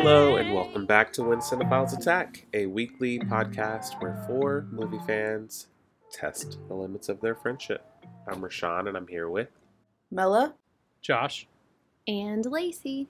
[0.00, 5.66] Hello, and welcome back to When Cinephiles Attack, a weekly podcast where four movie fans
[6.12, 7.84] test the limits of their friendship.
[8.28, 9.48] I'm Rashawn, and I'm here with.
[10.08, 10.54] Mella?
[11.02, 11.48] Josh.
[12.06, 13.08] And Lacey.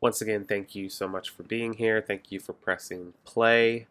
[0.00, 2.00] Once again, thank you so much for being here.
[2.00, 3.86] Thank you for pressing play.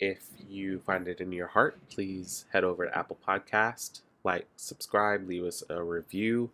[0.00, 5.28] If you find it in your heart, please head over to Apple Podcast, like, subscribe,
[5.28, 6.52] leave us a review.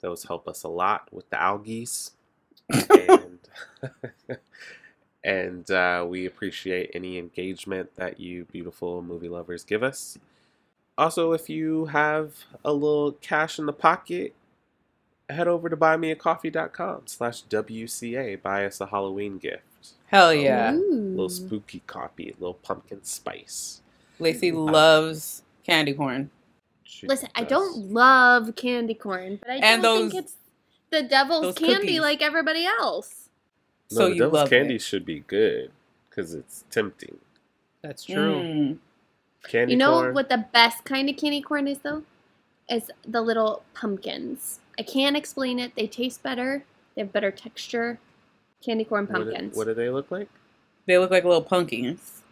[0.00, 2.12] Those help us a lot with the algies.
[2.70, 3.33] and
[5.24, 10.18] and uh, we appreciate any engagement that you beautiful movie lovers give us.
[10.96, 14.34] Also, if you have a little cash in the pocket,
[15.28, 18.40] head over to buymeacoffee.com slash WCA.
[18.40, 19.62] Buy us a Halloween gift.
[20.06, 20.70] Hell yeah.
[20.72, 23.80] A little spooky coffee, a little pumpkin spice.
[24.20, 26.30] Lacey loves candy corn.
[26.84, 30.36] She Listen, I don't love candy corn, but I And don't those- think it's
[30.90, 32.00] the devil's candy cookies.
[32.00, 33.23] like everybody else.
[33.94, 34.82] No, So the you devil's love candy it.
[34.82, 35.70] should be good
[36.10, 37.18] because it's tempting.
[37.82, 38.34] That's true.
[38.36, 38.78] Mm.
[39.48, 40.14] Candy you know corn.
[40.14, 42.02] what the best kind of candy corn is though?
[42.68, 44.60] Is the little pumpkins.
[44.78, 45.72] I can't explain it.
[45.76, 46.64] They taste better.
[46.94, 47.98] They have better texture.
[48.64, 49.56] Candy corn What do- pumpkins.
[49.56, 50.28] What do they look like?
[50.86, 52.22] They look like little pumpkins.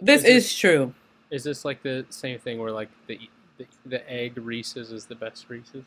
[0.00, 0.94] This Is it- is true.
[1.30, 3.18] Is this like the same thing where like the
[3.56, 5.84] the, the egg Reese's is the best Reese's?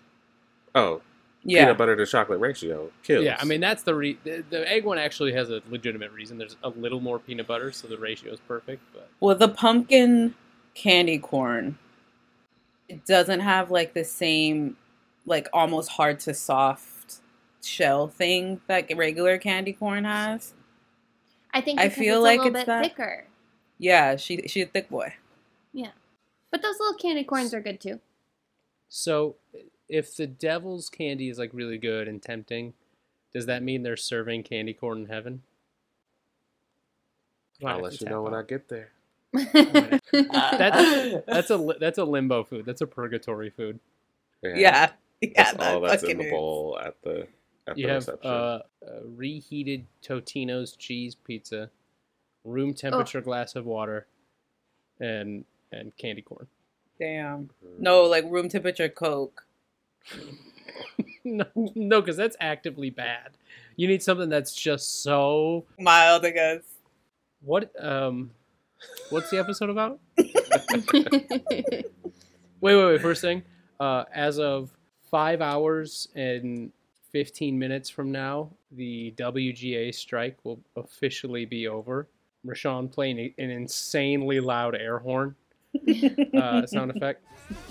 [0.73, 1.01] Oh,
[1.43, 1.63] Yeah.
[1.63, 3.23] peanut butter to chocolate ratio kills.
[3.23, 6.37] Yeah, I mean that's the, re- the the egg one actually has a legitimate reason.
[6.37, 8.81] There's a little more peanut butter, so the ratio is perfect.
[8.93, 10.35] But Well, the pumpkin
[10.73, 11.77] candy corn,
[12.89, 14.75] it doesn't have like the same,
[15.25, 17.15] like almost hard to soft
[17.63, 20.53] shell thing that regular candy corn has.
[21.53, 23.25] I think I because feel it's like a little it's bit that- thicker.
[23.79, 25.13] Yeah, she she's a thick boy.
[25.71, 25.91] Yeah,
[26.51, 27.99] but those little candy corns are good too.
[28.89, 29.35] so
[29.89, 32.73] if the devil's candy is like really good and tempting,
[33.33, 35.43] does that mean they're serving candy corn in heaven?
[37.61, 38.33] Might I'll let you tap know when.
[38.33, 38.91] I get there.
[39.33, 42.65] That, that's a that's a limbo food.
[42.65, 43.79] That's a purgatory food.
[44.43, 46.31] Yeah, yeah, That's that all that's in fucking the is.
[46.31, 47.27] bowl at the
[47.67, 48.29] at You the have reception.
[48.31, 51.71] uh, a reheated Totino's cheese pizza,
[52.45, 54.07] room temperature glass of water,
[54.99, 56.47] and and candy corn.
[56.99, 57.49] Damn.
[57.79, 59.46] No, like room temperature Coke.
[61.23, 63.31] no, no, because that's actively bad.
[63.75, 65.65] You need something that's just so.
[65.79, 66.61] Mild, I guess.
[67.41, 68.31] What um,
[69.09, 69.99] what's the episode about?
[72.59, 73.01] Wait, wait, wait.
[73.01, 73.43] First thing,
[73.79, 74.71] uh, as of
[75.11, 76.71] five hours and
[77.11, 82.07] fifteen minutes from now, the WGA strike will officially be over.
[82.45, 85.35] Rashawn playing an insanely loud air horn
[86.35, 87.23] uh, sound effect.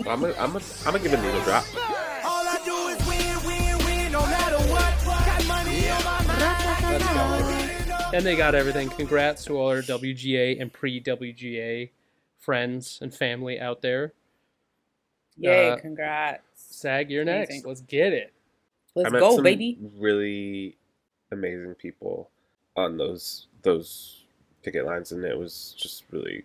[0.06, 1.64] I'm gonna I'm gonna I'm gonna give a needle drop.
[7.00, 8.14] My mind.
[8.14, 8.88] And they got everything.
[8.90, 11.90] Congrats to all our WGA and pre-WGA
[12.38, 14.12] friends and family out there.
[15.36, 16.42] Yay, Uh, congrats.
[16.54, 17.64] Sag, you're next.
[17.66, 18.32] Let's get it.
[18.94, 19.78] Let's I met go, some baby.
[19.98, 20.76] Really
[21.32, 22.30] amazing people
[22.76, 24.24] on those those
[24.62, 26.44] picket lines, and it was just really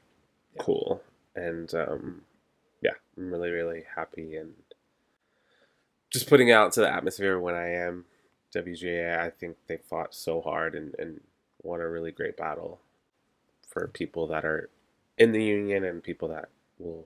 [0.55, 0.63] Yeah.
[0.63, 1.03] cool.
[1.35, 2.23] And um,
[2.81, 4.53] yeah, I'm really really happy and
[6.09, 8.05] just putting out to the atmosphere when I am
[8.53, 9.19] WGA.
[9.19, 11.21] I think they fought so hard and and
[11.63, 12.79] won a really great battle
[13.67, 14.69] for people that are
[15.17, 17.05] in the union and people that will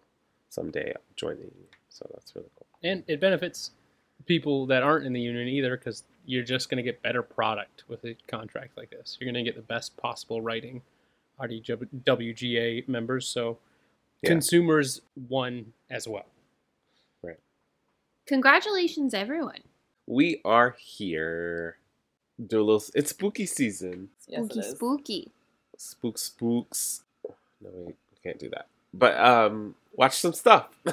[0.49, 1.67] someday join the union.
[1.89, 2.65] So that's really cool.
[2.83, 3.71] And it benefits
[4.25, 7.83] people that aren't in the union either because you're just going to get better product
[7.87, 9.17] with a contract like this.
[9.19, 10.81] You're going to get the best possible writing
[11.39, 13.27] out of WGA members.
[13.27, 13.59] So
[14.21, 14.29] Yeah.
[14.29, 16.25] consumers won as well.
[17.21, 17.39] Right.
[18.25, 19.61] Congratulations, everyone.
[20.07, 21.77] We are here.
[22.45, 22.83] Do a little.
[22.93, 24.09] It's spooky season.
[24.19, 24.71] Spooky, is.
[24.71, 25.31] spooky.
[25.77, 27.03] Spook, spooks.
[27.61, 28.67] No, wait, we can't do that.
[28.93, 30.67] But um, watch some stuff.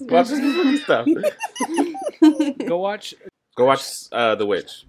[0.00, 1.06] watch some spooky stuff.
[2.66, 3.14] Go watch.
[3.56, 3.82] Go watch
[4.12, 4.84] uh, The Witch.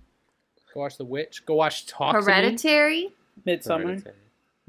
[0.73, 1.45] Go watch The Witch.
[1.45, 3.09] Go watch Talk Hereditary.
[3.47, 3.83] Midsommar.
[3.83, 4.15] Hereditary.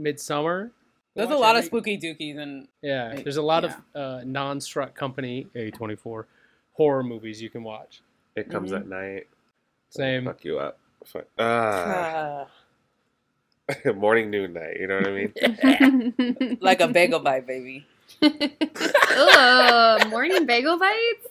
[0.00, 0.66] Midsommar.
[0.68, 0.70] Go
[1.14, 3.76] There's a watch lot of spooky dookies and Yeah, there's a lot yeah.
[3.94, 6.24] of uh, non-struck company A24
[6.72, 8.00] horror movies you can watch.
[8.36, 8.76] It comes Mhm.
[8.80, 9.26] at night.
[9.90, 10.24] Same.
[10.24, 10.78] Fuck you up.
[11.04, 11.26] Fuck.
[11.38, 12.46] Ah.
[13.86, 14.76] uh, Morning, noon, night.
[14.78, 16.58] You know what I mean?
[16.60, 17.86] like a bagel bite, baby.
[18.22, 21.26] Ugh, morning bagel bites.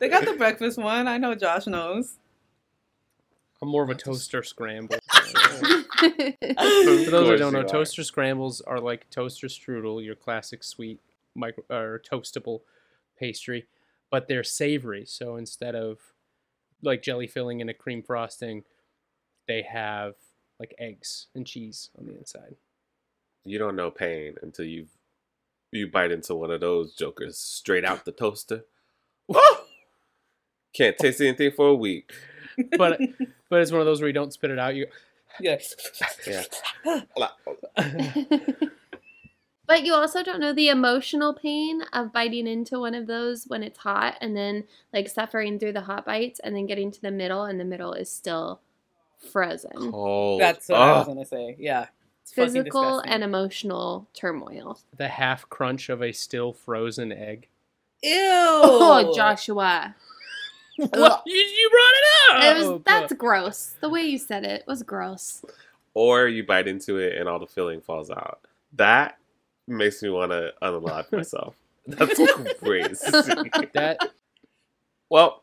[0.00, 1.06] They got the breakfast one.
[1.06, 2.16] I know Josh knows.
[3.62, 4.96] I'm more of a toaster scramble.
[5.10, 5.30] For
[6.48, 10.98] those who don't know, toaster scrambles are like toaster strudel, your classic sweet
[11.34, 12.62] micro or toastable
[13.18, 13.66] pastry,
[14.10, 15.04] but they're savory.
[15.06, 15.98] So instead of
[16.82, 18.64] like jelly filling and a cream frosting,
[19.46, 20.14] they have
[20.58, 22.56] like eggs and cheese on the inside.
[23.44, 24.86] You don't know pain until you
[25.72, 28.64] you bite into one of those jokers straight out the toaster.
[30.74, 32.12] Can't taste anything for a week.
[32.76, 33.00] But
[33.48, 34.74] but it's one of those where you don't spit it out.
[34.74, 34.86] You
[35.40, 35.56] Yeah.
[36.26, 36.42] Yeah.
[39.70, 43.62] But you also don't know the emotional pain of biting into one of those when
[43.62, 47.12] it's hot and then like suffering through the hot bites and then getting to the
[47.12, 48.60] middle and the middle is still
[49.30, 49.92] frozen.
[49.92, 50.40] Cold.
[50.40, 51.54] That's what I was gonna say.
[51.56, 51.86] Yeah.
[52.22, 54.80] It's Physical and emotional turmoil.
[54.96, 57.46] the half crunch of a still frozen egg.
[58.02, 58.10] Ew.
[58.12, 59.94] Oh, Joshua.
[60.78, 61.22] What?
[61.26, 62.56] You, you brought it It up.
[62.58, 63.76] was oh, that's gross.
[63.80, 65.44] The way you said it was gross.
[65.94, 68.40] Or you bite into it and all the filling falls out.
[68.72, 69.18] That
[69.70, 71.54] makes me want to unalive myself.
[71.86, 72.20] That's
[72.58, 73.10] crazy.
[73.74, 73.98] that
[75.08, 75.42] well,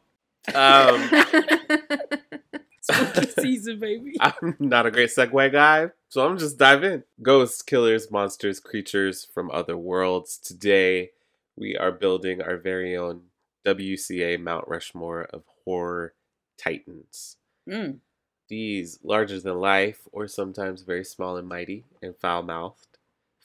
[0.56, 1.10] um,
[2.82, 4.16] spooky season, baby.
[4.20, 7.04] I'm not a great segue guy, so I'm just dive in.
[7.22, 10.38] Ghosts, killers, monsters, creatures from other worlds.
[10.38, 11.12] Today,
[11.56, 13.24] we are building our very own
[13.66, 16.14] WCA Mount Rushmore of horror
[16.58, 17.38] titans.
[17.70, 18.00] Mm.
[18.48, 22.97] These larger than life, or sometimes very small and mighty and foul mouthed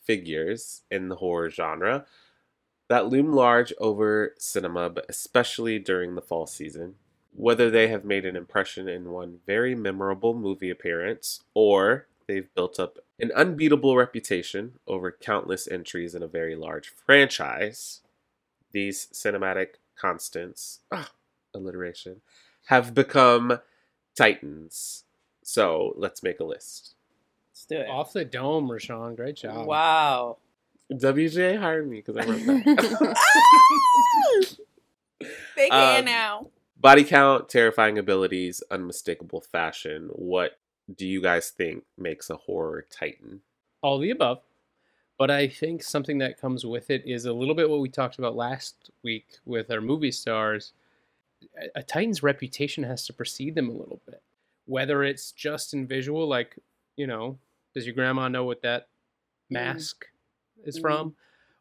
[0.05, 2.07] figures in the horror genre
[2.93, 6.97] that loom large over cinema, but especially during the fall season.
[7.35, 12.79] Whether they have made an impression in one very memorable movie appearance, or they've built
[12.79, 18.01] up an unbeatable reputation over countless entries in a very large franchise,
[18.73, 21.13] these cinematic constants, ah,
[21.55, 22.21] alliteration,
[22.67, 23.61] have become
[24.15, 25.05] titans.
[25.43, 26.95] So let's make a list.
[27.63, 27.89] Let's do it.
[27.89, 29.15] Off the dome, Rashawn.
[29.15, 29.67] Great job.
[29.67, 30.39] Wow.
[30.93, 33.17] WJ hired me because I wrote that.
[35.57, 36.47] They can Um, now.
[36.81, 40.09] Body count, terrifying abilities, unmistakable fashion.
[40.13, 40.59] What
[40.93, 43.43] do you guys think makes a horror titan?
[43.83, 44.41] all the above.
[45.19, 48.19] But I think something that comes with it is a little bit what we talked
[48.19, 50.73] about last week with our movie stars.
[51.61, 54.23] A- A Titan's reputation has to precede them a little bit.
[54.67, 56.57] Whether it's just in visual, like,
[56.97, 57.39] you know,
[57.75, 58.89] does your grandma know what that
[59.51, 60.07] mask
[60.65, 60.83] is Mhm.
[60.83, 61.17] from?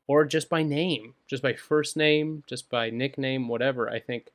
[0.07, 3.89] Or just by name, just by first name, just by nickname, whatever.
[3.89, 4.31] I think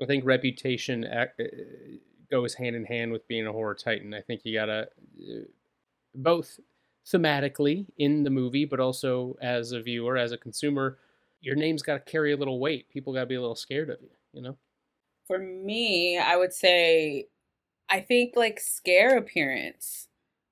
[0.00, 1.96] I think reputation ac- uh,
[2.30, 4.14] goes hand in hand with being a horror titan.
[4.14, 4.88] I think you gotta
[5.20, 5.40] uh,
[6.14, 6.60] both
[7.06, 10.98] thematically in the movie, but also as a viewer, as a consumer,
[11.40, 12.88] your name's got to carry a little weight.
[12.90, 14.58] People got to be a little scared of you, you know?
[15.26, 17.28] For me, I would say,
[17.90, 20.07] I think like scare appearance.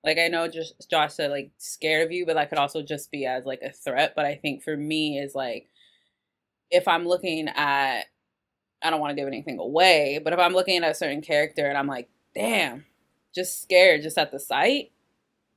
[0.06, 3.10] Like I know just Josh said like scared of you, but that could also just
[3.10, 4.12] be as like a threat.
[4.14, 5.68] But I think for me is like
[6.70, 8.04] if I'm looking at,
[8.82, 11.66] I don't want to give anything away, but if I'm looking at a certain character
[11.66, 12.84] and I'm like, damn,
[13.34, 14.92] just scared just at the sight,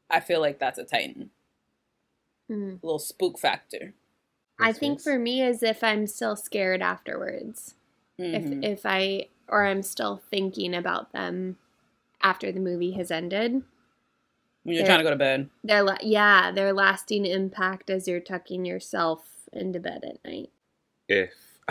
[0.09, 1.29] I feel like that's a Titan.
[2.49, 2.81] Mm.
[2.81, 3.93] A little spook factor.
[4.59, 7.75] I think for me is if I'm still scared afterwards.
[8.19, 8.63] Mhm.
[8.63, 11.57] If if I or I'm still thinking about them
[12.21, 13.63] after the movie has ended.
[14.63, 14.87] When you're Yeah.
[14.87, 15.49] trying to go to bed.
[15.63, 20.49] Their la- yeah, their lasting impact as you're tucking yourself into bed at night.
[21.07, 21.33] If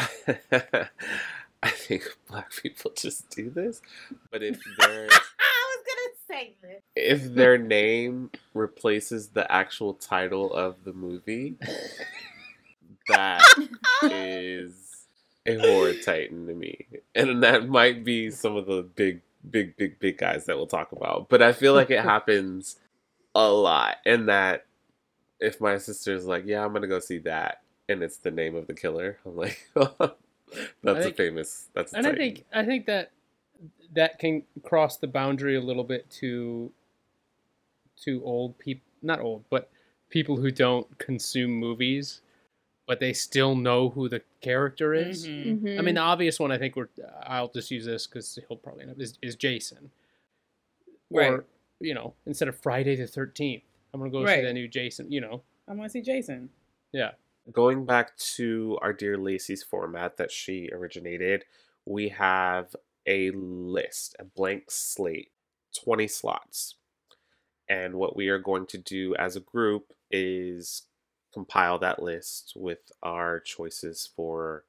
[1.62, 3.80] I think black people just do this,
[4.30, 6.82] but if their I was gonna say this.
[6.94, 11.56] if their name replaces the actual title of the movie,
[13.08, 13.42] that
[14.02, 15.06] is
[15.46, 16.86] a horror titan to me.
[17.14, 20.92] And that might be some of the big, big, big, big guys that we'll talk
[20.92, 21.28] about.
[21.28, 22.76] But I feel like it happens
[23.34, 23.96] a lot.
[24.04, 24.66] And that
[25.40, 28.54] if my sister's like, yeah, I'm going to go see that, and it's the name
[28.54, 32.64] of the killer, I'm like, that's think- a famous, that's a And I think I
[32.64, 33.10] think that
[33.94, 36.70] that can cross the boundary a little bit to
[38.04, 39.70] to old people, not old, but
[40.10, 42.20] people who don't consume movies,
[42.88, 45.28] but they still know who the character is.
[45.28, 45.60] Mhm.
[45.60, 45.78] Mhm.
[45.78, 46.88] I mean, the obvious one I think we're.
[47.22, 49.90] I'll just use this because he'll probably end up is, is Jason.
[51.10, 51.30] Right.
[51.30, 51.44] Or
[51.80, 53.62] you know, instead of Friday the Thirteenth,
[53.94, 55.12] I'm gonna go see the new Jason.
[55.12, 56.50] You know, I want to see Jason.
[56.90, 57.12] yeah.
[57.52, 61.44] going back to our dear Lacey's format that she originated,
[61.86, 62.76] we have
[63.06, 65.30] a list, a blank slate,
[65.74, 66.74] 20 slots.
[67.66, 70.82] And what we are going to do as a group is
[71.38, 74.64] compile that list with our choices for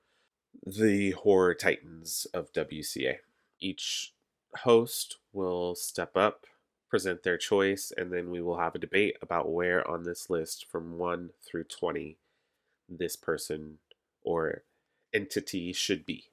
[0.63, 3.15] the horror titans of WCA.
[3.59, 4.13] Each
[4.57, 6.45] host will step up,
[6.87, 10.67] present their choice, and then we will have a debate about where on this list
[10.71, 12.17] from 1 through 20
[12.87, 13.79] this person
[14.21, 14.61] or
[15.11, 16.25] entity should be.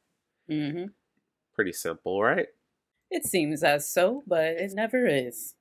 [0.51, 0.89] Mm-hmm.
[1.55, 2.49] Pretty simple, right?
[3.11, 5.55] It seems as so, but it never is.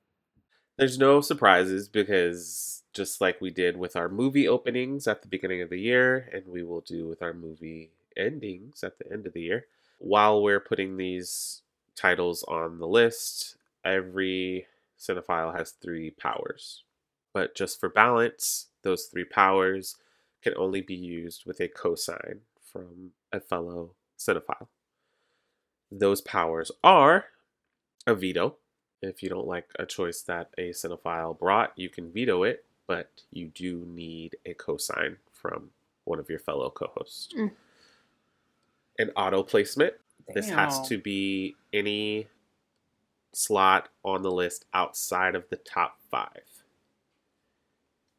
[0.76, 5.62] There's no surprises because just like we did with our movie openings at the beginning
[5.62, 9.32] of the year, and we will do with our movie endings at the end of
[9.32, 9.66] the year,
[9.98, 11.62] while we're putting these
[11.94, 14.66] titles on the list, every
[14.98, 16.84] cinephile has three powers.
[17.32, 19.96] But just for balance, those three powers
[20.42, 22.40] can only be used with a cosign
[22.72, 24.68] from a fellow cinephile.
[25.90, 27.26] Those powers are
[28.06, 28.56] a veto.
[29.06, 33.10] If you don't like a choice that a cinephile brought, you can veto it, but
[33.30, 35.70] you do need a cosign from
[36.04, 37.32] one of your fellow co hosts.
[37.36, 37.52] Mm.
[38.98, 39.94] An auto placement.
[40.34, 42.26] This has to be any
[43.32, 46.64] slot on the list outside of the top five.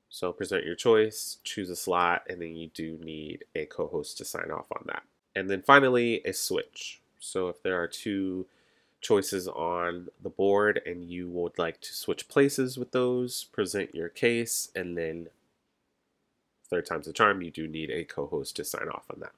[0.10, 4.17] So present your choice, choose a slot, and then you do need a co host
[4.20, 5.03] to sign off on that.
[5.36, 7.01] And then finally, a switch.
[7.20, 8.46] So if there are two
[9.01, 14.10] choices on the board and you would like to switch places with those, present your
[14.10, 15.27] case, and then
[16.70, 19.32] third time's the charm, you do need a co host to sign off on that.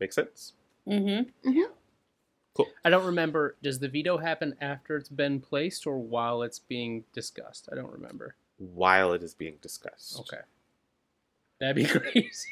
[0.00, 0.52] Make sense?
[0.86, 1.30] Mm-hmm.
[2.84, 3.56] I don't remember.
[3.62, 7.68] Does the veto happen after it's been placed or while it's being discussed?
[7.70, 8.36] I don't remember.
[8.58, 10.18] While it is being discussed.
[10.20, 10.42] Okay.
[11.60, 12.48] That'd be crazy.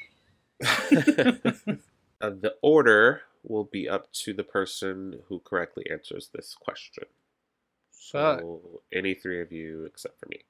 [2.20, 7.04] Uh, the order will be up to the person who correctly answers this question.
[7.90, 10.44] So, any three of you except for me.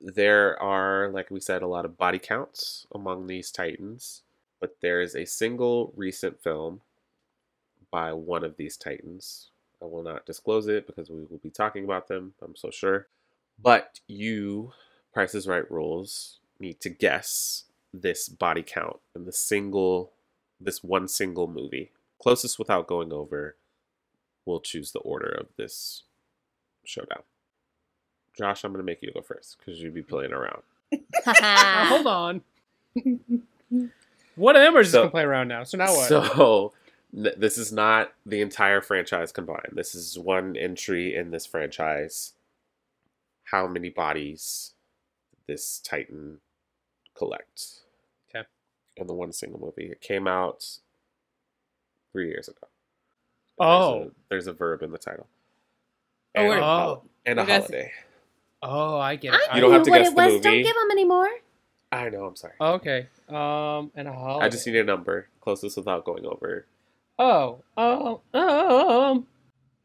[0.00, 4.22] There are, like we said, a lot of body counts among these titans,
[4.60, 6.80] but there is a single recent film
[7.90, 9.50] by one of these titans.
[9.82, 13.06] I will not disclose it because we will be talking about them, I'm so sure.
[13.60, 14.72] But you,
[15.12, 20.12] Price is Right rules, need to guess this body count in the single,
[20.60, 21.90] this one single movie.
[22.20, 23.56] Closest without going over
[24.44, 26.04] will choose the order of this
[26.84, 27.22] showdown.
[28.36, 30.62] Josh, I'm going to make you go first because you'd be playing around.
[31.26, 32.42] Now, hold on.
[34.36, 35.64] One of them are just So- gonna play around now.
[35.64, 36.08] So now what?
[36.08, 36.72] So
[37.16, 39.72] n- this is not the entire franchise combined.
[39.72, 42.34] This is one entry in this franchise.
[43.44, 44.74] How many bodies
[45.46, 46.38] this Titan
[47.14, 47.82] collects?
[48.30, 48.46] Okay.
[48.96, 50.78] In the one single movie, it came out
[52.12, 52.66] three years ago.
[53.60, 53.92] Oh.
[53.98, 55.26] there's a, there's a verb in the title.
[56.36, 56.58] Oh, and, wait.
[56.58, 57.02] a, Oh.
[57.26, 57.92] and a I guess- holiday.
[58.62, 59.40] oh, I get it.
[59.50, 60.32] I You don't have to what guess it the was.
[60.34, 60.42] movie.
[60.42, 61.28] Don't give them any more.
[61.90, 62.24] I know.
[62.26, 62.52] I'm sorry.
[62.60, 63.06] okay.
[63.28, 64.46] Um, and a holiday.
[64.46, 66.66] I just need a number closest without going over.
[67.18, 69.26] Oh, oh, um.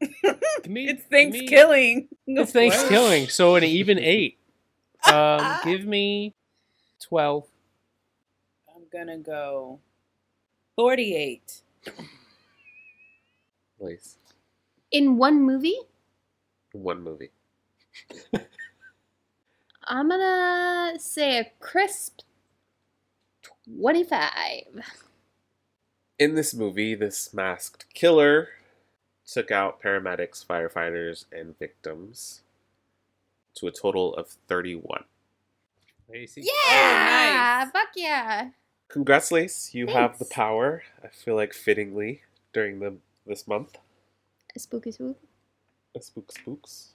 [0.00, 2.08] me- It's give me- Thanksgiving.
[2.26, 4.38] It's Thanksgiving, so an even eight.
[5.06, 6.32] Um, give me
[6.98, 7.44] twelve.
[8.74, 9.78] I'm gonna go
[10.76, 11.60] 48.
[13.78, 14.16] Please.
[14.90, 15.78] In one movie,
[16.72, 17.30] One movie.
[19.84, 22.20] I'm gonna say a crisp
[23.66, 24.64] 25.
[26.18, 28.48] In this movie, this masked killer
[29.26, 32.42] took out paramedics, firefighters, and victims
[33.56, 35.04] to a total of 31.
[36.08, 36.42] Lacey.
[36.42, 37.62] Yeah!
[37.64, 37.70] nice.
[37.72, 38.50] Fuck yeah!
[38.88, 39.74] Congrats, Lace.
[39.74, 40.82] You have the power.
[41.02, 42.22] I feel like fittingly
[42.52, 43.76] during the this month.
[44.54, 45.18] A spooky spook.
[45.96, 46.90] A spook spooks.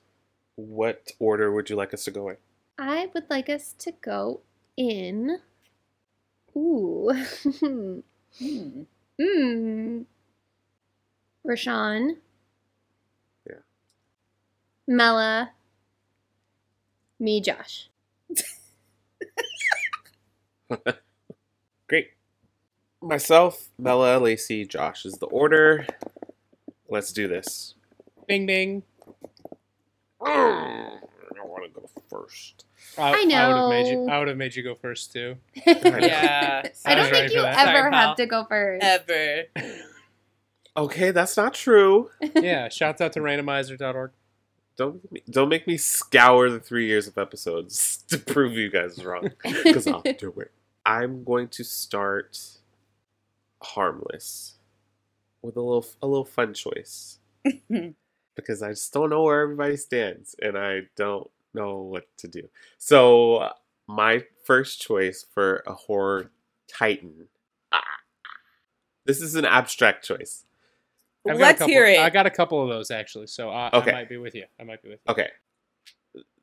[0.55, 2.37] What order would you like us to go in?
[2.77, 4.41] I would like us to go
[4.77, 5.39] in.
[6.55, 7.11] Ooh.
[8.37, 8.83] Hmm.
[9.19, 10.05] Mmm.
[11.45, 12.17] Rashawn.
[13.49, 13.55] Yeah.
[14.87, 15.51] Mella.
[17.19, 17.89] Me, Josh.
[21.89, 22.11] Great.
[23.01, 25.85] Myself, Mella, Lacey, Josh is the order.
[26.89, 27.75] Let's do this.
[28.27, 28.83] Bing bing.
[30.21, 32.65] Oh, I don't want to go first.
[32.97, 34.05] I, I I would have made you.
[34.05, 34.13] know.
[34.13, 35.37] I would have made you go first too.
[35.65, 36.63] Yeah.
[36.85, 38.83] I don't think you ever Sorry, have to go first.
[38.83, 39.43] Ever.
[40.75, 42.09] Okay, that's not true.
[42.35, 42.69] Yeah.
[42.69, 44.11] Shouts out to randomizer.org.
[44.77, 48.69] Don't make me, don't make me scour the three years of episodes to prove you
[48.69, 49.31] guys wrong.
[49.43, 50.51] Because I'll do it.
[50.89, 52.39] I'm going to start
[53.61, 54.55] harmless
[55.41, 57.19] with a little a little fun choice.
[58.35, 62.49] because I just don't know where everybody stands and I don't know what to do.
[62.77, 63.49] So
[63.87, 66.31] my first choice for a horror
[66.67, 67.27] titan.
[67.71, 67.81] ah,
[69.05, 70.45] This is an abstract choice.
[71.27, 71.99] I've got a Let's couple- hear it.
[71.99, 73.91] I got a couple of those actually, so I, Okay.
[73.91, 74.45] I might be with you.
[74.59, 75.11] I might be with you.
[75.11, 75.29] Okay.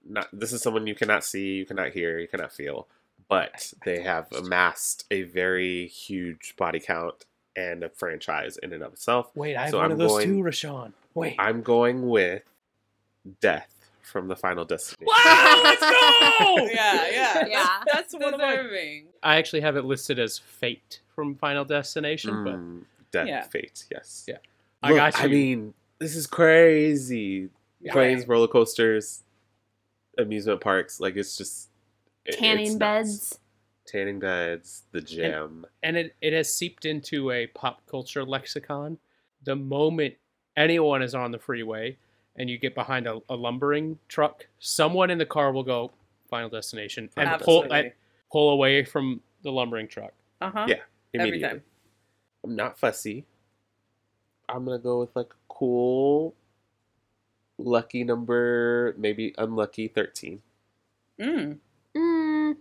[0.08, 2.86] Not this is someone you cannot see, you cannot hear, you cannot feel,
[3.28, 7.24] but they have amassed a very huge body count
[7.56, 9.30] and a franchise in and of itself.
[9.34, 10.92] Wait, I have So one I'm of those going- too, Rashawn.
[11.14, 11.34] Wait.
[11.38, 12.42] I'm going with
[13.40, 15.06] Death from the Final Destination.
[15.06, 16.56] Wow, let's go!
[16.72, 17.66] yeah, yeah, Yeah.
[17.92, 18.56] That's, that's one of my.
[18.56, 19.06] Deserving.
[19.22, 23.42] I actually have it listed as Fate from Final Destination, but Mm, Death Yeah.
[23.44, 24.26] Fate, yes.
[24.28, 24.36] Yeah.
[24.82, 25.24] I Look, got you.
[25.24, 27.48] I mean, this is crazy.
[27.80, 27.92] Yeah.
[27.92, 29.22] Planes, roller coasters,
[30.18, 31.68] amusement parks, like it's just
[32.26, 32.78] it- it's Tanning nuts.
[32.78, 33.38] beds.
[33.86, 35.64] Tanning beds, the gym.
[35.82, 38.98] and it, it has seeped into a pop culture lexicon.
[39.44, 40.14] The moment
[40.56, 41.96] anyone is on the freeway
[42.34, 45.92] and you get behind a, a lumbering truck, someone in the car will go
[46.28, 47.92] Final Destination and pull and
[48.32, 50.12] pull away from the lumbering truck.
[50.40, 50.66] Uh huh.
[50.68, 50.74] Yeah.
[51.14, 51.48] Every immediately.
[51.48, 51.62] time.
[52.42, 53.24] I'm not fussy.
[54.48, 56.34] I'm gonna go with like a cool,
[57.58, 60.42] lucky number, maybe unlucky thirteen.
[61.20, 61.58] Mm.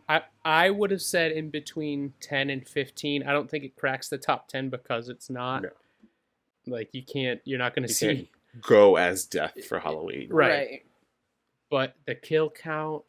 [0.08, 3.24] I I would have said in between ten and fifteen.
[3.24, 5.70] I don't think it cracks the top ten because it's not No.
[6.68, 7.42] like you can't.
[7.46, 8.16] You're not going to You see.
[8.16, 8.28] can't
[8.62, 10.30] Go as death for Halloween.
[10.32, 10.86] Right.
[11.70, 13.04] But the kill count,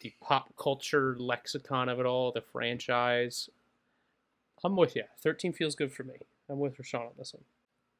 [0.00, 3.50] the pop culture lexicon of it all, the franchise.
[4.64, 5.04] I'm with you.
[5.22, 6.14] Thirteen feels good for me.
[6.48, 7.42] I'm with Rashawn on this one.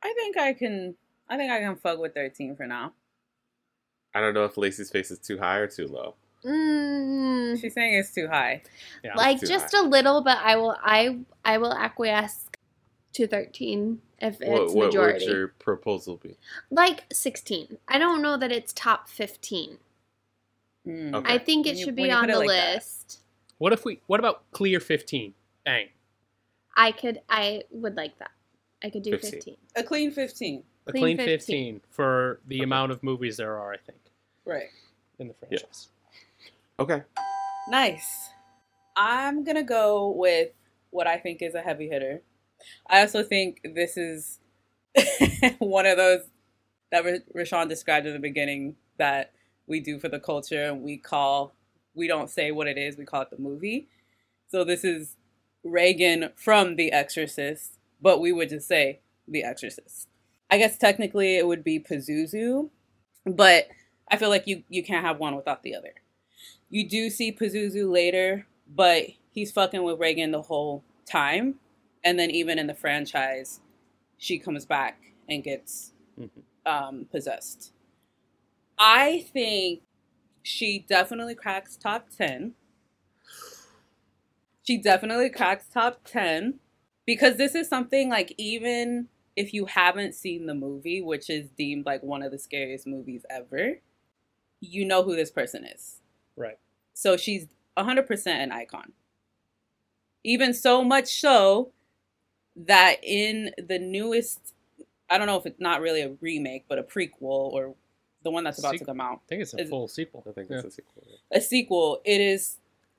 [0.02, 0.94] I think I can.
[1.28, 2.92] I think I can fuck with thirteen for now.
[4.14, 6.14] I don't know if Lacey's face is too high or too low.
[6.46, 8.62] Mm, She's saying it's too high.
[9.04, 9.14] Yeah.
[9.16, 9.80] like too just high.
[9.80, 10.76] a little, but I will.
[10.82, 12.46] I I will acquiesce
[13.14, 16.36] to thirteen if What, it's what would your proposal be?
[16.70, 17.78] Like sixteen.
[17.88, 19.78] I don't know that it's top fifteen.
[20.86, 21.14] Mm.
[21.16, 21.34] Okay.
[21.34, 22.74] I think it When should when be on the like that.
[22.74, 23.20] list.
[23.58, 24.00] What if we?
[24.06, 25.34] What about clear fifteen?
[25.64, 25.88] Bang.
[26.76, 27.20] I could.
[27.28, 28.30] I would like that.
[28.84, 29.30] I could do 15.
[29.32, 29.56] fifteen.
[29.74, 30.62] A clean fifteen.
[30.86, 31.74] A Clean clean, 15.
[31.74, 31.80] 15.
[31.90, 32.62] for the Okay.
[32.64, 33.98] amount of movies there are, I think,
[34.44, 34.68] Right.
[35.18, 35.88] in the franchise.
[36.78, 37.02] Okay.
[37.68, 38.30] Nice.
[38.96, 40.50] I'm gonna go with
[40.90, 42.22] what I think is a heavy hitter.
[42.88, 44.40] I also think this is
[45.58, 46.22] one of those
[46.92, 49.32] that Rashawn described in the beginning that
[49.66, 51.54] we do for the culture and we call
[51.94, 53.88] we don't say what it is, we call it the movie.
[54.48, 55.16] So this is
[55.64, 60.08] Reagan from The Exorcist, but we would just say The Exorcist.
[60.50, 62.68] I guess technically it would be Pazuzu,
[63.24, 63.68] but
[64.10, 65.94] I feel like you you can't have one without the other.
[66.70, 71.56] You do see Pazuzu later, but he's fucking with Reagan the whole time.
[72.04, 73.60] And then even in the franchise,
[74.18, 76.42] she comes back and gets Mhm.
[76.64, 77.72] um, possessed.
[78.78, 79.82] I think
[80.42, 82.54] she definitely cracks top 10.
[84.62, 86.60] She definitely cracks top 10
[87.04, 91.86] because this is something like even if you haven't seen the movie, which is deemed
[91.86, 93.80] like one of the scariest movies ever,
[94.60, 96.00] you know who this person is.
[96.36, 96.58] Right.
[96.94, 97.46] So she's
[97.76, 98.92] 100% an icon.
[100.24, 101.70] Even so much so
[102.56, 104.54] that in the newest,
[105.08, 107.20] I don't know if it's not really a remake, but a prequel
[107.52, 107.74] or
[108.22, 110.24] the one that's about to come out, I think it's a Is- full sequel.
[110.28, 110.56] I think Yeah.
[110.58, 111.02] it's a sequel.
[111.30, 112.56] a sequel, it is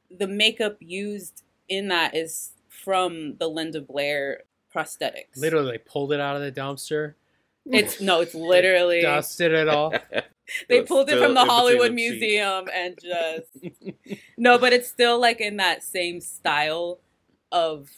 [0.09, 5.35] the makeup used in that is from the Linda Blair prosthetics.
[5.35, 7.15] Literally, they pulled it out of the dumpster,
[7.71, 9.91] It's no, it's literally dusted it all.
[10.69, 12.19] they It's pulled it from the Hollywood them sheets.
[12.21, 16.99] Museum and just no, but it's still like in that same style
[17.51, 17.89] of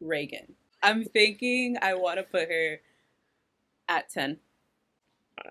[0.00, 0.54] Reagan.
[0.82, 2.80] I'm thinking I want to put her
[3.88, 4.38] at ten.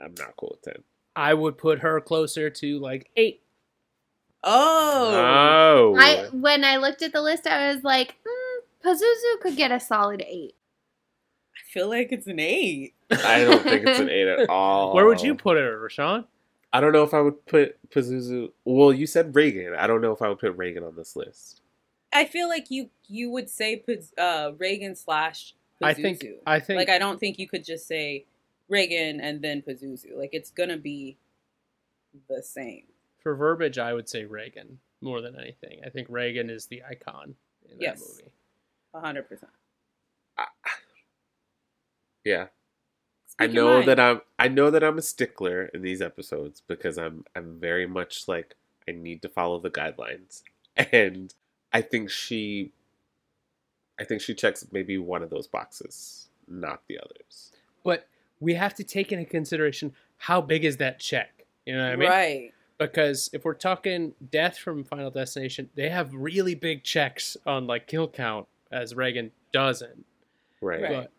[0.01, 0.83] I'm not cool with ten.
[1.15, 3.41] I would put her closer to like eight.
[4.43, 9.55] Oh, Oh, I when I looked at the list, I was like, mm, Pazuzu could
[9.57, 10.55] get a solid eight.
[11.55, 12.93] I feel like it's an eight.
[13.11, 14.93] I don't think it's an eight at all.
[14.93, 16.25] Where would you put it, Rashawn?
[16.71, 18.51] I don't know if I would put Pazuzu.
[18.65, 19.73] Well, you said Reagan.
[19.77, 21.61] I don't know if I would put Reagan on this list.
[22.13, 23.83] I feel like you you would say
[24.17, 25.87] uh, Reagan slash Pazuzu.
[25.87, 26.25] I think.
[26.45, 26.77] I think.
[26.77, 28.25] like I don't think you could just say
[28.67, 30.15] Reagan and then Pazuzu.
[30.15, 31.17] Like it's gonna be
[32.27, 32.83] the same.
[33.23, 35.79] for verbiage, I would say Reagan more than anything.
[35.85, 37.35] I think Reagan is the icon
[37.69, 37.99] in that Yes.
[38.19, 38.31] movie.
[38.93, 39.51] Hundred percent.
[42.25, 42.47] Yeah,
[43.39, 43.87] I know mind.
[43.87, 44.21] that I'm.
[44.37, 47.23] I know that I'm a stickler in these episodes because I'm.
[47.35, 48.55] I'm very much like
[48.87, 50.43] I need to follow the guidelines,
[50.91, 51.33] and
[51.71, 52.71] I think she.
[53.99, 57.51] I think she checks maybe one of those boxes, not the others.
[57.83, 58.07] But
[58.39, 61.45] we have to take into consideration how big is that check.
[61.65, 62.09] You know what I mean?
[62.09, 62.53] right.
[62.77, 67.87] Because if we're talking death from Final Destination, they have really big checks on like
[67.87, 70.05] kill count, as Reagan doesn't.
[70.61, 70.81] Right.
[70.81, 70.91] Right.
[70.91, 71.11] But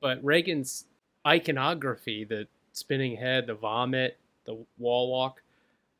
[0.00, 0.86] but Reagan's
[1.26, 5.42] iconography, the spinning head, the vomit, the wall walk,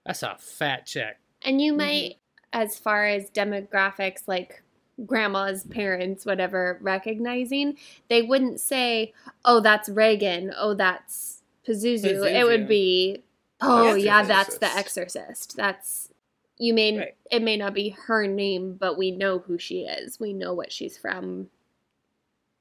[0.06, 1.18] that's a fat check.
[1.42, 1.76] And you Mhm.
[1.76, 2.16] might,
[2.52, 4.62] as far as demographics, like
[5.06, 7.76] grandma's parents, whatever, recognizing,
[8.08, 9.12] they wouldn't say,
[9.44, 10.52] oh, that's Reagan.
[10.56, 12.30] Oh, that's Pazuzu.
[12.30, 13.22] It would be,
[13.60, 15.16] oh, That's the yeah, that's the Exorcist.
[15.16, 15.56] exorcist.
[15.56, 16.12] That's,
[16.58, 17.16] you may, Right.
[17.30, 20.18] it may not be her name, but we know who she is.
[20.20, 21.50] We know what she's from.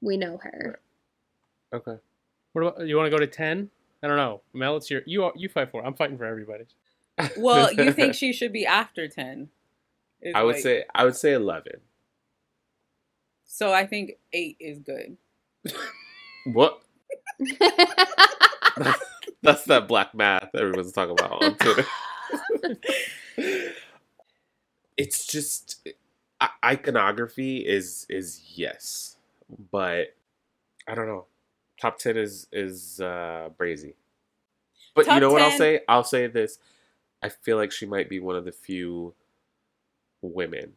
[0.00, 0.80] We know her.
[1.72, 1.98] Okay.
[2.52, 3.70] What about you want to go to ten?
[4.02, 4.40] I don't know.
[4.52, 5.84] Mel, it's your you you fight for.
[5.84, 6.64] I'm fighting for everybody.
[7.36, 9.50] Well, you think she should be after 10?
[10.22, 11.80] is I would what- say I would say eleven.
[13.44, 15.16] So I think 8 is good.
[16.46, 16.80] What?
[19.42, 21.84] That's that black math everyone's talking about on Twitter.
[24.96, 25.86] it's just
[26.40, 29.16] i- iconography is is yes,
[29.70, 30.14] but
[30.88, 31.26] I don't know.
[31.80, 33.94] Top ten is is uh brazy.
[34.94, 35.80] But you Top know what I'll say?
[35.88, 36.58] I'll say this.
[37.22, 39.14] I feel like she might be one of the few
[40.22, 40.72] women,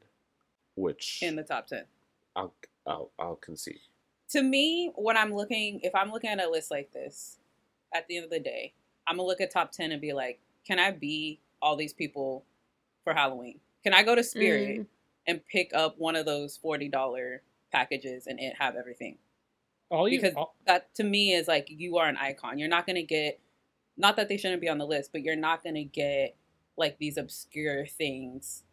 [0.76, 1.84] which in the top 10.
[2.36, 2.54] I'll
[2.86, 3.80] I'll I'll concede.
[4.30, 7.38] To me, when I'm looking, if I'm looking at a list like this,
[7.94, 8.74] at the end of the day,
[9.08, 12.44] I'm gonna look at top 10 and be like, can I be all these people
[13.04, 13.60] for Halloween?
[13.84, 14.86] Can I go to Spirit Mm.
[15.28, 16.90] and pick up one of those $40
[17.72, 19.18] packages and it have everything?
[19.94, 22.58] All you Because all- that to me is like you are an icon.
[22.58, 23.40] You're not gonna get
[23.96, 26.36] not that they shouldn't be on the list, but you're not gonna get
[26.78, 28.64] like these obscure things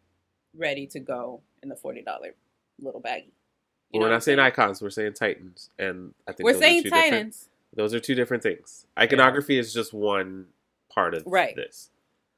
[0.55, 2.33] ready to go in the forty dollar
[2.79, 3.31] little baggie.
[3.91, 4.81] You we're not saying icons.
[4.81, 7.49] We're saying titans, and I think We're saying Titans.
[7.73, 8.87] Those are two different things.
[8.97, 10.47] Iconography is just one
[10.89, 11.55] part of Right.
[11.55, 11.89] this.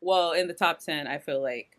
[0.02, 1.78] Well, in the top ten, I feel like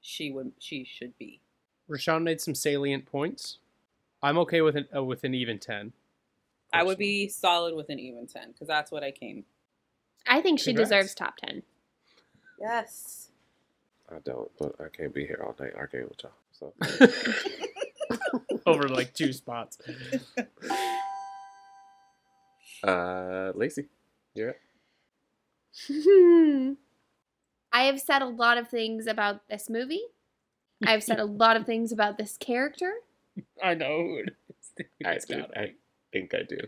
[0.00, 1.40] she would she should be.
[1.88, 3.58] Rashawn made some salient points.
[4.22, 5.92] I'm okay with an uh, with an even ten.
[6.72, 9.44] I would be solid with an even ten because that's what I came.
[10.26, 10.90] I think she Congrats.
[10.90, 11.62] deserves top 10.
[12.60, 13.30] Yes.
[14.10, 16.32] I don't, but I can't be here all night arguing with y'all.
[16.52, 16.72] So
[18.66, 19.78] over like two spots.
[22.84, 23.88] uh Lacey.
[24.34, 24.52] Yeah.
[27.72, 30.02] I have said a lot of things about this movie.
[30.84, 32.92] I've said a lot of things about this character.
[33.62, 34.18] I know.
[35.04, 35.74] I, It's do, gotta I be.
[36.12, 36.58] Think I do.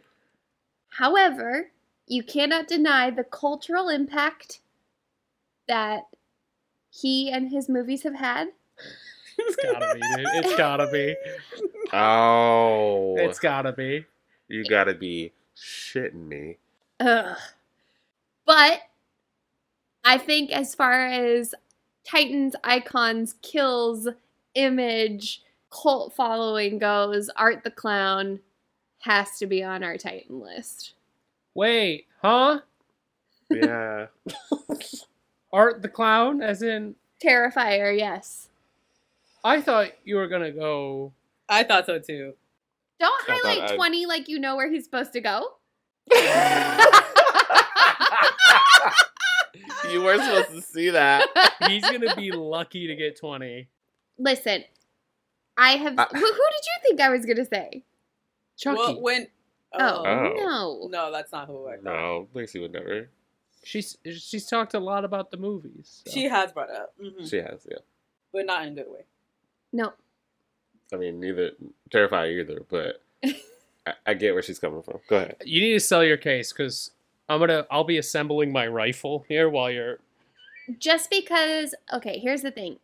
[0.91, 1.71] However,
[2.07, 4.61] you cannot deny the cultural impact
[5.69, 6.03] that
[6.91, 8.49] he and his movies have had.
[9.39, 10.27] It's gotta be, dude.
[10.45, 11.17] It's gotta be.
[11.95, 14.07] Oh It's gotta be.
[14.49, 16.57] you gotta be shitting me.
[17.01, 17.37] Ugh.
[18.47, 18.81] But
[20.05, 21.55] I think as far as
[22.09, 24.09] Titans, icons, kills,
[24.55, 28.41] image, cult following goes, Art the Clown
[29.03, 30.95] has to be on our Titan list.
[31.55, 32.61] Wait, huh?
[33.51, 34.07] Yeah.
[35.53, 38.49] Art the clown, as in Terrifier, yes.
[39.45, 41.13] I thought you were gonna go.
[41.49, 42.35] I thought so too.
[42.99, 45.55] Don't I thought highlight I'd- 20 like you know where he's supposed to go.
[49.91, 51.27] you weren't supposed to see that.
[51.69, 53.69] He's gonna be lucky to get twenty.
[54.19, 54.65] Listen,
[55.59, 55.99] I have.
[55.99, 57.83] I- who, who did you think I was going to say?
[58.59, 58.77] Chucky.
[58.79, 59.27] Well, when
[59.75, 60.33] Oh, Oh.
[60.37, 60.89] no.
[60.91, 61.85] no, that's not who I thought.
[61.85, 63.09] No, Lacey would never.
[63.65, 66.03] she's she's talked a lot about the movies.
[66.07, 66.13] so.
[66.13, 67.29] She has brought it up, mhm.
[67.29, 67.79] She has, yeah.
[68.33, 69.05] but not in a good way.
[69.73, 69.93] No.
[70.93, 71.53] I mean, neither
[71.91, 73.03] terrify either, but
[73.87, 74.99] I, I get where she's coming from.
[75.09, 75.37] Go ahead.
[75.45, 76.91] You need to sell your case because
[77.31, 77.67] I'm gonna.
[77.71, 80.01] I'll be assembling my rifle here while you're.
[80.79, 82.79] just because okay here's the thing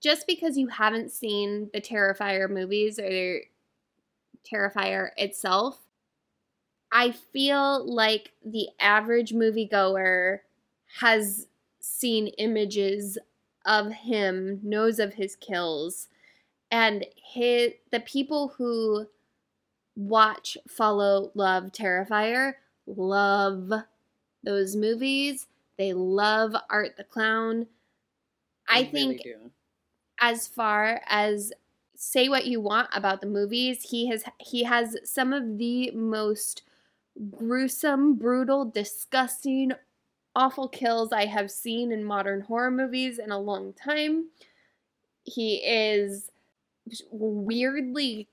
[0.00, 3.40] just because you haven't seen the terrifier movies or
[4.44, 5.86] terrifier itself
[6.92, 10.40] i feel like the average moviegoer
[11.00, 11.48] has
[11.80, 13.18] seen images
[13.64, 16.08] of him knows of his kills
[16.70, 19.06] and his the people who
[19.96, 22.54] watch follow love terrifier
[22.86, 23.72] love
[24.42, 27.66] those movies they love Art the Clown.
[28.68, 29.50] I They really think do.
[30.20, 31.52] as far as
[32.02, 36.62] say what you want about the movies, he has he has some of the most
[37.30, 39.72] gruesome, brutal, disgusting,
[40.34, 44.30] awful kills I have seen in modern horror movies in a long time.
[45.24, 46.30] He is
[47.10, 48.28] weirdly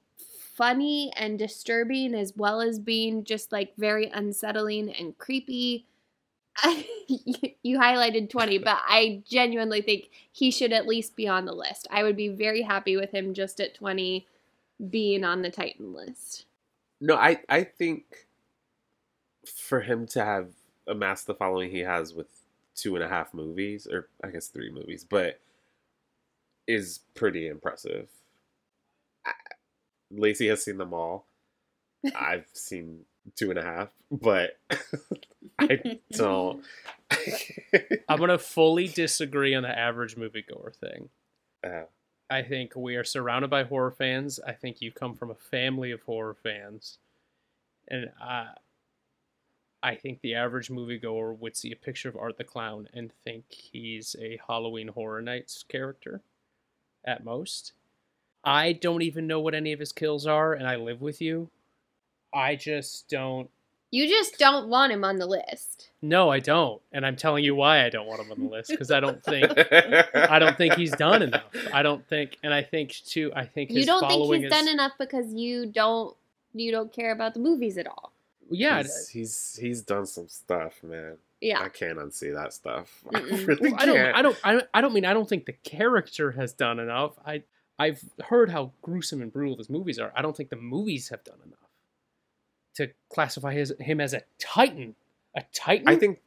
[0.55, 5.85] funny and disturbing as well as being just like very unsettling and creepy.
[7.63, 11.87] you highlighted 20, but I genuinely think he should at least be on the list.
[11.91, 14.25] I would be very happy with him just at 20
[14.89, 16.45] being on the Titan list.
[16.99, 18.27] No, I I think
[19.45, 20.49] for him to have
[20.87, 22.27] amassed the following he has with
[22.75, 25.39] two and a half movies, or I guess three movies, but
[26.67, 28.07] is pretty impressive.
[29.25, 29.31] I,
[30.11, 31.25] Lacey has seen them all.
[32.15, 33.01] I've seen
[33.35, 34.57] two and a half, but
[35.59, 36.63] I don't.
[38.09, 41.09] I'm gonna fully disagree on the average moviegoer thing.
[41.63, 41.83] Uh,
[42.29, 44.39] I think we are surrounded by horror fans.
[44.45, 46.99] I think you come from a family of horror fans,
[47.87, 48.47] and I,
[49.81, 53.45] I think the average moviegoer would see a picture of Art the Clown and think
[53.49, 56.21] he's a Halloween Horror Nights character,
[57.05, 57.73] at most.
[58.43, 61.49] I don't even know what any of his kills are, and I live with you.
[62.33, 63.49] I just don't.
[63.89, 65.91] You just don't want him on the list.
[66.01, 68.69] No, I don't, and I'm telling you why I don't want him on the list
[68.69, 69.49] because I don't think
[70.13, 71.43] I don't think he's done enough.
[71.73, 73.31] I don't think, and I think too.
[73.35, 76.15] I think his You don't think he's is, done enough because you don't
[76.53, 78.11] you don't care about the movies at all.
[78.49, 81.17] Yeah, he's, he's he's done some stuff, man.
[81.41, 81.61] Yeah.
[81.61, 83.03] I can't unsee that stuff.
[83.13, 84.15] I really Well, I don't, can't.
[84.15, 87.13] I don't, I don't, I don't mean I don't think the character has done enough.
[87.25, 87.43] I,
[87.77, 90.11] I've heard how gruesome and brutal his movies are.
[90.15, 91.66] I don't think the movies have done enough
[92.77, 94.95] to classify his him as a titan.
[95.35, 95.87] A titan.
[95.87, 96.19] I think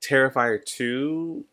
[0.00, 1.44] Terrifier two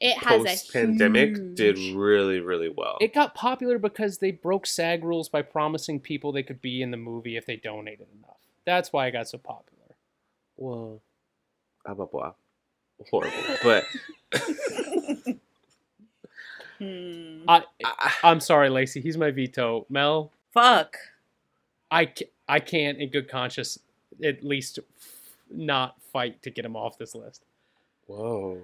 [0.00, 2.98] It has post a pandemic did really really well.
[3.00, 6.90] it got popular because they broke SAG rules by promising people they could be in
[6.90, 8.36] the movie if they donated enough.
[8.64, 9.94] That's why it got so popular.
[10.56, 11.00] well,
[11.84, 12.32] blah blah blah,
[13.10, 13.36] horrible.
[13.62, 13.84] But
[16.78, 17.44] Hmm.
[17.48, 19.00] I, I, I'm sorry, Lacey.
[19.00, 19.86] He's my veto.
[19.88, 20.96] Mel, Fuck.
[21.90, 23.78] I, ca- I can't, in good conscience,
[24.22, 24.84] at least f-
[25.50, 27.42] not fight to get him off this list.
[28.06, 28.62] whoa,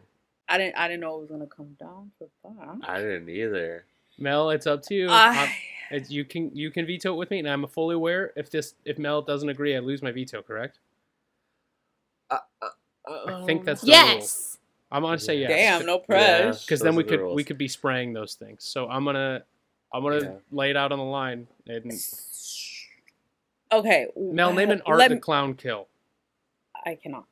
[0.49, 0.77] I didn't.
[0.77, 2.88] I didn't know it was gonna come down to that.
[2.88, 3.85] I didn't either.
[4.18, 5.07] Mel, it's up to you.
[5.11, 5.33] Ah.
[5.45, 5.57] I-
[6.09, 8.99] you can you can veto it with me, and I'm fully aware if this if
[8.99, 10.40] Mel doesn't agree, I lose my veto.
[10.40, 10.79] Correct?
[12.31, 12.38] Uh,
[13.07, 14.14] I uh, think that's the um, rule.
[14.16, 14.59] Yes.
[14.90, 15.51] I'm gonna say yes.
[15.51, 16.05] Damn, no Yeah.
[16.07, 16.64] press.
[16.64, 17.37] because Those then we the could rules.
[17.37, 18.64] we could be spraying those things.
[18.64, 19.42] So I'm gonna
[19.92, 20.31] I'm gonna Yeah.
[20.51, 21.47] lay it out on the line.
[21.66, 21.92] And
[23.72, 24.06] Okay.
[24.16, 25.88] Mel, name an art let the me- clown kill.
[26.85, 27.24] I cannot.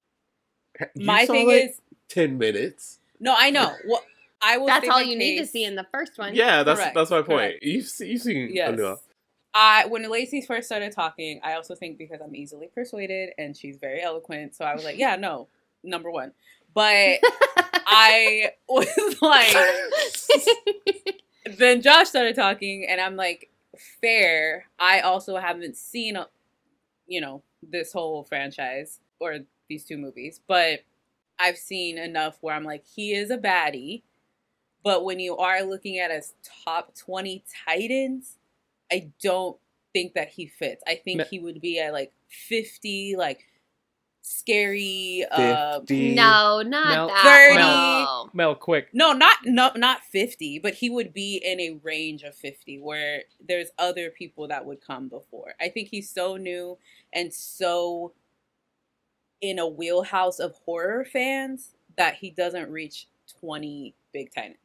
[0.95, 2.99] You My saw, thing like, is, ten minutes.
[3.19, 3.75] no, I know.
[3.85, 4.05] What
[4.41, 4.67] I will.
[4.67, 6.35] That's all my you need to see in the first one.
[6.35, 7.29] Yeah, that's Correct, that's my point.
[7.29, 7.63] correct.
[7.63, 8.71] You've you've seen Yes.
[8.79, 9.03] enough.
[9.53, 13.77] I when Lacey first started talking, I also think because I'm easily persuaded and she's
[13.77, 15.49] very eloquent, so I was like, yeah, no,
[15.83, 16.33] number one.
[16.73, 17.19] But
[17.87, 19.55] I was like,
[21.59, 23.51] then Josh started talking, and I'm like,
[24.01, 24.67] fair.
[24.79, 26.27] I also haven't seen, uh,
[27.07, 30.81] you know, this whole franchise or these two movies, but
[31.39, 34.03] I've seen enough where I'm like, he is a baddie.
[34.83, 38.39] But when you are looking at his top 20 Titans,
[38.91, 39.59] I don't
[39.93, 40.83] think that he fits.
[40.87, 43.45] I think he would be at like 50, like
[44.23, 45.25] scary.
[45.31, 47.51] Uh, no, not Mel- that.
[47.51, 47.63] 30.
[47.63, 48.31] low.
[48.33, 48.89] Mel, quick.
[48.93, 53.23] no, not no, not 50, but he would be in a range of 50 where
[53.47, 55.55] there's other people that would come before.
[55.61, 56.79] I think he's so new
[57.13, 58.13] and so
[59.41, 63.07] in a wheelhouse of horror fans that he doesn't reach
[63.41, 64.57] 20 big titans.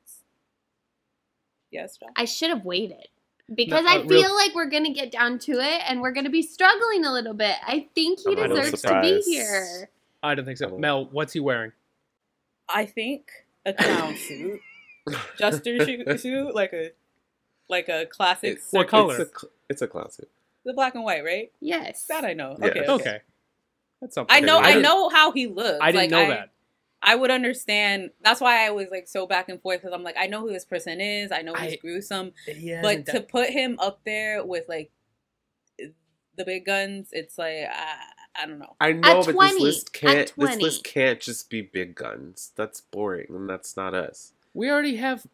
[1.71, 2.09] Yes, Josh?
[2.15, 3.07] I should have waited
[3.53, 6.11] because No, I uh, real- feel like we're gonna get down to it and we're
[6.11, 7.55] gonna be struggling a little bit.
[7.65, 9.89] I think he I'm deserves to be here.
[10.23, 10.77] I don't think so.
[10.77, 11.71] Mel, what's he wearing?
[12.67, 13.29] I think
[13.65, 14.59] a clown suit,
[15.37, 16.91] Juster shoe- suit, like a
[17.69, 18.53] like a classic.
[18.57, 19.19] It's, What color?
[19.19, 20.27] It's a, cl- it's a classic.
[20.65, 21.51] The black and white, right?
[21.61, 22.05] Yes.
[22.07, 22.55] That I know.
[22.59, 22.71] Yes.
[22.71, 22.85] Okay.
[22.87, 23.19] Okay,
[24.01, 24.35] that's something.
[24.35, 24.57] I know.
[24.59, 25.77] I I know how he looks.
[25.81, 26.49] I didn't Like, know that.
[27.05, 28.09] I would understand.
[28.21, 30.51] That's why I was like so back and forth because I'm like, I know who
[30.51, 31.31] this person is.
[31.31, 34.65] I know he's I- gruesome, uh, He but hasn't to put him up there with
[34.67, 34.91] like
[36.37, 38.75] the big guns, it's like I, I don't know.
[38.81, 40.33] I know, but 20, this list can't.
[40.35, 42.51] This list can't just be big guns.
[42.55, 44.33] That's boring, and that's not us.
[44.53, 45.25] we already have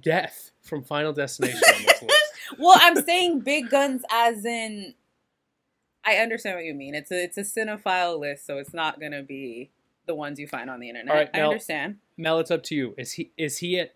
[0.00, 2.14] death from Final Destination on this list.
[2.58, 4.94] Well, I'm saying big guns as in.
[6.02, 6.94] I understand what you mean.
[6.94, 9.68] It's a it's a cinephile list, so it's not gonna be
[10.08, 11.12] the ones you find on the internet.
[11.12, 11.98] All right, I now- understand.
[12.16, 12.94] Mel, it's up to you.
[12.98, 13.94] Is he is he at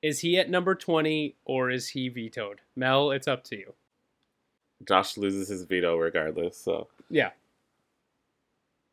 [0.00, 2.62] is he at number twenty or is he vetoed?
[2.74, 3.74] Mel, it's up to you.
[4.88, 6.56] Josh loses his veto regardless.
[6.56, 7.30] So Yeah.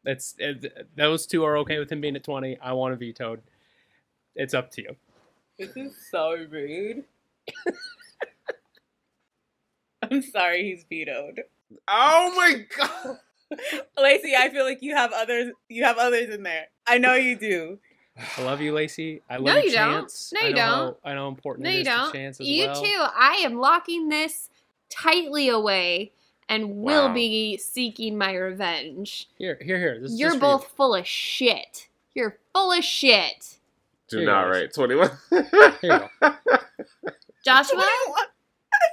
[0.06, 2.58] It's it, those two are okay with him being at twenty.
[2.62, 3.42] I want to vetoed.
[4.36, 4.96] It's up to you.
[5.58, 7.04] This is so rude.
[10.02, 11.42] I'm sorry, he's vetoed.
[11.88, 13.18] Oh my god.
[13.98, 15.54] Lacey, I feel like you have others.
[15.70, 16.68] You have others in there.
[16.88, 17.80] I know you do.
[18.38, 19.22] I love you, Lacey.
[19.30, 20.02] I love No, you, you don't.
[20.02, 20.34] Chance.
[20.34, 20.98] No, you know don't.
[21.04, 22.12] How, I know important No, it you is don't.
[22.12, 22.82] to Chance as You well.
[22.84, 23.06] too.
[23.16, 24.50] I am locking this
[24.90, 26.12] tightly away
[26.50, 27.14] and will Wow.
[27.14, 29.30] be seeking my revenge.
[29.38, 30.00] Here, here, here.
[30.02, 30.52] This is You're just for you.
[30.58, 31.88] both full of shit.
[32.14, 33.58] You're full of shit.
[34.10, 35.12] Do Here not write 21.
[35.30, 35.48] Here
[35.84, 36.10] you go.
[37.46, 37.86] Joshua,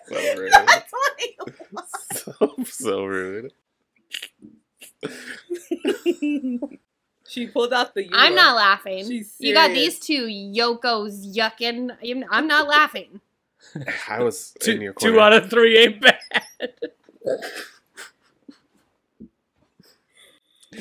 [0.07, 0.53] so rude.
[2.13, 3.53] so, so rude.
[7.29, 8.09] she pulled out the.
[8.13, 9.07] I'm not laughing.
[9.07, 11.91] She's You got these two yokos yucking.
[12.05, 13.21] I'm- I'm not laughing.
[14.09, 16.21] I was in Two, your two out of three ain't bad.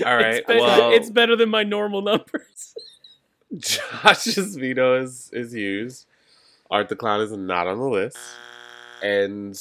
[0.05, 0.35] All right.
[0.35, 2.75] It's better, well, it's better than my normal numbers.
[3.57, 6.05] Josh's veto is, is used.
[6.69, 8.17] Art the Clown is not on the list.
[9.01, 9.57] And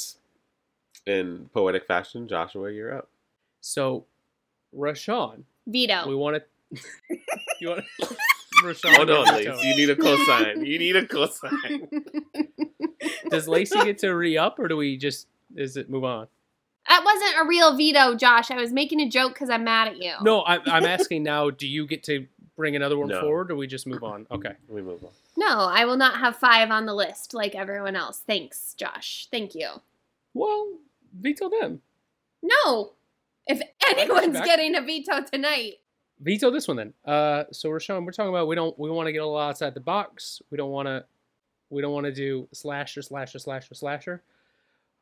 [1.06, 3.08] in poetic fashion, Joshua, you're up.
[3.60, 4.06] So,
[4.76, 6.08] Rashawn, Veto.
[6.08, 6.80] we want to.
[7.60, 7.84] you want
[8.62, 8.96] Rashawn?
[8.96, 9.54] Hold on, veto.
[9.54, 9.68] Lacey.
[9.68, 10.66] You need a cosign.
[10.66, 12.02] You need a cosign.
[13.30, 16.26] Does Lacey get to re up, or do we just is it move on?
[16.88, 18.50] That wasn't a real veto, Josh.
[18.50, 20.12] I was making a joke because I'm mad at you.
[20.22, 21.48] No, I, I'm asking now.
[21.50, 23.20] Do you get to bring another one No.
[23.22, 24.26] forward, or we just move on?
[24.30, 24.52] Okay.
[24.68, 25.10] We move on.
[25.36, 28.22] No, I will not have five on the list like everyone else.
[28.26, 29.28] Thanks, Josh.
[29.30, 29.68] Thank you.
[30.34, 30.74] Well,
[31.18, 31.80] veto them.
[32.42, 32.92] No.
[33.46, 35.74] If anyone's getting a veto tonight,
[36.20, 36.94] Veto this one then.
[37.04, 39.74] Uh, so Rashawn, we're talking about we don't we want to get a lot outside
[39.74, 40.40] the box.
[40.50, 41.04] We don't want to
[41.70, 44.22] we don't want to do slasher slasher slasher slasher.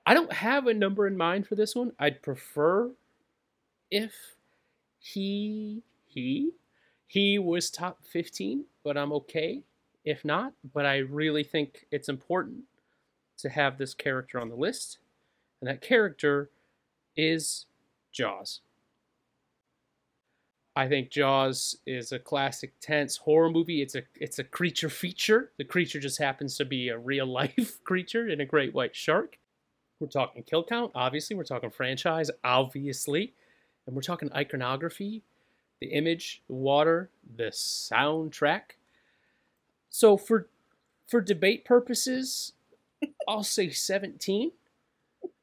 [0.06, 1.92] I don't have a number in mind for this one.
[1.98, 2.90] I'd prefer
[3.90, 4.36] if
[4.98, 6.52] he he
[7.06, 9.62] he was top 15, but I'm okay
[10.04, 10.54] if not.
[10.72, 12.64] But I really think it's important
[13.38, 14.98] to have this character on the list,
[15.60, 16.50] and that character
[17.16, 17.66] is
[18.12, 18.60] Jaws.
[20.74, 23.82] I think Jaws is a classic tense horror movie.
[23.82, 25.50] It's a it's a creature feature.
[25.58, 29.38] The creature just happens to be a real life creature in a great white shark.
[30.00, 31.36] We're talking kill count, obviously.
[31.36, 33.34] We're talking franchise, obviously.
[33.86, 35.22] And we're talking iconography,
[35.80, 38.76] the image, the water, the soundtrack.
[39.90, 40.48] So for
[41.06, 42.52] for debate purposes,
[43.28, 44.52] I'll say 17.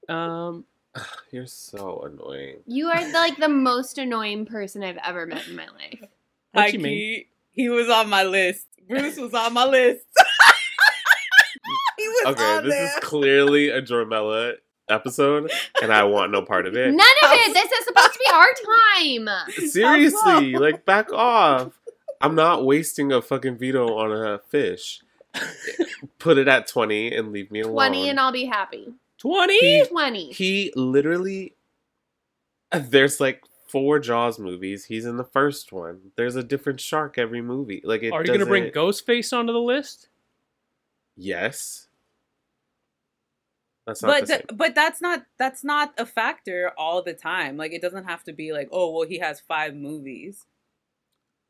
[0.07, 0.65] Um,
[1.31, 2.57] You're so annoying.
[2.65, 6.03] you are like the most annoying person I've ever met in my life.
[6.51, 6.93] What High you mean?
[6.97, 8.65] key, he was on my list.
[8.87, 10.03] Bruce was on my list.
[11.97, 12.85] he was Okay, on this there.
[12.85, 14.53] is clearly a Dramella
[14.89, 15.51] episode,
[15.83, 16.91] and I want no part of it.
[16.91, 17.53] None of it.
[17.53, 18.47] This is supposed to be our
[18.97, 19.69] time.
[19.69, 21.73] Seriously, like back off.
[22.19, 25.01] I'm not wasting a fucking veto on a fish.
[26.17, 27.75] Put it at 20 and leave me alone.
[27.75, 28.93] 20 and I'll be happy.
[29.19, 29.85] 20?
[29.87, 30.31] 20.
[30.31, 31.55] he literally
[32.71, 34.85] uh, there's like four Jaws movies.
[34.85, 36.11] He's in the first one.
[36.15, 37.81] There's a different shark every movie.
[37.83, 38.75] Like it Are you going to bring doesn't-
[39.07, 40.09] Ghostface onto the list?
[41.15, 41.87] Yes.
[43.85, 47.57] That's not but the th- but that's not that's not a factor all the time.
[47.57, 50.45] Like it doesn't have to be like, oh well, he has five movies.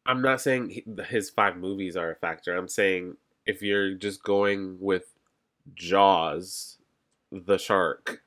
[0.05, 2.55] I'm not saying he, his five movies are a factor.
[2.55, 5.13] I'm saying if you're just going with
[5.75, 6.78] Jaws,
[7.31, 8.21] the shark,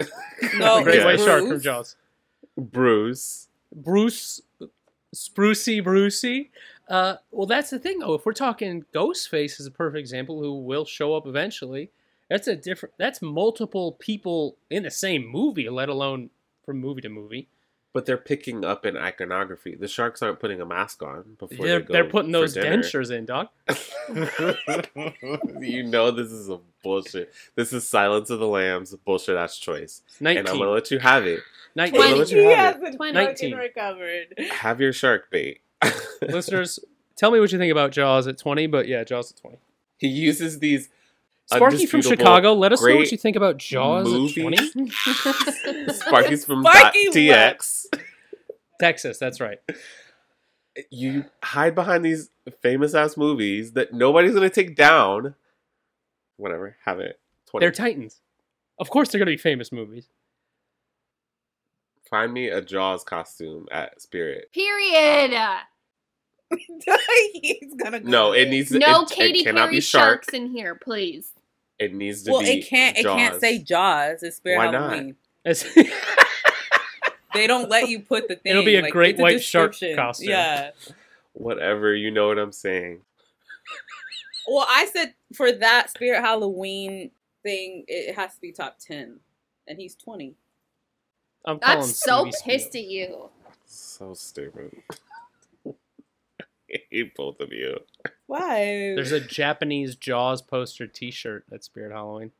[0.57, 1.63] No, the Great it's White Shark from Bruce.
[1.63, 1.97] Jaws.
[2.57, 3.49] Bruce.
[3.75, 4.43] Bruce,
[5.15, 6.51] Sprucey Brucey.
[6.89, 8.15] Uh, well, that's the thing, though.
[8.15, 11.91] If we're talking Ghostface is a perfect example, who will show up eventually.
[12.29, 12.95] That's a different.
[12.99, 16.31] That's multiple people in the same movie, let alone
[16.65, 17.49] from movie to movie.
[17.95, 19.75] But they're picking up in iconography.
[19.75, 22.79] The sharks aren't putting a mask on before They're, they go they're putting those dinner.
[22.79, 23.49] dentures in, dog.
[25.63, 27.33] you know this is a bullshit.
[27.55, 30.01] This is Silence of the Lambs, bullshit ass choice.
[30.21, 31.41] And I'm gonna let you have it.
[31.75, 32.01] 19.
[32.01, 33.13] I'm gonna let he you have hasn't Twenty.
[33.13, 33.57] 19.
[33.57, 34.39] recovered.
[34.51, 35.61] Have your shark bait.
[36.23, 36.79] Listeners,
[37.17, 39.59] tell me what you think about Jaws at 20, but yeah, Jaws at 20.
[39.99, 40.89] he uses these
[41.57, 44.47] Sparky from Chicago, let us know what you think about Jaws movie.
[44.47, 44.91] at 20.
[45.93, 47.87] Sparky's from Sparky TX.
[48.81, 49.59] Texas, that's right.
[50.91, 52.31] You hide behind these
[52.63, 55.35] famous ass movies that nobody's gonna take down.
[56.37, 57.21] Whatever, have it.
[57.47, 57.65] 20.
[57.65, 58.21] They're Titans.
[58.79, 60.09] Of course, they're going to be famous movies.
[62.11, 64.51] Find me a Jaws costume at Spirit.
[64.53, 65.33] Period.
[67.33, 70.49] He's gonna go No, it needs No it, Katy it cannot Perry be sharks in
[70.49, 71.31] here, please.
[71.85, 72.59] It needs to Well, be.
[72.61, 72.97] it can't.
[72.97, 74.23] It can't say Jaws.
[74.23, 74.73] It's Spirit Why?
[74.73, 75.17] Halloween.
[75.45, 75.67] It's-
[77.35, 78.51] They don't let you put the thing.
[78.51, 79.97] It'll be a like, great it's a white shark description.
[79.97, 80.29] costume.
[80.29, 80.71] Yeah.
[81.33, 83.01] Whatever, you know what I'm saying.
[84.47, 87.11] Well, I said for that Spirit Halloween
[87.43, 89.21] thing, it has to be top ten.
[89.67, 90.35] and he's 20.
[91.47, 92.83] I'm calling That's so Stevie pissed Spiel.
[92.85, 93.31] at you.
[93.65, 94.77] So stupid.
[95.67, 95.73] I
[96.91, 97.79] hate both of you.
[98.33, 98.95] Why?
[98.95, 102.31] There's a Japanese Jaws poster T-shirt at Spirit Halloween.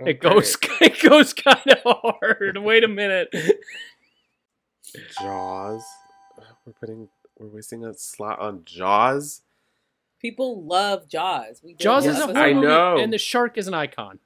[0.00, 0.10] Okay.
[0.12, 2.56] It goes, it goes kind of hard.
[2.58, 3.34] Wait a minute.
[5.20, 5.82] Jaws.
[6.66, 7.08] We're putting.
[7.38, 9.42] We're wasting a slot on Jaws.
[10.20, 11.60] People love Jaws.
[11.64, 12.98] We Jaws is a episode- horror I know.
[12.98, 14.18] and the shark is an icon.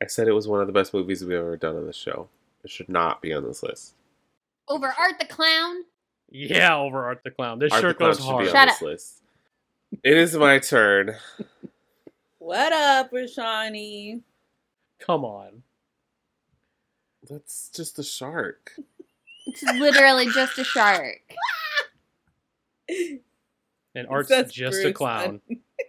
[0.00, 2.28] I said it was one of the best movies we've ever done on the show.
[2.64, 3.94] It should not be on this list.
[4.68, 5.84] Over Art the Clown.
[6.30, 7.58] Yeah, over Art the Clown.
[7.60, 8.44] This Art the shirt Clown goes should hard.
[8.44, 8.82] be on Shut this up.
[8.82, 9.21] list.
[10.02, 11.16] It is my turn.
[12.38, 14.22] What up, Rashani?
[14.98, 15.62] Come on.
[17.28, 18.72] That's just a shark.
[19.46, 21.20] It's literally just a shark.
[23.94, 25.42] And Art's That's just a clown.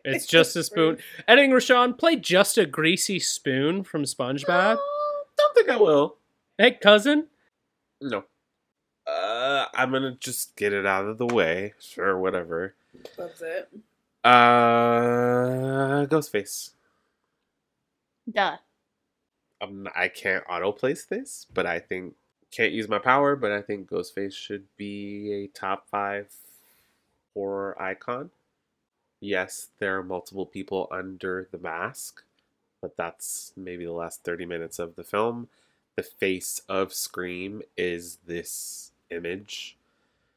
[0.03, 0.97] It's just a spoon.
[1.25, 4.77] Editing Rashawn, play just a greasy spoon from SpongeBob.
[5.37, 6.17] Don't think I will.
[6.57, 7.27] Hey, cousin.
[8.01, 8.25] No.
[9.07, 11.75] Uh, I'm gonna just get it out of the way.
[11.79, 12.75] Sure, whatever.
[13.17, 13.69] That's it.
[14.23, 16.71] Uh, Ghostface.
[18.31, 18.57] Duh.
[19.61, 22.15] I'm I can't auto place this, but I think
[22.51, 23.35] can't use my power.
[23.35, 26.27] But I think Ghostface should be a top five
[27.33, 28.31] horror icon.
[29.19, 32.23] Yes, there are multiple people under the mask,
[32.81, 35.47] but that's maybe the last thirty minutes of the film.
[35.95, 39.77] The face of Scream is this image.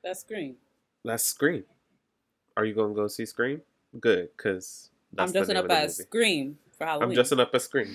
[0.05, 0.57] That's Scream.
[1.05, 1.65] That's Scream.
[2.57, 3.63] Are you gonna go see Scream?
[4.01, 7.09] Good, because I'm dressing up as Scream for Halloween.
[7.11, 7.89] I'm dressing up as Scream.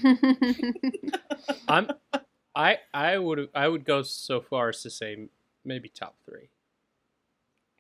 [1.67, 1.89] I'm.
[2.55, 5.27] I I would I would go so far as to say
[5.63, 6.49] maybe top three.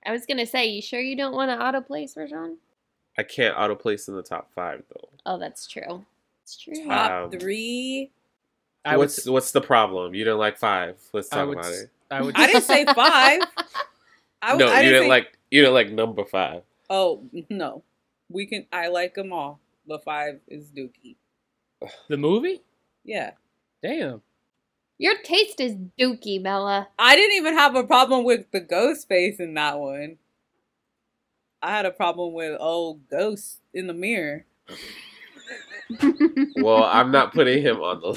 [0.05, 2.55] I was gonna say, you sure you don't want to auto place, Rashawn?
[3.17, 5.09] I can't auto place in the top five though.
[5.25, 6.05] Oh, that's true.
[6.43, 6.85] It's true.
[6.85, 8.11] Top Um, three.
[8.85, 9.03] I would.
[9.03, 10.15] what's what's the problem?
[10.15, 10.97] You didn't like five.
[11.13, 11.57] Let's I talk would.
[11.59, 11.89] about it.
[12.09, 12.35] I would.
[12.37, 13.41] I didn't say five.
[14.41, 16.63] I, no, I you didn't say- like you didn't like number five.
[16.89, 17.83] Oh no,
[18.31, 18.65] we can.
[18.71, 19.59] I like them all.
[19.87, 21.15] But five is Dookie.
[22.09, 22.61] the movie.
[23.03, 23.31] Yeah,
[23.81, 24.21] Damn.
[24.99, 26.87] Your taste is dookie, Bella.
[26.99, 30.17] I didn't even have a problem with the ghost face in that one.
[31.63, 34.45] I had a problem with old ghost in the mirror.
[36.55, 38.07] Well, I'm not putting him on the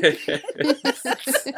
[0.00, 1.52] list.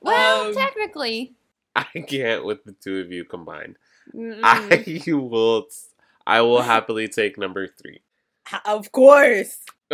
[0.00, 1.34] well, Um, technically.
[1.74, 3.76] I can't with the two of you combined.
[4.14, 4.40] Mm-mm.
[4.42, 5.66] I will
[6.26, 8.00] I will happily take number three.
[8.64, 9.58] Of course.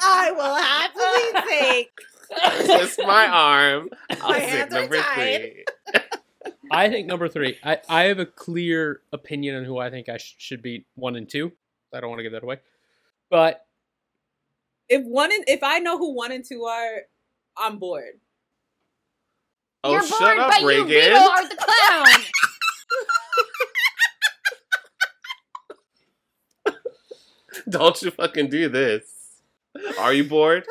[0.00, 1.90] I will happily take.
[2.64, 3.88] Twist my arm.
[4.22, 5.64] I'll My take number three.
[6.70, 7.58] I think number three.
[7.64, 11.16] I, I have a clear opinion on who I think I sh- should be one
[11.16, 11.52] and two.
[11.94, 12.58] I don't want to give that away,
[13.30, 13.64] but
[14.88, 17.02] If one and if I know who one and two are,
[17.56, 18.20] I'm bored.
[19.84, 20.88] Oh, You're shut bored, up, but you Reagan.
[20.88, 22.22] veto Art the Clown.
[27.68, 29.04] Don't you fucking do this.
[29.98, 30.64] Are you bored?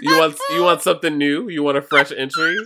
[0.00, 1.48] You want you want something new?
[1.48, 2.56] You want a fresh entry?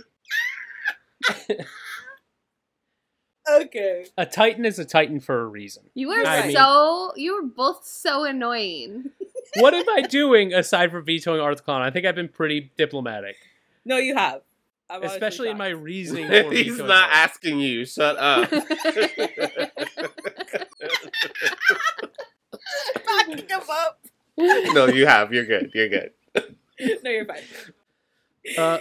[3.51, 4.05] Okay.
[4.17, 5.83] a Titan is a Titan for a reason.
[5.93, 7.11] You were I mean- so.
[7.15, 9.11] You were both so annoying.
[9.57, 11.81] What am I doing aside from vetoing Art the Clown?
[11.81, 13.35] I think I've been pretty diplomatic,
[13.83, 14.41] No, you have.
[14.91, 16.27] I'm especially in my reasoning.
[16.29, 17.13] For He's vetoing not Art.
[17.13, 17.85] asking you.
[17.85, 18.49] Shut up.
[23.05, 23.99] Fucking give up.
[24.37, 25.33] no, you have.
[25.33, 25.71] You're good.
[25.73, 26.11] You're good.
[27.03, 27.41] No, you're fine.
[28.57, 28.79] Uh,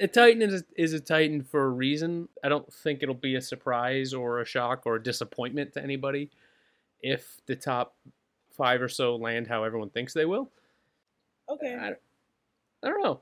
[0.00, 2.28] a Titan is a, is a Titan for a reason.
[2.42, 6.30] I don't think it'll be a surprise or a shock or a disappointment to anybody
[7.02, 7.94] if the top
[8.50, 10.50] five or so land how everyone thinks they will.
[11.48, 11.74] Okay.
[11.74, 13.20] I, I don't know.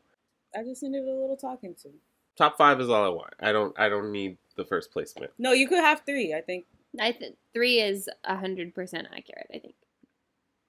[0.56, 1.88] I just needed a little talking to.
[2.36, 3.34] Top five is all I want.
[3.40, 3.78] I don't.
[3.78, 5.32] I don't need the first placement.
[5.38, 6.34] No, you could have three.
[6.34, 6.66] I think.
[7.00, 9.46] I think three is hundred percent accurate.
[9.54, 9.74] I think.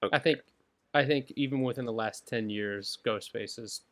[0.02, 0.16] Okay.
[0.16, 0.40] I think
[0.94, 3.82] I think even within the last ten years, Ghostface has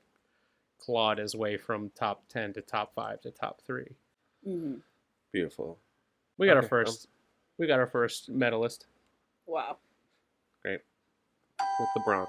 [0.79, 3.89] clawed his way from top ten to top five to top three.
[4.45, 4.75] hmm
[5.33, 5.79] beautiful.
[6.37, 7.09] We got our Okay, first.
[7.59, 8.87] We got our first medalist.
[9.47, 9.79] Wow.
[10.63, 10.81] Great.
[11.59, 12.29] With the bronze.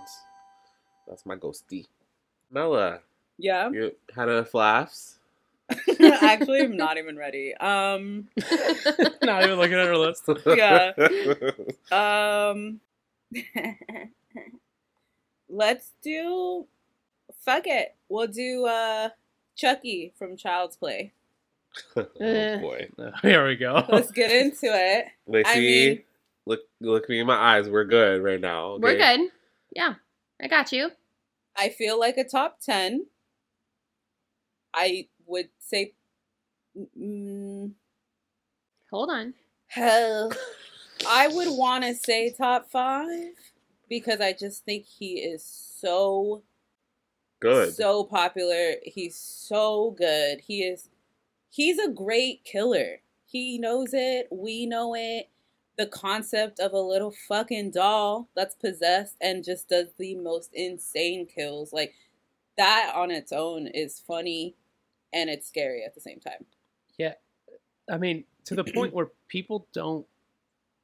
[1.08, 1.88] That's my ghosty.
[2.50, 3.02] Mella,
[3.44, 3.70] Yeah.
[3.72, 5.20] you had enough laughs?
[6.00, 7.54] Actually, I'm not even ready.
[7.56, 8.30] Um.
[9.22, 10.30] Not even looking at our list.
[10.46, 10.92] Yeah.
[12.56, 12.80] Um.
[15.50, 16.66] let's do.
[17.42, 17.96] Fuck it.
[18.08, 19.10] We'll do uh
[19.58, 21.12] Chucky from Child's Play.
[21.98, 22.88] oh boy.
[23.22, 23.84] Here we go.
[23.90, 25.08] Let's get into it.
[25.28, 26.04] Lacey, I mean,
[26.46, 27.68] look look me in my eyes.
[27.68, 28.78] We're good right now.
[28.78, 29.32] We're good.
[29.76, 29.96] Yeah,
[30.42, 30.92] I got you.
[31.56, 33.06] I feel like a top 10.
[34.74, 35.94] I would say.
[37.00, 37.72] Mm,
[38.90, 39.34] Hold on.
[39.68, 40.32] hell.
[41.08, 43.34] I would want to say top five
[43.90, 46.44] because I just think he is so
[47.40, 47.74] Good.
[47.76, 48.76] so popular.
[48.84, 50.42] He's so good.
[50.42, 50.90] He is
[51.50, 53.02] he's a great killer.
[53.26, 54.28] He knows it.
[54.32, 55.30] We know it.
[55.78, 61.26] The concept of a little fucking doll that's possessed and just does the most insane
[61.26, 61.74] kills.
[61.74, 61.94] Like
[62.58, 64.56] that on its own is funny
[65.14, 66.46] and it's scary at the same time.
[66.98, 67.14] Yeah,
[67.90, 70.06] I mean, to the point where people don't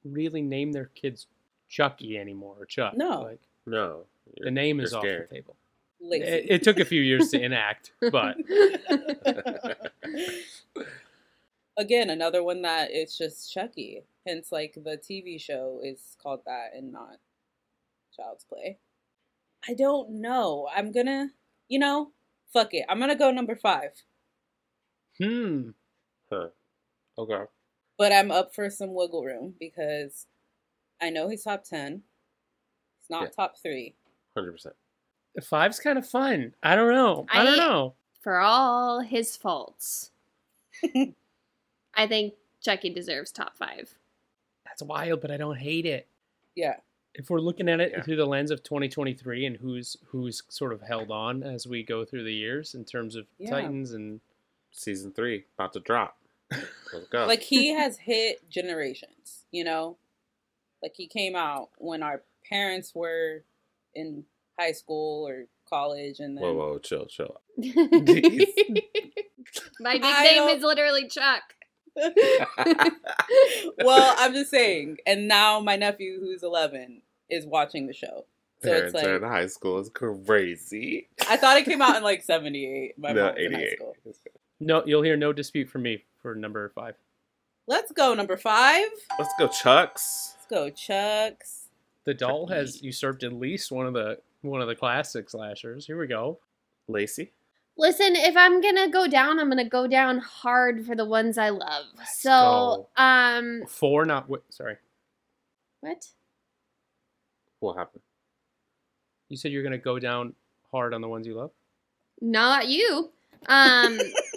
[0.03, 1.27] really name their kids
[1.67, 2.95] Chucky anymore or Chuck.
[2.95, 3.21] No.
[3.21, 4.05] like no.
[4.37, 5.55] the name you're is off the table.
[6.01, 8.37] It, it took a few years to enact, but
[11.79, 14.03] Again, another one that it's just Chucky.
[14.27, 17.19] Hence, like the TV show is called that and not
[18.13, 18.79] Child's Play.
[19.67, 20.67] I don't know.
[20.75, 21.29] I'm gonna,
[21.69, 22.11] you know,
[22.51, 22.85] fuck it.
[22.89, 23.91] I'm gonna go number five.
[25.19, 25.69] Hmm,
[26.31, 26.47] Huh.
[27.17, 27.43] Okay.
[27.97, 30.25] But I'm up for some wiggle room because
[31.01, 32.03] I know he's top 10.
[33.01, 33.29] He's not Yeah.
[33.29, 33.95] top three.
[34.35, 34.75] Hundred percent.
[35.43, 36.53] five's kind of fun.
[36.63, 37.25] I don't know.
[37.29, 37.95] I, don't know.
[38.21, 40.11] For all his faults,
[41.93, 43.95] I think Chucky deserves top five.
[44.65, 46.07] That's wild, but I don't hate it.
[46.55, 46.77] Yeah.
[47.15, 48.01] If we're looking at it Yeah.
[48.03, 52.05] through the lens of 2023 and who's who's sort of held on as we go
[52.05, 53.49] through the years in terms of Yeah.
[53.49, 54.21] Titans and
[54.71, 56.17] season three about to drop.
[56.51, 57.25] Let's go.
[57.25, 59.97] like he has hit generations, you know.
[60.81, 63.43] Like he came out when our parents were
[63.93, 64.23] in
[64.59, 67.41] high school or college, and then whoa, whoa, chill, chill.
[69.79, 71.43] My nickname is literally Chuck.
[73.77, 74.97] well, I'm just saying.
[75.05, 78.25] And now my nephew, who's 11, is watching the show.
[78.61, 81.07] So Parents it's like, in high school is crazy.
[81.29, 82.99] I thought it came out in like 78.
[82.99, 83.79] My no, 88
[84.59, 86.95] no, you'll hear no dispute from me for number five.
[87.67, 88.87] Let's go number five.
[89.17, 90.35] Let's go, Chucks.
[90.35, 91.67] Let's go, Chucks.
[92.05, 95.85] The doll has usurped at least one of the one of the classic slashers.
[95.85, 96.39] Here we go.
[96.87, 97.31] Lacey.
[97.77, 101.49] Listen, if I'm gonna go down, I'm gonna go down hard for the ones I
[101.49, 101.85] love.
[101.97, 104.77] Let's so, um, Four, not wi- sorry.
[105.81, 106.07] what?
[107.59, 108.01] What happened?
[109.29, 110.33] You said you're gonna go down
[110.71, 111.51] hard on the ones you love.
[112.21, 113.11] Not you.
[113.47, 113.99] Um,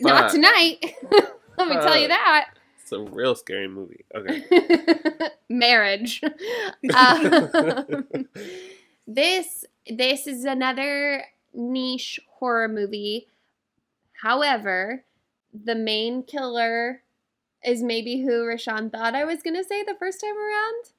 [0.00, 0.94] not tonight.
[1.58, 2.50] Let me tell you that.
[2.80, 4.04] It's a real scary movie.
[4.14, 4.44] Okay.
[5.50, 6.22] Marriage.
[6.94, 8.08] Um,
[9.06, 13.28] this this is another niche horror movie.
[14.22, 15.04] However,
[15.52, 17.02] the main killer
[17.64, 20.92] is maybe who Rashawn thought I was gonna say the first time around.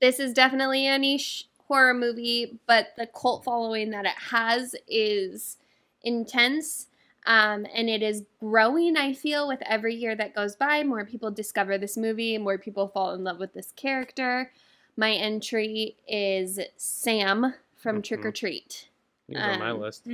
[0.00, 5.58] This is definitely a niche horror movie, but the cult following that it has is
[6.02, 6.88] intense.
[7.24, 10.82] Um, and it is growing, I feel, with every year that goes by.
[10.82, 14.52] More people discover this movie, more people fall in love with this character.
[14.96, 18.32] My entry is Sam from Trick or.
[18.32, 18.88] Treat.
[19.28, 20.06] He's on my Um, list.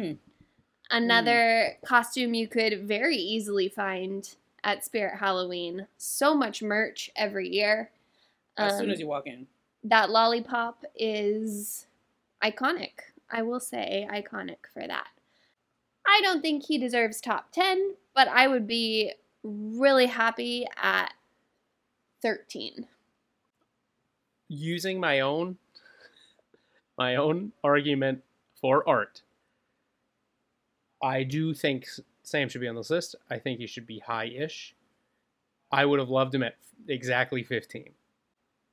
[0.91, 4.35] Another costume you could very easily find
[4.65, 5.87] at Spirit Halloween.
[5.97, 7.91] So much merch every year.
[8.57, 9.47] As soon Um, as you walk in.
[9.85, 11.87] that lollipop is
[12.43, 12.93] iconic.
[13.31, 15.09] I will say iconic for that.
[16.09, 21.13] I don't think he deserves top 10, but I would be really happy at
[22.23, 22.87] 13.
[24.49, 25.59] Using my own
[26.97, 28.25] my own argument
[28.61, 29.23] for art.
[31.01, 31.87] I do think
[32.25, 33.15] Sam should be on this list.
[33.31, 34.75] I think he should be high-ish.
[35.71, 36.57] I would have loved him at
[36.89, 37.91] exactly 15.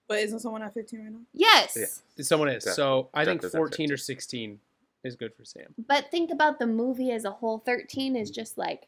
[0.07, 1.19] But isn't someone at 15 right now?
[1.33, 1.77] Yes.
[2.17, 2.23] Yeah.
[2.23, 2.63] Someone is.
[2.63, 4.59] Def- so I think Def is at 14 or 16
[5.06, 5.74] is good for Sam.
[5.88, 7.60] But think about the movie as a whole.
[7.60, 8.88] 13 is just like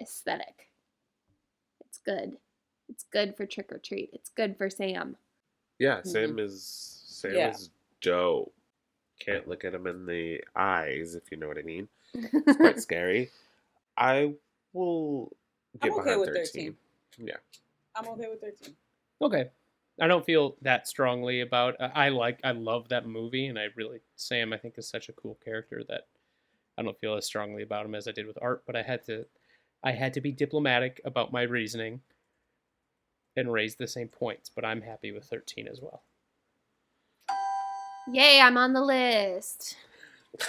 [0.00, 0.68] aesthetic.
[1.86, 2.36] It's good.
[2.88, 4.10] It's good for Trick or Treat.
[4.12, 5.16] It's good for Sam.
[5.78, 6.08] Yeah, mm-hmm.
[6.08, 7.50] Sam is Sam Yeah.
[7.50, 7.70] is
[8.00, 8.52] Joe.
[9.18, 11.88] Can't look at him in the eyes, if you know what I mean.
[12.14, 13.30] It's quite scary.
[13.96, 14.34] I
[14.72, 15.32] will
[15.80, 16.76] get I'm okay behind with 13.
[17.16, 17.26] 13.
[17.26, 17.34] Yeah.
[17.96, 18.74] I'm okay with 13.
[19.20, 19.50] Okay.
[20.00, 23.66] I don't feel that strongly about I I like I love that movie and I
[23.76, 26.06] really Sam I think is such a cool character that
[26.76, 29.04] I don't feel as strongly about him as I did with Art, but I had
[29.06, 29.26] to
[29.82, 32.00] I had to be diplomatic about my reasoning
[33.36, 36.02] and raise the same points, but I'm happy with 13 as well.
[38.12, 39.76] Yay, I'm on the list.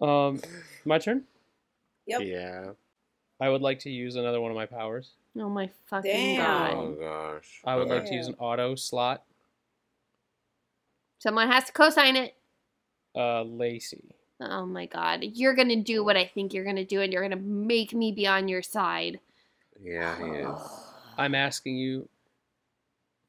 [0.00, 0.40] Um
[0.84, 1.24] my turn?
[2.06, 2.20] Yep.
[2.24, 2.72] Yeah.
[3.40, 5.12] I would like to use another one of my powers.
[5.38, 6.76] Oh my fucking Damn.
[6.76, 7.00] Oh god.
[7.00, 7.60] gosh.
[7.64, 9.24] I would like to use an auto slot.
[11.18, 12.36] Someone has to co-sign it.
[13.16, 14.14] Uh, Lacey.
[14.40, 15.24] Oh my god.
[15.24, 18.26] You're gonna do what I think you're gonna do, and you're gonna make me be
[18.26, 19.20] on your side.
[19.82, 20.48] Yeah, he is.
[21.18, 22.08] I'm asking you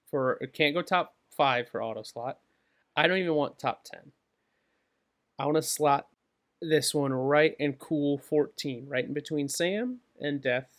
[0.10, 2.40] for it can't go top five for auto slot.
[2.96, 4.12] I don't even want top ten.
[5.38, 6.08] I want to slot
[6.62, 10.75] this one right in cool 14, right in between Sam and Death.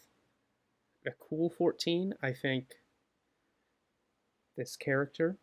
[1.06, 2.74] A cool 14, I think
[4.56, 5.36] this character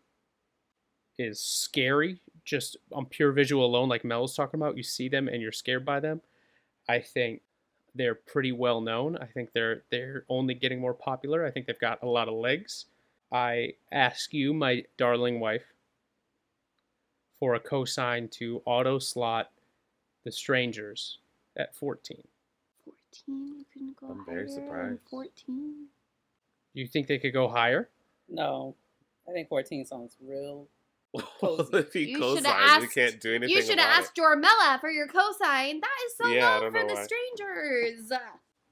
[1.18, 4.78] is scary just on pure visual alone, like Mel was talking about.
[4.78, 6.22] You see them and you're scared by them.
[6.90, 7.42] I think
[7.96, 9.18] they're pretty well known.
[9.18, 11.46] I think they're they're only getting more popular.
[11.46, 12.86] I think they've got a lot of legs.
[13.32, 15.74] I ask you, my darling wife,
[17.40, 19.52] for a cosign to auto slot
[20.24, 21.20] the strangers
[21.58, 22.24] at 14.
[23.26, 23.56] 14?
[23.58, 25.00] You couldn't go I'm very higher than surprised.
[25.10, 25.86] 14?
[26.76, 27.90] Do you think they could go higher?
[28.30, 28.76] No,
[29.28, 30.68] I think 14 sounds real.
[31.14, 33.88] Well, if he You co shoulda signs, we asked- can't do anything You should about
[33.90, 35.80] have asked Jormella for your cosign.
[35.82, 37.06] That is so Yeah, I low don't for know the why.
[37.06, 38.12] strangers.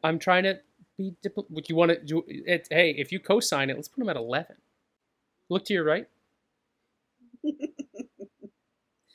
[0.03, 0.59] I'm trying to
[0.97, 2.67] be dipl- Would you want to do it?
[2.71, 4.55] Hey, if you co-sign it, let's put them at 11.
[5.49, 6.07] Look to your right.
[7.41, 7.53] what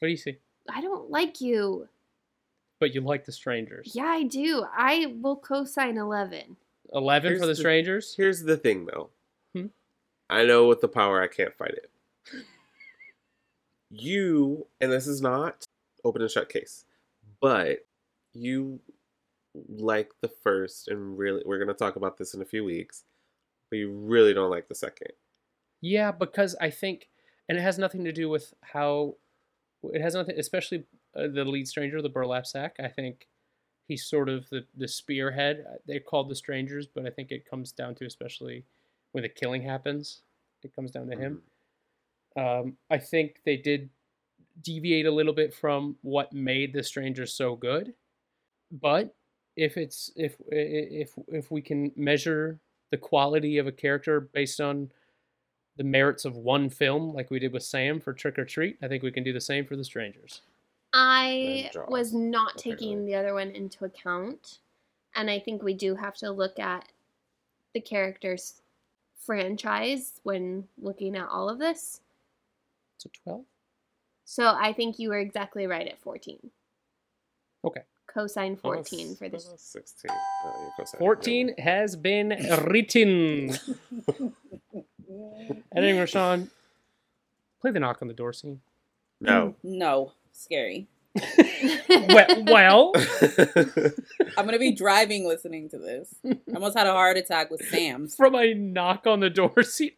[0.02, 0.36] do you see?
[0.72, 1.88] I don't like you.
[2.78, 3.92] But you like the strangers.
[3.94, 4.64] Yeah, I do.
[4.76, 6.56] I will co-sign 11.
[6.92, 8.14] 11 Here's for the the- strangers.
[8.16, 9.10] Here's the thing, though.
[9.54, 9.66] Hmm?
[10.28, 11.90] I know with the power, I can't fight it.
[13.90, 15.64] You, and this is not
[16.04, 16.84] open and shut case,
[17.40, 17.86] but
[18.34, 18.80] you
[19.68, 23.04] like the first, and really, we're going to talk about this in a few weeks,
[23.70, 25.12] but you really don't like the second.
[25.80, 27.08] Yeah, because I think,
[27.48, 29.14] and it has nothing to do with how,
[29.84, 30.84] it has nothing, especially
[31.16, 32.76] uh, the lead stranger, the burlap sack.
[32.82, 33.28] I think
[33.88, 35.64] he's sort of the, the spearhead.
[35.68, 38.64] Uh, They're called the strangers, but I think it comes down to, especially
[39.12, 40.22] when the killing happens,
[40.62, 41.42] it comes down to him.
[42.36, 43.88] Um, I think they did
[44.62, 47.94] deviate a little bit from what made the strangers so good,
[48.70, 49.14] but
[49.56, 52.58] if it's if if if we can measure
[52.90, 54.90] the quality of a character based on
[55.76, 58.88] the merits of one film, like we did with Sam for Trick or Treat, I
[58.88, 60.42] think we can do the same for the strangers.
[60.98, 62.72] I was Jaws, not apparently.
[62.86, 64.58] taking the other one into account.
[65.14, 66.86] And I think we do have to look at
[67.74, 68.62] the character's
[69.24, 72.00] franchise when looking at all of this.
[72.98, 73.44] So twelve.
[74.24, 76.50] So I think you were exactly right at 14.
[77.64, 77.82] Okay.
[78.08, 79.48] Cosine Oh, 14 it's- for this.
[79.50, 80.10] oh, 16.
[80.10, 80.98] Oh, you're co-signing.
[80.98, 82.30] Fourteen has been
[82.66, 83.50] written.
[85.76, 86.48] Editing Rashawn.
[87.60, 88.60] Play the knock on the door scene.
[89.20, 89.54] No.
[89.62, 90.88] No, scary.
[91.88, 92.92] well, well,
[94.36, 96.14] I'm gonna be driving listening to this.
[96.26, 98.14] I almost had a heart attack with Sam's.
[98.14, 99.92] from a knock on the door scene.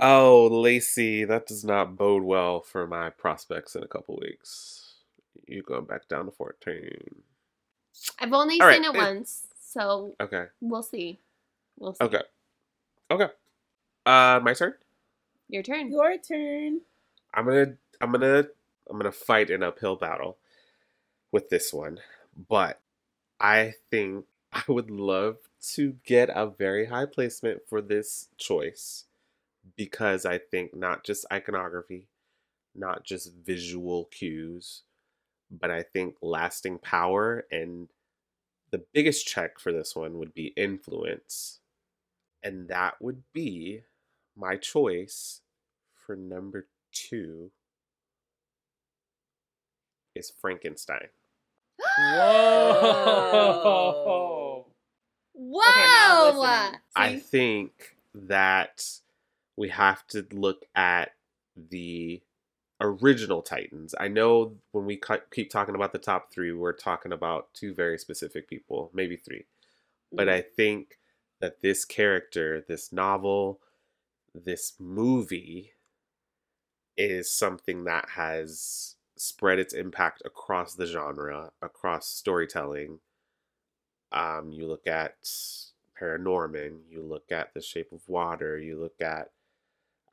[0.00, 4.94] oh, Lacey, that does not bode well for my prospects in a couple weeks.
[5.46, 6.90] You going back down to 14.
[8.18, 8.94] I've only All seen right.
[8.94, 10.44] it once, so Okay.
[10.60, 11.18] we'll see.
[11.78, 12.04] We'll see.
[12.04, 12.22] Okay.
[13.10, 13.28] Okay.
[14.04, 14.74] Uh, my turn.
[15.48, 15.90] Your turn.
[15.90, 16.80] Your turn.
[17.32, 18.44] I'm gonna, I'm gonna,
[18.88, 20.38] I'm gonna fight an uphill battle
[21.32, 22.00] with this one,
[22.48, 22.80] but
[23.40, 25.36] I think I would love
[25.74, 29.04] to get a very high placement for this choice
[29.76, 32.08] because I think not just iconography,
[32.74, 34.82] not just visual cues,
[35.50, 37.88] but I think lasting power and
[38.70, 41.60] the biggest check for this one would be influence.
[42.42, 43.82] And that would be
[44.36, 45.40] my choice
[45.94, 47.50] for number two
[50.16, 51.08] is Frankenstein.
[51.98, 53.46] Whoa.
[55.32, 55.60] Whoa!
[55.60, 56.80] Okay, I'm listening.
[56.94, 57.20] I See?
[57.20, 58.84] think that
[59.56, 61.12] we have to look at
[61.56, 62.22] the
[62.80, 63.94] original Titans.
[63.98, 67.74] I know when we cu- keep talking about the top three, we're talking about two
[67.74, 69.44] very specific people, maybe three.
[70.12, 70.54] But I mm-hmm.
[70.54, 70.98] think
[71.40, 73.60] that this character, this novel,
[74.34, 75.72] this movie
[76.96, 83.00] is something that has spread its impact across the genre, across storytelling.
[84.12, 85.16] Um, you look at
[86.00, 89.30] Paranorman, you look at The Shape of Water, you look at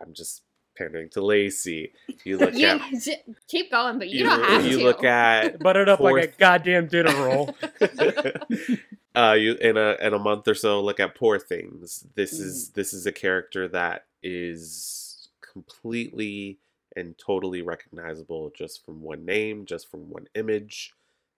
[0.02, 0.44] I'm just
[0.78, 1.94] pandering to Lacey.
[2.26, 4.84] You look Yeah, at j- keep going, but you, you, don't have you to.
[4.84, 7.56] look at Buttered up like a goddamn dinner roll.
[9.16, 12.70] uh you in a in a month or so look at poor things this is
[12.72, 16.60] this is a character that is completely
[16.96, 20.94] and totally recognizable just from one name just from one image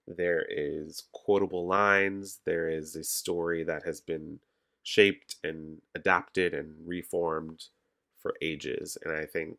[0.06, 2.40] There is quotable lines.
[2.44, 4.40] There is a story that has been
[4.82, 7.66] shaped and adapted and reformed
[8.22, 8.98] for ages.
[9.04, 9.58] And I think,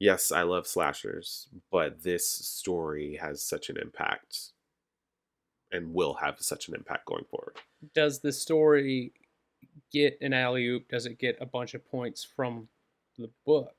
[0.00, 4.52] yes, I love slashers, but this story has such an impact
[5.70, 7.56] and will have such an impact going forward.
[7.94, 9.12] Does the story
[9.92, 10.88] get an alley oop?
[10.90, 12.70] Does it get a bunch of points from
[13.18, 13.76] the book?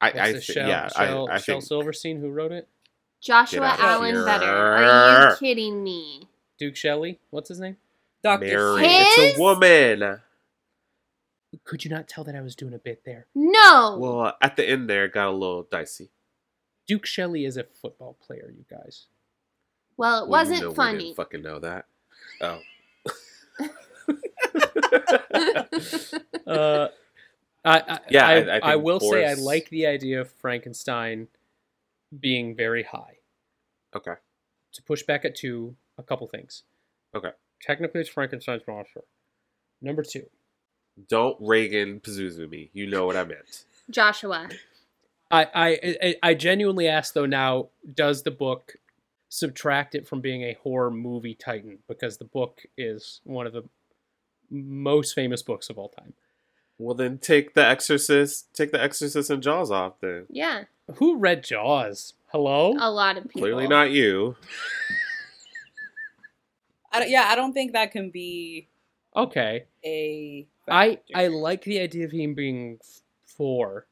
[0.00, 2.68] I, I the thi- Shel, yeah, Shel, I, I Shel think Silverstein who wrote it.
[3.20, 4.24] Joshua Allen here.
[4.24, 4.46] Better.
[4.46, 6.28] Are you kidding me?
[6.58, 7.18] Duke Shelley.
[7.30, 7.76] What's his name?
[8.22, 9.04] Doctor Mary, Seuss.
[9.18, 10.20] it's a woman.
[11.64, 13.26] Could you not tell that I was doing a bit there?
[13.34, 13.96] No.
[13.98, 16.10] Well, at the end there, it got a little dicey.
[16.86, 19.06] Duke Shelley is a football player, you guys.
[19.96, 20.98] Well, it Well, wasn't know We funny.
[21.04, 21.86] didn't fucking know that.
[22.42, 22.58] Oh.
[26.46, 26.88] Uh,
[27.64, 30.30] I, I, Yeah, I, I- I I think will say I like the idea of
[30.32, 31.28] Frankenstein
[32.18, 33.18] being very high.
[33.94, 34.14] okay.
[34.74, 36.62] To push back at two, a couple things.
[37.14, 37.30] Okay.
[37.60, 39.02] Technically, it's Frankenstein's monster.
[39.82, 40.26] Number two,
[41.08, 42.70] Don't Reagan Pazuzu me.
[42.72, 43.64] You know what I meant.
[43.90, 44.48] Joshua.
[45.32, 48.74] I, I, I, I genuinely ask though now, does the book
[49.28, 51.78] subtract it from being a horror movie titan?
[51.88, 53.62] Because the book is one of the
[54.50, 56.12] most famous books of all time.
[56.80, 60.00] Well, then take the Exorcist, take the Exorcist and Jaws off.
[60.00, 60.64] Then Yeah,
[60.96, 62.14] Who read Jaws?
[62.28, 62.74] Hello?
[62.78, 63.40] a lot of people.
[63.42, 64.36] clearly not you.
[66.92, 68.68] I don't- yeah, I don't think that can be
[69.16, 69.64] Okay.
[69.84, 70.46] A.
[70.68, 73.86] I I like the idea of him being f- four.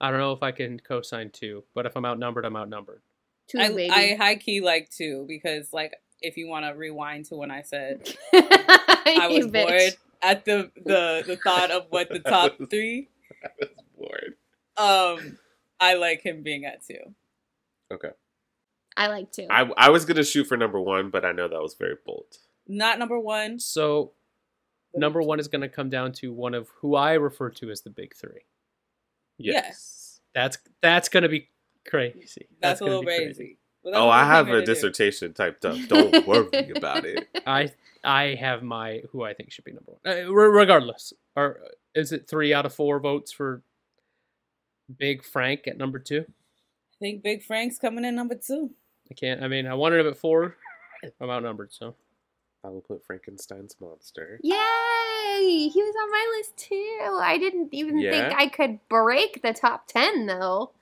[0.00, 3.02] I don't know if I can co-sign two, but if I'm outnumbered, I'm outnumbered.
[3.48, 3.90] Two, I, baby.
[3.90, 7.62] I high key like two because like if you want to rewind to when I
[7.62, 13.08] said I I was bored at the the the thought of what the top three.
[13.44, 13.68] I was
[13.98, 14.34] bored.
[14.76, 15.38] Um,
[15.80, 17.14] I like him being at two.
[17.92, 18.10] Okay.
[18.96, 19.46] I like two.
[19.50, 22.38] I I was gonna shoot for number one, but I know that was very bold.
[22.68, 23.58] Not number one.
[23.58, 24.12] So
[24.94, 27.80] number one is going to come down to one of who I refer to as
[27.80, 28.42] the big three.
[29.38, 30.20] Yes.
[30.34, 31.48] That's that's going to be
[31.88, 32.46] crazy.
[32.60, 33.58] That's, a little be crazy.
[33.82, 34.66] But that's Oh, I have a to do.
[34.66, 35.76] dissertation typed up.
[35.88, 37.28] Don't worry about it.
[37.46, 37.72] I
[38.04, 40.18] I have my who I think should be number one.
[40.26, 41.60] Uh, regardless, or
[41.94, 43.62] is it three out of four votes for
[44.98, 46.24] Big Frank at number two?
[46.28, 48.70] I think Big Frank's coming in number two.
[49.10, 49.42] I can't.
[49.42, 50.56] I mean, I wanted him at four.
[51.20, 51.94] I'm outnumbered, so
[52.64, 54.38] I will put Frankenstein's monster.
[54.42, 55.68] Yay!
[55.68, 57.18] He was on my list too.
[57.20, 58.10] I didn't even Yeah?
[58.10, 60.72] think I could break the top ten though.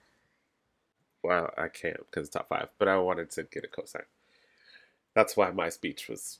[1.23, 4.05] Well, I can't because it's top five, but I wanted to get a cosign.
[5.15, 6.39] That's why my speech was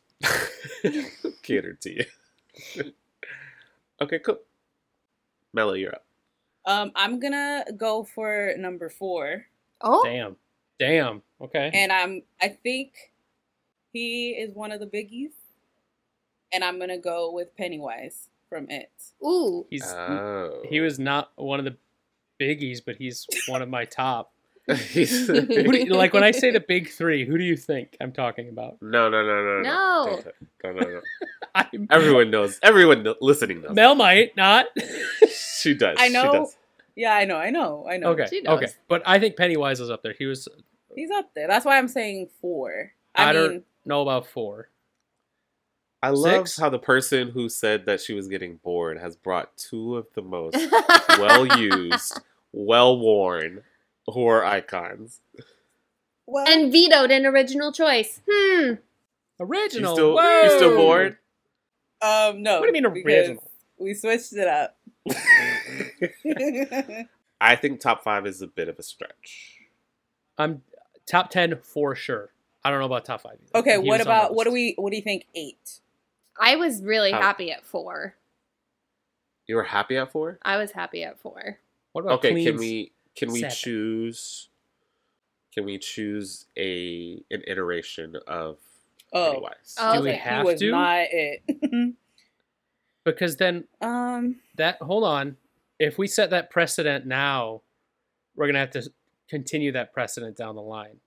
[1.43, 1.91] catered to
[2.77, 2.93] you.
[4.01, 4.39] okay, cool.
[5.53, 6.05] Mella, you're up.
[6.67, 9.47] Um, I'm gonna go for number four,
[9.81, 10.37] Oh, damn,
[10.79, 11.23] damn.
[11.41, 11.71] Okay.
[11.73, 12.93] and I'm I think
[13.93, 15.33] he is one of the biggies,
[16.53, 18.91] and I'm gonna go with Pennywise from It.
[19.25, 19.67] ooh.
[19.71, 20.63] He's Oh.
[20.69, 21.77] he was not one of the
[22.39, 24.33] biggies, but he's one of my top.
[24.69, 27.97] He's- Who do you, like when I say the big three, who do you think
[28.01, 28.77] I'm talking about?
[28.81, 30.21] no, no, no, no, No.
[30.63, 31.01] Don't No, no, no.
[31.55, 32.59] I'm, Everyone knows.
[32.63, 33.75] Everyone kno- listening knows.
[33.75, 34.67] Mel might not.
[35.35, 35.97] she does.
[35.99, 36.33] I She know.
[36.33, 36.57] does.
[36.97, 38.11] Yeah, I know, I know, I know.
[38.11, 38.59] okay, She does.
[38.59, 40.15] okay, but I think Pennywise is up there.
[40.19, 40.47] He was
[40.95, 41.47] He's up there.
[41.49, 42.93] That's why I'm saying four.
[43.15, 44.69] I, I don't know about four.
[46.03, 46.59] I love Six?
[46.59, 50.23] how the person who said that she was getting bored has brought two of the
[50.23, 50.57] most
[51.19, 52.21] well used,
[52.53, 53.63] well worn
[54.11, 55.21] horror icons.
[56.27, 58.21] well, and vetoed an original choice.
[58.31, 58.61] Hmm.
[58.73, 58.79] You
[59.41, 59.95] Original.
[59.95, 60.43] still, Whoa!
[60.43, 61.17] you still bored?
[62.03, 62.61] um, no.
[62.61, 63.43] What do you mean original?
[63.79, 64.77] We switched it up.
[67.41, 69.57] I think top five is a bit of a stretch.
[70.37, 70.63] I'm
[71.07, 72.31] top ten for sure.
[72.63, 73.39] I don't know about top five.
[73.43, 73.59] either.
[73.61, 74.75] okay, He what was on my about what do we?
[74.77, 75.27] What do you think?
[75.35, 75.81] Eight.
[76.39, 77.17] I was really Oh.
[77.17, 78.15] happy at four.
[79.47, 80.39] You were happy at four?
[80.43, 81.59] I was happy at four.
[81.93, 83.55] What about Okay, can we can we seven?
[83.57, 84.49] choose
[85.53, 88.59] can we choose a an iteration of
[89.13, 89.33] Oh.
[89.33, 89.75] Pennywise?
[89.79, 90.71] Oh, Do we have he was to?
[90.71, 91.43] not it.
[93.05, 94.37] Because then um.
[94.57, 95.37] that hold on.
[95.79, 97.63] If we set that precedent now,
[98.37, 98.91] we're gonna have to
[99.29, 100.99] continue that precedent down the line.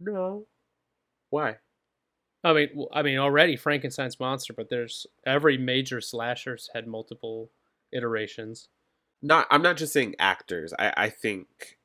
[0.00, 0.46] No.
[1.30, 1.56] Why?
[2.44, 7.50] I mean, I mean already Frankenstein's monster, but there's every major slasher's had multiple
[7.92, 8.68] iterations.
[9.22, 10.72] Not I'm not just saying actors.
[10.78, 11.78] I, I think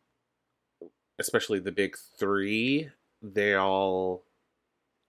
[1.19, 2.89] especially the big three,
[3.21, 4.23] they all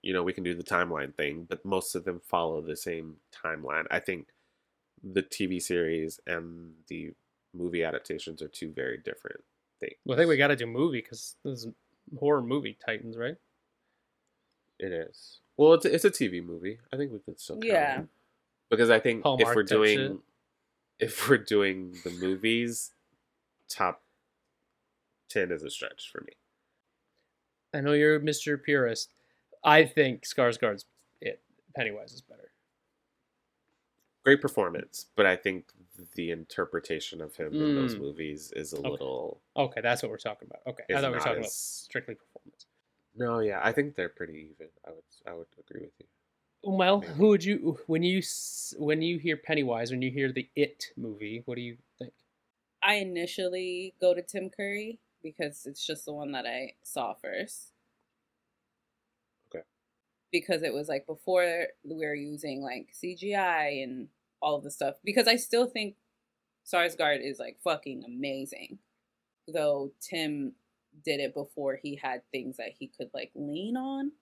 [0.01, 3.15] you know, we can do the timeline thing, but most of them follow the same
[3.33, 3.85] timeline.
[3.89, 4.27] I think
[5.03, 7.13] the TV series and the
[7.55, 9.43] movie adaptations are two very different
[9.79, 9.95] things.
[10.05, 11.73] Well, I think we got to do movie because this is
[12.19, 13.37] horror movie, Titans, right?
[14.77, 15.39] It is.
[15.57, 16.77] Well, it's it's a TV movie.
[16.93, 18.01] I think we could still Yeah.
[18.01, 18.07] it.
[18.69, 20.17] because I think if we're doing shit.
[20.99, 22.93] If we're doing the movies,
[23.69, 24.03] top
[25.29, 26.33] ten is a stretch for me.
[27.73, 28.61] I know you're Mr.
[28.61, 29.13] Purist.
[29.63, 30.85] I think Skarsgård's
[31.21, 31.41] it.
[31.75, 32.51] Pennywise is better.
[34.23, 35.71] Great performance, but I think
[36.15, 37.99] the interpretation of him in those Mm.
[37.99, 38.89] movies is a Okay.
[38.89, 39.41] little.
[39.55, 40.65] Okay, that's what we're talking about.
[40.65, 42.65] Okay, I thought we were talking about strictly performance.
[43.13, 44.69] No, yeah, I think they're pretty even.
[44.85, 46.07] I would I would agree with you.
[46.67, 48.23] Well, who would you when you
[48.77, 51.43] when you hear Pennywise when you hear the It movie?
[51.45, 52.13] What do you think?
[52.81, 57.71] I initially go to Tim Curry because it's just the one that I saw first.
[59.47, 59.63] Okay.
[60.31, 64.07] Because it was like before we were using like CGI and
[64.41, 64.95] all of the stuff.
[65.03, 65.95] Because I still think
[66.65, 68.79] Skarsgård is like fucking amazing.
[69.47, 70.53] Though Tim
[71.03, 74.13] did it before he had things that he could like lean on.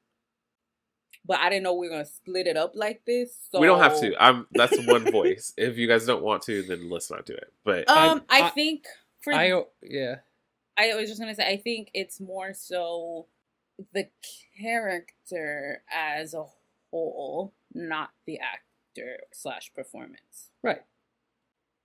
[1.25, 3.35] But I didn't know we were gonna split it up like this.
[3.51, 4.13] So We don't have to.
[4.21, 5.53] I'm that's one voice.
[5.57, 7.53] If you guys don't want to, then let's not do it.
[7.63, 8.85] But Um, I, I- think
[9.21, 10.15] for I yeah.
[10.77, 13.27] I was just gonna say, I think it's more so
[13.93, 14.07] the
[14.59, 16.45] character as a
[16.91, 20.49] whole, not the actor slash performance.
[20.61, 20.81] Right.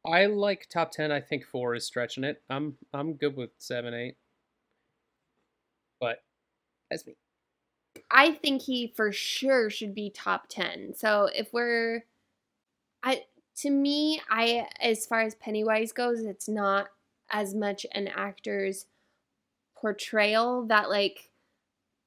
[0.06, 1.12] I like top ten.
[1.12, 2.42] I think four is stretching it.
[2.48, 4.16] I'm I'm good with seven, eight.
[6.00, 6.22] But
[6.90, 7.14] that's me.
[8.10, 10.94] I think he for sure should be top 10.
[10.94, 12.04] So if we're
[13.02, 13.24] I
[13.56, 16.88] to me, I as far as Pennywise goes, it's not
[17.30, 18.86] as much an actor's
[19.76, 21.30] portrayal that like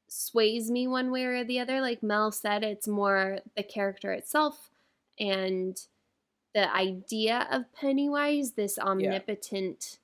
[0.07, 1.81] sways me one way or the other.
[1.81, 4.69] Like Mel said, it's more the character itself
[5.19, 5.79] and
[6.53, 9.99] the idea of Pennywise, this omnipotent,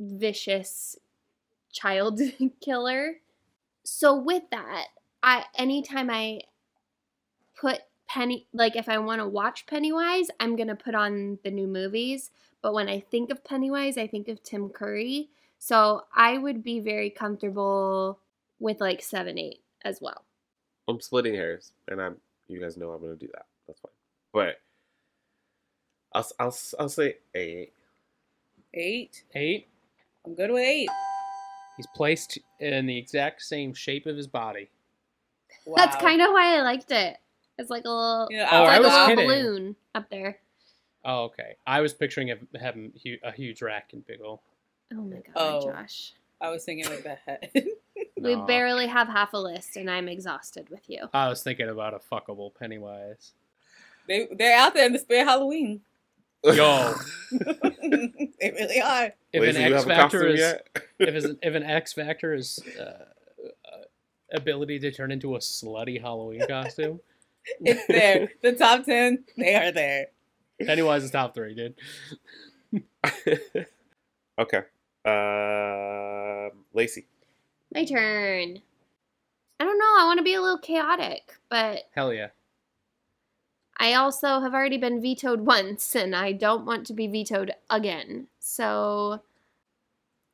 [0.00, 0.96] vicious
[1.72, 2.20] child
[2.60, 3.20] killer.
[3.84, 4.86] So with that,
[5.22, 6.40] I anytime I
[7.58, 11.50] put Penny like if I want to watch Pennywise, I'm going to put on the
[11.50, 12.30] new movies,
[12.62, 15.28] but when I think of Pennywise, I think of Tim Curry.
[15.58, 18.18] So I would be very comfortable
[18.58, 20.24] with like 7 8 as well.
[20.88, 22.16] I'm splitting hairs, and I'm
[22.48, 23.46] you guys know I'm gonna do that.
[23.66, 23.92] That's fine.
[24.32, 24.60] But
[26.12, 27.72] I'll s- I'll s- I'll say eight.
[28.74, 29.24] Eight.
[29.34, 29.68] Eight.
[30.26, 30.90] I'm good with eight.
[31.76, 34.70] He's placed in the exact same shape of his body.
[35.66, 35.74] Wow.
[35.76, 37.16] That's kind of why I liked it.
[37.58, 39.26] It's like a little, Yeah, oh, it's Oh, like I a was little kidding.
[39.28, 40.38] balloon up there.
[41.04, 41.56] Oh, okay.
[41.66, 44.42] I was picturing him having hu- a huge rack and big ol'.
[44.92, 45.70] Oh my god, Oh.
[45.70, 46.12] Josh.
[46.40, 47.50] I was thinking like the head.
[48.20, 48.42] We No.
[48.46, 51.08] barely have half a list, and I'm exhausted with you.
[51.12, 53.32] I was thinking about a fuckable Pennywise.
[54.08, 55.82] they they're out there in the spirit of Halloween.
[56.44, 56.94] Yo,
[57.32, 59.12] they really are.
[59.32, 60.40] if Lazy, an X factor is
[60.98, 63.46] if, is, if an X factor is uh, uh,
[64.32, 67.00] ability to turn into a slutty Halloween costume,
[67.60, 68.30] It's there.
[68.42, 70.06] the top ten, they are there.
[70.60, 71.74] Pennywise is top three, dude.
[74.38, 74.62] okay.
[75.06, 77.06] Um, Lacey.
[77.74, 78.58] My turn.
[79.60, 79.94] I don't know.
[79.98, 82.28] I want to be a little chaotic, but Hell yeah.
[83.76, 88.28] I also have already been vetoed once, and I don't want to be vetoed again.
[88.40, 89.20] So,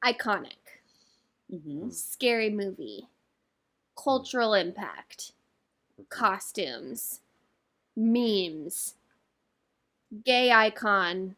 [0.04, 0.56] iconic,
[1.52, 1.90] Mm-hmm.
[1.90, 3.08] scary movie,
[3.96, 5.32] cultural impact,
[6.08, 7.20] costumes,
[7.96, 8.94] memes,
[10.24, 11.34] gay icon,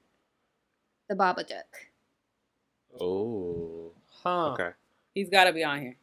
[1.09, 1.63] the Babadook.
[3.01, 3.93] Oh.
[4.23, 4.53] Huh.
[4.53, 4.71] Okay.
[5.15, 5.97] He's got to be on here.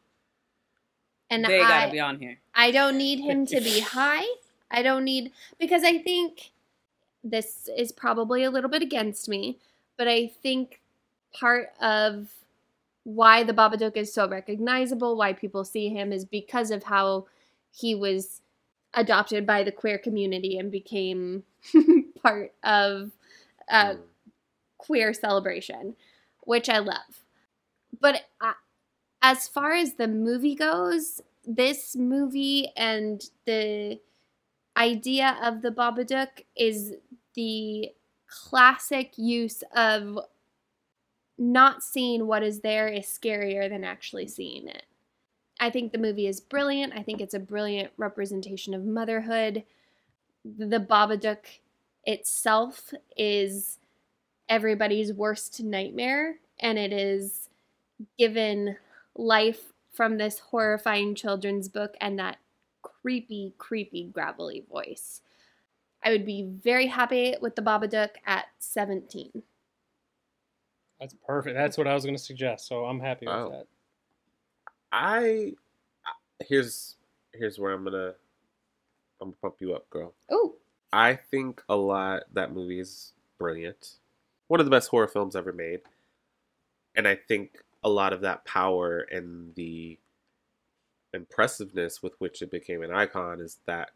[1.30, 2.38] And They got to be on here.
[2.54, 4.26] I don't need him to be high.
[4.70, 6.50] I don't need because I think
[7.24, 9.58] this is probably a little bit against me,
[9.96, 10.80] but I think
[11.32, 12.28] part of
[13.04, 17.26] why the Babadook is so recognizable, why people see him, is because of how
[17.72, 18.42] he was
[18.94, 21.44] adopted by the queer community and became
[22.22, 23.12] part of
[23.70, 24.00] uh, Mm.
[24.78, 25.96] queer celebration,
[26.44, 27.24] which I love.
[28.00, 28.54] But I,
[29.22, 34.00] as far as the movie goes, this movie and the
[34.80, 36.94] idea of the Babadook is
[37.34, 37.90] the
[38.26, 40.18] classic use of
[41.36, 44.84] not seeing what is there is scarier than actually seeing it.
[45.58, 46.94] I think the movie is brilliant.
[46.94, 49.64] I think it's a brilliant representation of motherhood.
[50.44, 51.60] The Babadook
[52.04, 53.78] itself is
[54.48, 57.50] everybody's worst nightmare, and it is
[58.18, 58.76] given
[59.14, 62.38] life from this horrifying children's book and that
[62.82, 65.22] creepy, creepy, gravelly voice.
[66.02, 69.30] I would be very happy with the Babadook at 17.
[70.98, 71.56] That's perfect.
[71.56, 72.66] That's what I was going to suggest.
[72.66, 73.50] So I'm happy with Wow.
[73.50, 73.66] that.
[74.92, 75.54] I
[76.40, 76.96] here's
[77.32, 78.14] here's where I'm gonna
[79.20, 80.14] I'm gonna pump you up, girl.
[80.30, 80.56] Oh,
[80.92, 83.98] I think a lot that movie is brilliant.
[84.48, 85.82] One of the best horror films ever made.
[86.96, 89.96] And I think a lot of that power and the
[91.12, 93.90] impressiveness with which it became an icon is that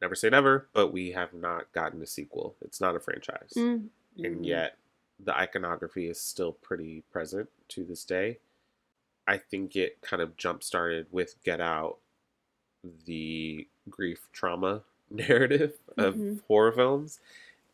[0.00, 2.54] never say never, but we have not gotten a sequel.
[2.62, 3.52] It's not a franchise.
[3.56, 3.88] mm.
[4.18, 4.76] And yet
[5.22, 8.38] the iconography is still pretty present to this day.
[9.26, 11.98] I think it kind of jump started with Get Out,
[13.06, 16.42] the grief trauma narrative of Mhm.
[16.48, 17.20] horror films,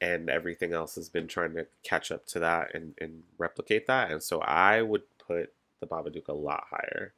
[0.00, 4.10] and everything else has been trying to catch up to that and, and replicate that.
[4.10, 7.12] And so I would put the Babadook a lot higher.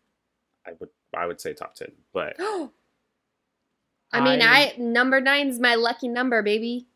[0.67, 2.37] I would I would say top ten, but
[4.13, 6.87] I mean, I- I number nine's my lucky number, baby.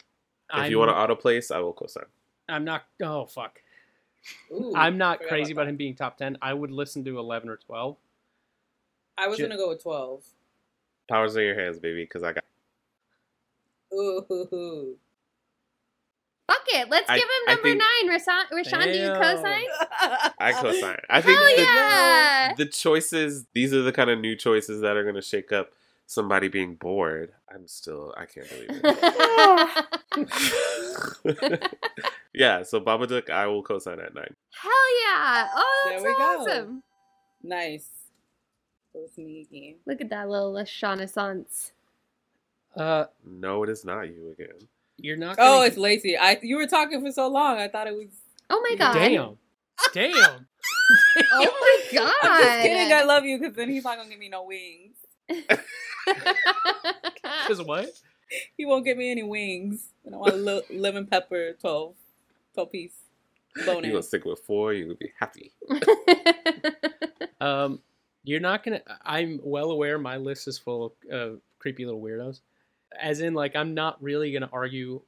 [0.54, 2.04] if you want to auto place, I will co-sign.
[2.48, 2.84] I'm not.
[3.02, 3.60] Oh fuck.
[4.52, 5.70] Ooh, I'm not crazy about that.
[5.70, 6.36] him being top ten.
[6.42, 7.96] I would listen to eleven or twelve.
[9.18, 10.24] I was Ju- gonna go with twelve.
[11.08, 12.44] Powers in your hands, baby, because I got.
[13.92, 14.90] Ooh, hoo, hoo.
[14.92, 15.11] Fuck
[16.68, 18.08] it, let's I- give him number think- nine.
[18.18, 19.20] Rashawn, Rashawn do you Damn.
[19.22, 19.64] co-sign?
[20.38, 20.98] I co-sign.
[21.10, 22.54] I think Hell the, yeah!
[22.56, 25.70] the choices these are the kind of new choices that are going to shake up
[26.06, 27.32] somebody being bored.
[27.52, 28.80] I'm still I can't believe
[31.24, 31.72] it.
[32.34, 34.34] yeah, so Babadook I will co-sign at nine.
[34.60, 34.70] Hell
[35.06, 35.48] yeah!
[35.54, 36.24] Oh, that's There we go.
[36.24, 36.82] awesome.
[37.42, 37.88] nice.
[38.92, 39.78] So sneaky.
[39.86, 41.72] Look at that little Lashanaissance.
[42.76, 44.68] Uh, No, it is not you again.
[45.03, 45.36] You're not.
[45.38, 46.16] Oh, gonna- it's Lacey.
[46.16, 47.59] I you were talking for so long.
[47.59, 48.09] I thought it was.
[48.48, 48.94] Oh my god.
[48.94, 49.36] Damn.
[49.92, 50.46] Damn.
[51.32, 52.12] Oh my god.
[52.22, 52.92] I'm just kidding.
[52.92, 54.94] I love you because then he's not gonna give me no wings.
[57.42, 57.88] Because what?
[58.57, 59.88] He won't give me any wings.
[60.05, 61.94] And I want li- lemon pepper 12,
[62.55, 62.92] 12 piece
[63.57, 64.72] You're gonna stick with four.
[64.72, 65.53] You're gonna be happy.
[67.40, 67.80] Um,
[68.24, 68.80] you're not gonna.
[69.05, 72.40] I'm well aware my list is full of uh, creepy little weirdos.
[73.01, 75.03] As in, like, I'm not really gonna argue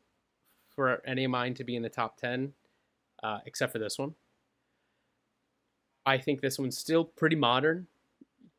[0.74, 2.52] for any of mine to be in the top ten,
[3.22, 4.14] uh, except for this one.
[6.06, 7.86] I think this one's still pretty modern,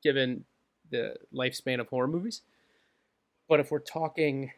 [0.01, 0.45] given
[0.89, 2.41] the lifespan of horror movies.
[3.47, 4.51] But if we're talking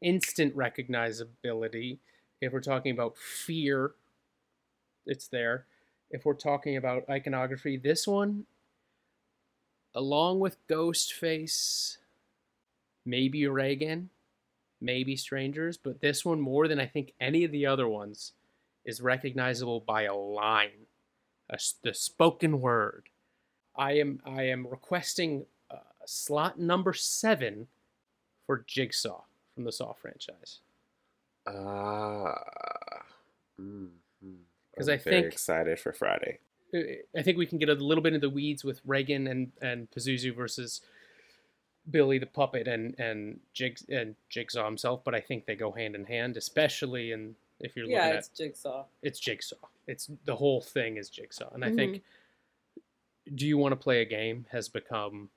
[0.00, 1.98] instant recognizability,
[2.40, 3.92] if we're talking about fear,
[5.06, 5.66] it's there.
[6.10, 8.46] If we're talking about iconography, this one,
[9.94, 11.96] along with Ghostface,
[13.08, 14.10] maybe Regan,
[14.80, 18.32] maybe Strangers, but this one more than I think any of the other ones
[18.84, 20.86] is recognizable by a line,
[21.50, 23.04] a the spoken word.
[23.76, 27.68] I am I am requesting uh, slot number seven
[28.46, 29.22] for Jigsaw
[29.54, 30.60] from the Saw franchise.
[31.46, 33.04] Ah.
[33.60, 33.88] mm,
[34.24, 34.34] mm.
[34.76, 36.38] 'Cause I'm I very think- excited for Friday.
[37.16, 39.90] I think we can get a little bit into the weeds with Regan and and
[39.90, 40.82] Pazuzu versus
[41.90, 45.94] Billy the puppet and and Jig and Jigsaw himself, but I think they go hand
[45.94, 48.84] in hand, especially in if you're looking at Yeah, looking it's at jigsaw.
[49.02, 49.56] it's Jigsaw.
[49.86, 51.76] It's the whole thing is Jigsaw, and I Mm-hmm.
[51.76, 52.02] think
[53.34, 55.28] do you want to play a game has become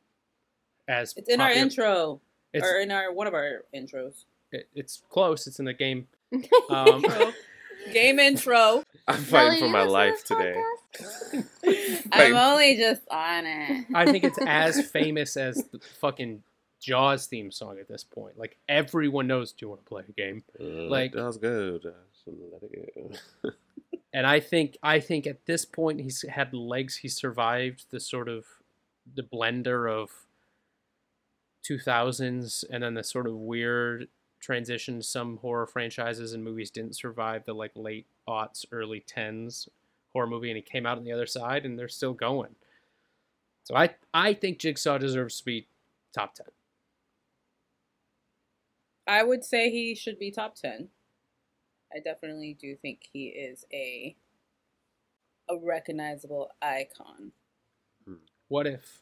[0.87, 2.21] as It's in our intro.
[2.53, 4.23] It's or in our one of our intros.
[4.51, 5.47] it, it's close.
[5.47, 6.07] It's in the game.
[6.69, 7.03] Um,
[7.93, 8.83] Game intro.
[9.07, 10.55] I'm Melly, fighting for my life today.
[12.11, 13.85] I'm only just on it.
[13.93, 16.43] I think it's as famous as the fucking
[16.81, 18.37] Jaws theme song at this point.
[18.37, 19.51] Like everyone knows.
[19.51, 20.43] Do you want to play a game?
[20.59, 21.85] Like- that was good.
[21.85, 21.91] Uh,
[22.25, 23.51] so let it go.
[24.13, 26.97] And I think I think at this point he's had legs.
[26.97, 28.45] He survived the sort of
[29.13, 30.09] the blender of
[31.69, 34.07] 2000s and then the sort of weird
[34.41, 39.67] transition some horror franchises and movies didn't survive the like late aughts early 10s
[40.13, 42.55] horror movie and he came out on the other side and they're still going
[43.63, 45.67] so i i think jigsaw deserves to be
[46.13, 46.45] top 10
[49.07, 50.89] I would say he should be top ten.
[51.93, 54.15] I definitely do think he is a
[55.49, 57.33] a recognizable icon.
[58.05, 58.15] Hmm.
[58.47, 59.01] what if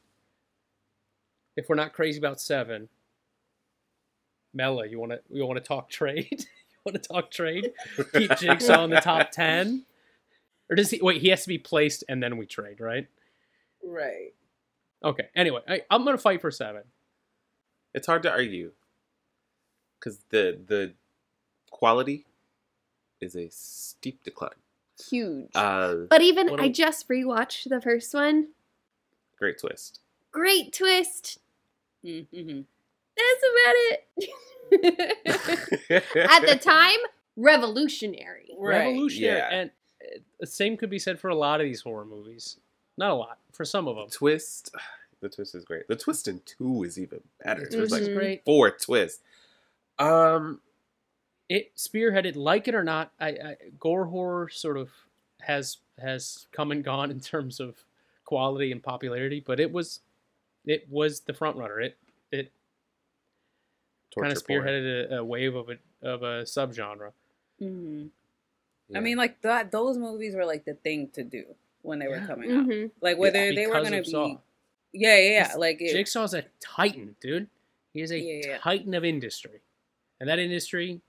[1.56, 2.90] if we're not crazy about seven
[4.54, 7.72] mella you want to you want to talk trade you want to talk trade
[8.14, 9.86] keep jigsaw in the top 10
[10.70, 13.08] or does he wait he has to be placed and then we trade right
[13.84, 14.34] Right.
[15.04, 16.84] okay anyway I, i'm gonna fight for seven
[17.94, 18.72] it's hard to argue
[20.00, 20.94] because the the
[21.72, 22.26] quality
[23.22, 24.52] is a steep decline.
[25.10, 25.50] Huge.
[25.56, 28.50] Uh, but even what I a- just rewatched the first one.
[29.38, 30.00] great twist.
[30.32, 31.40] Great twist.
[32.06, 32.62] Mm-hmm.
[33.20, 33.76] That's about
[34.72, 35.20] it.
[36.16, 36.98] At the time,
[37.36, 38.50] revolutionary.
[38.58, 38.80] Right.
[38.88, 39.50] revolutionary Yeah.
[39.52, 39.72] and
[40.04, 42.58] uh, the same could be said for a lot of these horror movies
[42.98, 44.10] not a lot for some of them.
[44.10, 44.74] Twist.
[45.22, 45.86] The twist is great.
[45.90, 47.66] The twist in two is even better.
[47.70, 48.42] The There's twist is great.
[48.46, 49.22] four twists.
[49.98, 50.62] Um,
[51.50, 54.90] It spearheaded, like it or not, I, I gore horror sort of
[55.42, 57.84] has has come and gone in terms of
[58.24, 60.00] quality and popularity, but it was
[60.66, 61.82] it was the front runner.
[61.82, 61.98] It
[62.32, 62.54] it
[64.18, 67.12] kind of spearheaded a, a wave of a of a subgenre.
[67.60, 68.08] hmm
[68.90, 68.98] Yeah.
[68.98, 69.72] I mean, like that.
[69.72, 71.44] Those movies were like the thing to do
[71.82, 72.64] when they were coming out.
[72.66, 74.28] hmm Like whether they were gonna be, Saw.
[74.94, 75.56] yeah, yeah, yeah.
[75.58, 77.48] Like it, Jigsaw's a titan, dude.
[77.94, 78.58] He is a Yeah, yeah.
[78.60, 79.62] titan of industry,
[80.20, 81.02] and that industry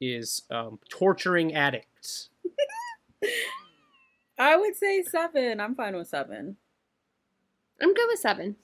[0.00, 2.30] is um, torturing addicts.
[4.38, 5.60] I would say seven.
[5.60, 6.56] I'm fine with seven.
[7.82, 8.56] I'm good with seven.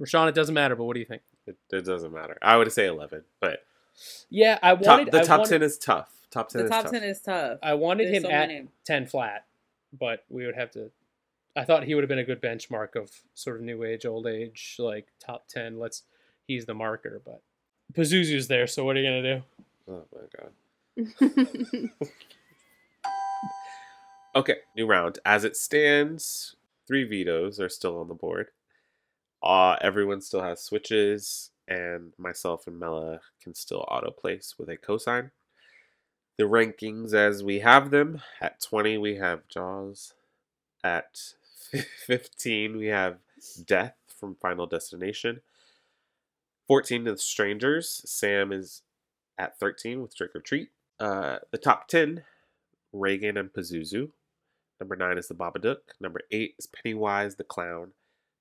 [0.00, 1.22] Rashawn, it doesn't matter, but what do you think?
[1.46, 2.38] It, it doesn't matter.
[2.42, 3.64] I would say eleven, but
[4.30, 6.10] Yeah, I top, wanted the I top wanted- ten is tough.
[6.30, 6.92] Top ten The is top tough.
[6.92, 7.58] ten is tough.
[7.62, 8.68] I wanted There's him so at many.
[8.86, 9.44] 10 flat,
[9.98, 10.90] but we would have to.
[11.56, 14.26] I thought he would have been a good benchmark of sort of new age, old
[14.26, 15.78] age, like top 10.
[15.78, 16.02] Let's.
[16.48, 17.40] He's the marker, but
[17.92, 19.42] Pazuzu's there, so what are you going to do?
[19.88, 21.90] Oh my god.
[24.36, 25.20] Okay, new round.
[25.24, 26.56] As it stands,
[26.88, 28.48] three vetoes are still on the board.
[29.44, 34.78] Uh, everyone still has switches, and myself and Mella can still auto place with a
[34.78, 35.30] cosign.
[36.38, 40.14] The rankings as we have them at 20, we have Jaws.
[40.82, 41.18] At
[42.06, 43.18] 15, we have
[43.64, 45.42] Death from Final Destination.
[46.66, 48.02] 14 is Strangers.
[48.06, 48.82] Sam is
[49.38, 50.70] at 13 with Trick or Treat.
[50.98, 52.24] Uh, the top 10,
[52.92, 54.10] Regan and Pazuzu.
[54.80, 55.76] Number 9 is The Babadook.
[56.00, 57.92] Number 8 is Pennywise the Clown.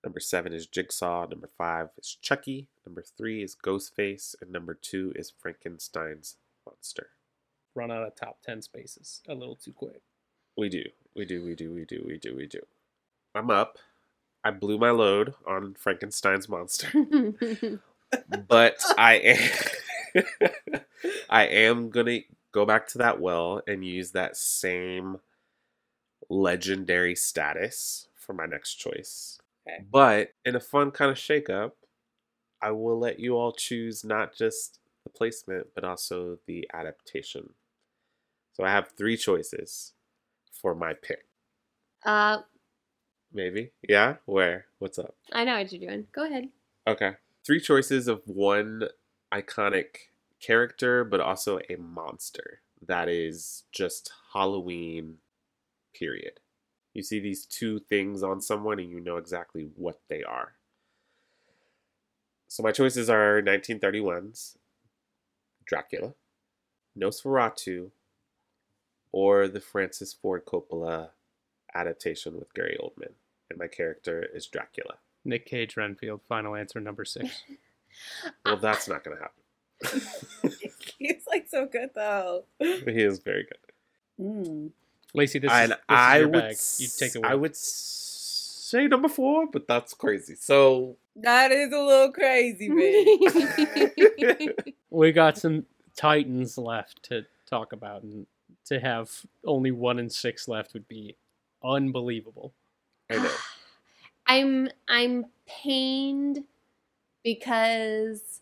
[0.04, 1.28] Number 7 is Jigsaw.
[1.28, 2.68] Number 5 is Chucky.
[2.86, 4.36] Number 3 is Ghostface.
[4.42, 6.36] And number 2 is Frankenstein's
[6.66, 7.10] Monster.
[7.76, 10.02] Run out of top 10 spaces a little too quick.
[10.58, 10.84] We do.
[11.16, 11.44] We do.
[11.44, 11.74] We do.
[11.74, 12.04] We do.
[12.06, 12.36] We do.
[12.36, 12.60] We do.
[13.34, 13.78] I'm up.
[14.44, 16.92] I blew my load on Frankenstein's Monster.
[18.48, 20.24] but I am
[21.30, 22.20] I am gonna
[22.52, 25.20] go back to that well and use that same
[26.30, 29.40] legendary status for my next choice.
[29.68, 29.84] Okay.
[29.92, 31.72] But in a fun kind of shakeup,
[32.62, 37.54] I will let you all choose not just the placement but also the adaptation.
[38.54, 39.94] So I have three choices
[40.52, 41.26] for my pick.
[42.06, 42.40] uh,
[43.34, 43.72] Maybe?
[43.88, 44.18] Yeah?
[44.26, 44.66] Where?
[44.80, 45.16] What's up?
[45.32, 46.06] I know what you're doing.
[46.14, 46.50] Go ahead.
[46.88, 47.14] Okay.
[47.44, 48.84] Three choices of one
[49.34, 50.10] iconic
[50.40, 55.16] character, but also a monster that is just Halloween,
[55.96, 56.40] period.
[56.94, 60.54] You see these two things on someone and you know exactly what they are.
[62.48, 64.58] So my choices are 1931's
[65.66, 66.14] Dracula,
[66.98, 67.90] Nosferatu,
[69.12, 71.10] or the Francis Ford Coppola
[71.74, 73.14] adaptation with Gary Oldman.
[73.50, 74.96] And my character is Dracula.
[75.26, 77.44] Nick Cage, Renfield, final answer number six.
[78.44, 80.58] Well, that's not going to happen.
[80.98, 82.46] He's like so good though.
[82.58, 83.58] He is very good.
[84.20, 84.72] Mm.
[85.14, 86.58] Lacey, this is, and this is I your would, bag.
[86.78, 87.40] You take the s- I wheel.
[87.40, 90.36] would say number four, but that's crazy.
[90.36, 94.54] So That is a little crazy, babe.
[94.90, 98.26] We got some Titans left to talk about, and
[98.66, 99.12] to have
[99.46, 101.16] only one and six left would be
[101.64, 102.54] unbelievable.
[103.10, 103.32] I know.
[104.28, 106.46] I'm I'm pained
[107.24, 108.42] because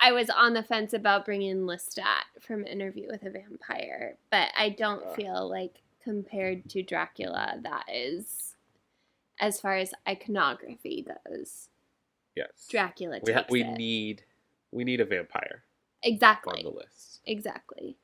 [0.00, 4.70] I was on the fence about bringing Lestat from Interview with a Vampire, but I
[4.70, 8.54] don't feel like compared to Dracula, that is
[9.40, 11.68] as far as iconography goes.
[12.36, 12.66] Yes.
[12.68, 13.76] Dracula we ha- we it.
[13.78, 14.22] need
[14.70, 15.62] we need a vampire
[16.02, 16.58] Exactly.
[16.64, 17.20] on the list.
[17.26, 17.96] exactly.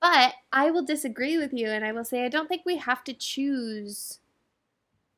[0.00, 3.04] But I will disagree with you, and I will say I don't think we have
[3.04, 4.18] to choose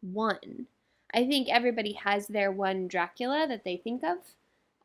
[0.00, 0.66] one.
[1.12, 4.18] I think everybody has their one Dracula that they think of.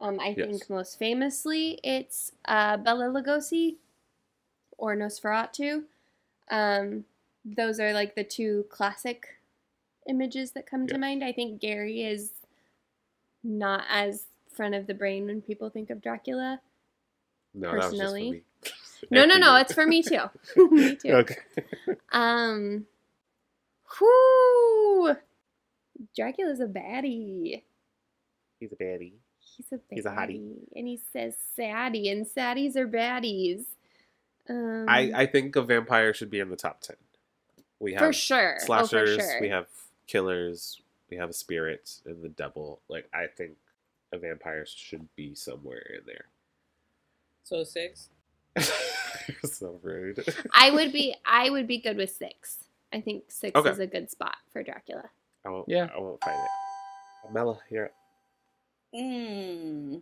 [0.01, 0.47] Um, I Yes.
[0.47, 3.75] think most famously it's uh, Bela Lugosi
[4.77, 5.83] or Nosferatu.
[6.49, 7.05] Um,
[7.45, 9.25] those are like the two classic
[10.07, 11.23] images that come to mind.
[11.23, 12.31] I think Gary is
[13.43, 16.59] not as front of the brain when people think of Dracula.
[17.53, 18.31] No, that was just for Personally.
[18.31, 18.41] me.
[19.11, 20.19] No, no, no, it's for me too.
[20.71, 21.11] me too.
[21.13, 21.37] Okay.
[22.11, 22.85] Um,
[24.01, 25.15] whoo,
[26.17, 27.63] Dracula's a baddie.
[28.59, 29.13] He's a baddie.
[29.39, 29.81] He's a baddie.
[29.91, 30.51] He's a hottie.
[30.75, 33.63] And he says saddy, and saddies are baddies.
[34.49, 36.95] Um, I, I think a vampire should be in the top ten.
[37.79, 38.55] We have for sure.
[38.55, 39.41] oh, for slashers, sure.
[39.41, 39.67] we have
[40.07, 42.81] killers, we have a spirit and the devil.
[42.89, 43.53] Like I think
[44.11, 46.25] a vampire should be somewhere in there.
[47.43, 48.09] So six.
[49.43, 50.23] so rude.
[50.53, 51.15] I would be.
[51.25, 52.57] I would be good with six.
[52.91, 53.69] I think six Okay.
[53.69, 55.09] is a good spot for Dracula.
[55.45, 55.69] I won't.
[55.69, 55.89] Yeah.
[55.95, 57.33] I won't find it.
[57.33, 57.91] Mella, here.
[58.93, 60.01] Mm.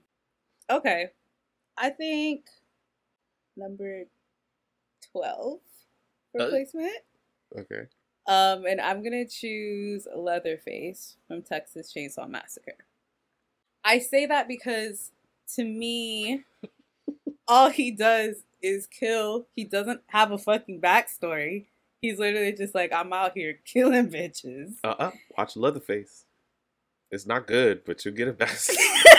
[0.70, 1.10] Okay.
[1.78, 2.46] I think
[3.56, 4.04] number
[5.12, 5.60] 12
[6.32, 6.64] for Uh.
[7.60, 7.88] Okay.
[8.28, 12.86] Um, and I'm gonna choose Leatherface from Texas Chainsaw Massacre.
[13.86, 15.12] I say that because
[15.56, 16.44] to me,
[17.48, 19.48] all he does is kill.
[19.56, 21.66] He doesn't have a fucking backstory.
[22.02, 24.74] He's literally just like, I'm out here killing bitches.
[24.84, 26.26] Uh uh Watch Leatherface.
[27.10, 28.58] It's not good, but you get it back.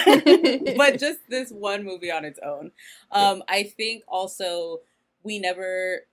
[0.77, 2.71] but just this one movie on its own.
[3.11, 4.81] Um, I think also
[5.29, 6.07] we never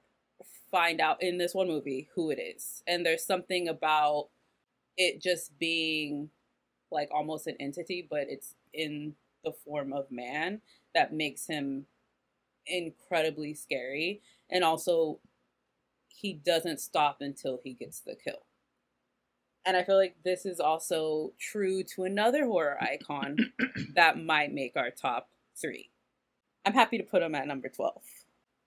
[0.69, 4.27] find out in this one movie who it is, and there's something about
[4.97, 6.29] it just being
[6.91, 9.15] like almost an entity, but it's in
[9.45, 10.59] the form of man
[10.93, 11.85] that makes him
[12.67, 15.19] incredibly scary, and also
[16.09, 18.45] he doesn't stop until he gets the kill.
[19.65, 23.53] And I feel like this is also true to another horror icon
[23.95, 25.89] that might make our top three.
[26.65, 28.01] I'm happy to put him at number 12.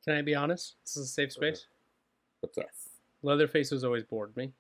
[0.09, 0.77] Can I be honest?
[0.87, 1.67] This is a safe space.
[2.41, 2.65] What's up?
[2.67, 2.89] Yes.
[3.23, 4.53] Leatherface has always bored me.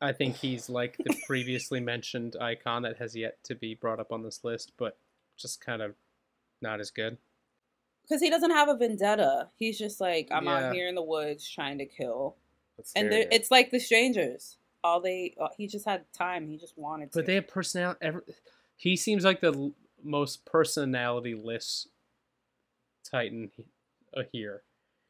[0.00, 4.12] I think he's like the previously mentioned icon that has yet to be brought up
[4.12, 4.96] on this list, but
[5.36, 5.96] just kind of
[6.62, 7.18] not as good.
[8.04, 9.48] Because he doesn't have a vendetta.
[9.56, 10.68] He's just like, I'm Yeah.
[10.68, 12.36] out here in the woods trying to kill.
[12.76, 13.24] That's And scary.
[13.24, 14.56] they're- it's like the strangers.
[14.84, 16.46] All they, uh, he just had time.
[16.48, 17.18] He just wanted to.
[17.18, 17.98] But they have personality.
[18.02, 18.22] Every,
[18.76, 19.72] he seems like the l-
[20.04, 21.88] most personality-less
[23.02, 23.50] Titan
[24.14, 24.62] he- uh, here.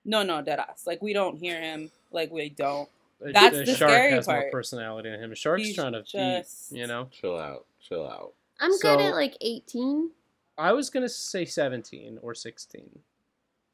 [0.04, 0.86] no, no, deadass.
[0.86, 1.90] Like, we don't hear him.
[2.12, 2.88] Like, we don't.
[3.20, 4.52] That's a the shark scary has more part.
[4.52, 5.34] personality than him.
[5.34, 7.08] Shark's He's trying to just- eat, you know.
[7.10, 7.66] chill out.
[7.86, 8.32] Chill out.
[8.60, 10.10] I'm So- good at like 18.
[10.58, 12.98] I was gonna say seventeen or sixteen.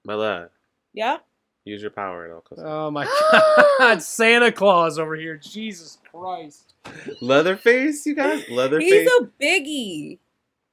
[0.05, 0.51] Mella,
[0.93, 1.19] Yeah?
[1.65, 2.61] use your power and I'll close.
[2.63, 3.05] Oh my
[3.79, 5.37] god, Santa Claus over here!
[5.37, 6.75] Jesus Christ!
[7.21, 8.45] Leatherface, you guys.
[8.51, 8.89] Leatherface.
[8.89, 10.19] He's a biggie.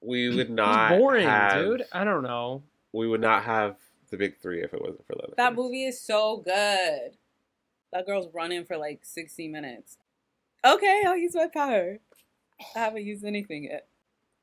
[0.02, 0.98] we would He's not.
[1.00, 1.86] boring, have, dude.
[1.92, 2.62] I don't know.
[2.92, 3.78] We would not have
[4.14, 5.36] the big three if it wasn't for Leatherface.
[5.38, 7.18] That movie is so good.
[7.92, 9.98] That girl's running for like 60 minutes.
[10.64, 11.98] Okay, I'll use my power.
[12.60, 13.88] I haven't used anything yet.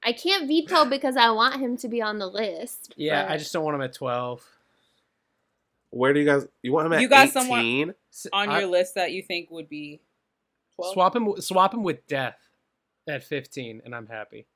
[0.02, 2.92] I can't veto because I want him to be on the list.
[2.96, 4.44] Yeah, but I just don't want him at twelve.
[5.90, 6.46] Where do you guys?
[6.62, 7.32] You want him at You got 18?
[7.32, 10.00] someone- S- On I- your list that you think would be
[10.76, 10.92] 12?
[10.94, 11.40] swap him.
[11.40, 12.38] Swap him with Death
[13.06, 14.46] at fifteen, and I'm happy.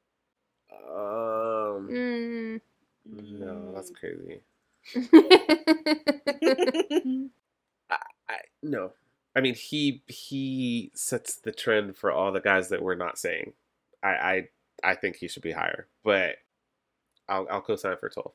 [0.73, 1.89] Um.
[1.91, 2.61] Mm.
[3.07, 4.41] No, that's crazy.
[7.05, 7.31] Mm.
[7.91, 8.93] I no.
[9.37, 13.53] I mean, he he sets the trend for all the guys that we're not saying.
[14.03, 14.49] I I
[14.83, 16.37] I think he should be higher, but
[17.29, 18.33] I'll I'll co-sign for twelve.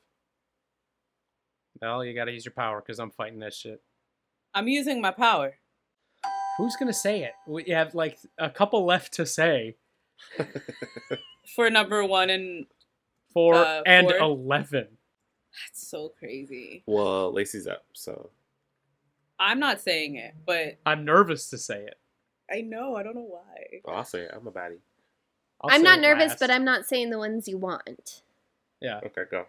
[1.81, 3.81] Well, you got to use your power because I'm fighting this shit.
[4.53, 5.55] I'm using my power.
[6.57, 7.33] Who's gonna say it?
[7.47, 9.77] We have like a couple left to say.
[11.55, 12.65] For number one, and
[13.33, 14.17] Four Uh, and four.
[14.17, 14.87] eleven.
[15.65, 16.83] That's so crazy.
[16.85, 18.29] well, Lacey's up, so
[19.39, 21.97] I'm not saying it, but I'm nervous to say it.
[22.51, 22.95] I know.
[22.95, 23.79] I don't know why.
[23.87, 24.31] I'll say it.
[24.33, 24.79] I'm a baddie.
[25.61, 26.39] I'll I'm not nervous, last.
[26.39, 28.21] but I'm not saying the ones you want.
[28.81, 29.45] Yeah, Okay, go.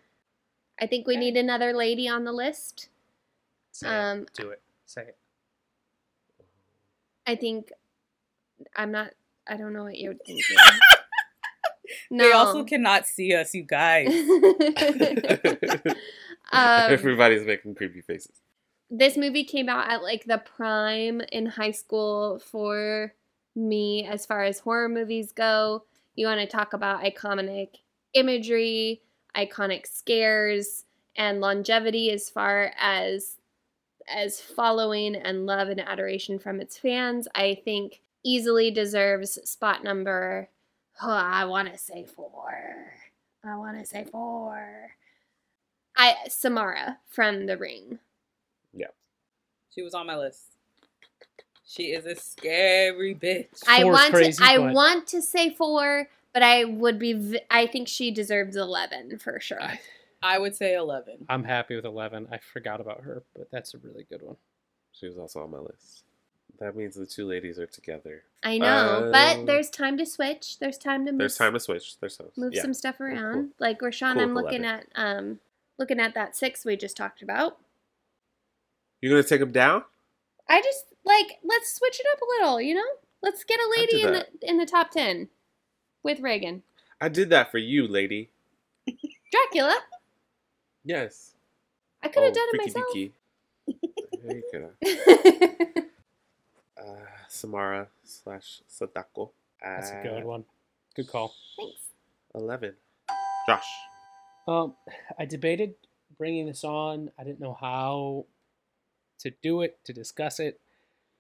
[0.81, 1.21] I think we Okay.
[1.21, 2.89] need another lady on the list.
[3.73, 4.33] say Um, it.
[4.35, 4.61] Do it.
[4.87, 5.17] Say it.
[7.27, 7.71] I think
[8.75, 9.13] I'm not.
[9.47, 10.57] I don't know what you're thinking.
[12.11, 14.09] They also cannot see us, you guys.
[16.53, 18.41] um, Everybody's making creepy faces.
[18.91, 23.13] this movie came out at like the prime in high school for
[23.55, 25.85] me as far as horror movies go.
[26.15, 27.77] You want to talk about iconic
[28.15, 29.03] imagery,
[29.37, 30.85] iconic scares,
[31.17, 33.37] and longevity as far as
[34.09, 37.29] as following and love and adoration from its fans.
[37.35, 40.49] I think easily deserves spot number.
[41.03, 42.53] Oh, I want to say four.
[43.45, 44.91] I want to say four.
[45.97, 47.99] I Samara from The Ring.
[48.73, 48.89] Yeah,
[49.75, 50.43] she was on my list.
[51.67, 53.63] She is a scary bitch.
[53.69, 54.45] I Four's want crazy, to.
[54.45, 57.13] I but- want to say four, but I would be.
[57.13, 59.63] v- I think she deserves eleven for sure.
[59.63, 59.81] I-
[60.23, 61.25] I would say 11.
[61.31, 62.29] I'm happy with eleven.
[62.31, 64.37] I forgot about her, but that's a really good one.
[64.93, 66.05] She was also on my list.
[66.61, 68.23] That means the two ladies are together.
[68.43, 70.59] I know, Um, but there's time to switch.
[70.59, 71.99] There's time to move, There's time to switch.
[71.99, 72.29] There's time.
[72.37, 72.61] move yeah.
[72.63, 73.07] some stuff cool.
[73.07, 73.53] around.
[73.59, 74.65] Like Rashawn, Cool I'm looking 11.
[74.65, 75.41] at um
[75.79, 77.59] looking at that six we just talked about.
[79.01, 79.85] You're gonna take them down?
[80.49, 82.61] I just like let's switch it up a little.
[82.61, 82.91] You know,
[83.23, 85.29] let's get a lady in the in the top ten
[86.03, 86.63] with Regan,
[87.01, 88.29] I did that for you, lady.
[89.33, 89.79] Dracula.
[90.85, 91.35] Yes.
[92.03, 92.87] I could have Oh, done it myself.
[92.95, 93.13] deaky.
[94.23, 95.83] Yeah, you coulda.
[96.81, 99.33] uh, Samara slash Sadako.
[99.63, 100.45] That's a good one.
[100.97, 101.35] Good call.
[101.57, 101.81] Thanks.
[102.35, 102.75] Eleven.
[103.47, 103.65] Josh.
[104.49, 104.75] Um,
[105.19, 105.75] I debated
[106.19, 107.11] bringing this on.
[107.19, 108.27] I didn't know how
[109.21, 110.61] to do it, to discuss it.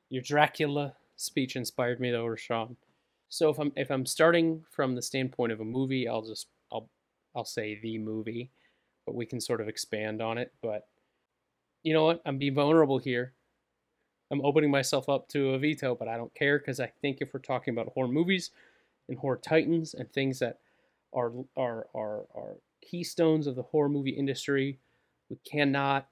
[0.09, 2.77] Your Dracula speech inspired me though, Rashawn.
[3.28, 6.89] So if I'm if I'm starting from the standpoint of a movie, I'll just I'll
[7.35, 8.51] I'll say the movie,
[9.07, 10.53] but we can sort of expand on it.
[10.62, 10.89] But
[11.82, 12.23] you know what?
[12.27, 13.32] I'm being vulnerable here.
[14.31, 17.35] I'm opening myself up to a veto, but I don't care because I think if
[17.35, 18.51] we're talking about horror movies
[19.09, 20.59] and horror titans and things that
[21.12, 24.78] are are are are keystones of the horror movie industry,
[25.28, 26.09] we cannot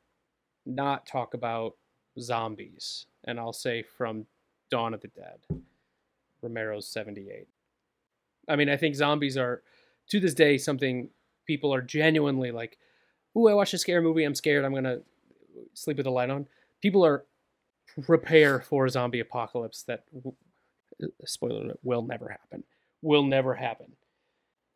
[0.66, 1.76] not talk about
[2.20, 3.06] zombies.
[3.24, 4.26] And I'll say from
[4.70, 5.62] Dawn of the Dead,
[6.42, 7.46] Romero's 78.
[8.48, 9.62] I mean, I think zombies are
[10.08, 11.10] to this day something
[11.46, 12.78] people are genuinely like,
[13.36, 14.24] "Ooh, I watched a scary movie.
[14.24, 14.64] I'm scared.
[14.64, 15.02] I'm gonna
[15.74, 16.48] sleep with the light on."
[16.80, 17.24] People are
[18.02, 20.04] prepare for a zombie apocalypse that
[21.24, 22.64] spoiler alert, will never happen.
[23.02, 23.92] Will never happen.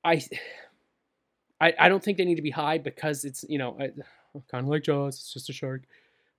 [0.04, 0.22] I
[1.60, 3.90] I, I don't think they need to be high because it's you know I,
[4.50, 5.14] kind of like Jaws.
[5.14, 5.82] It's just a shark,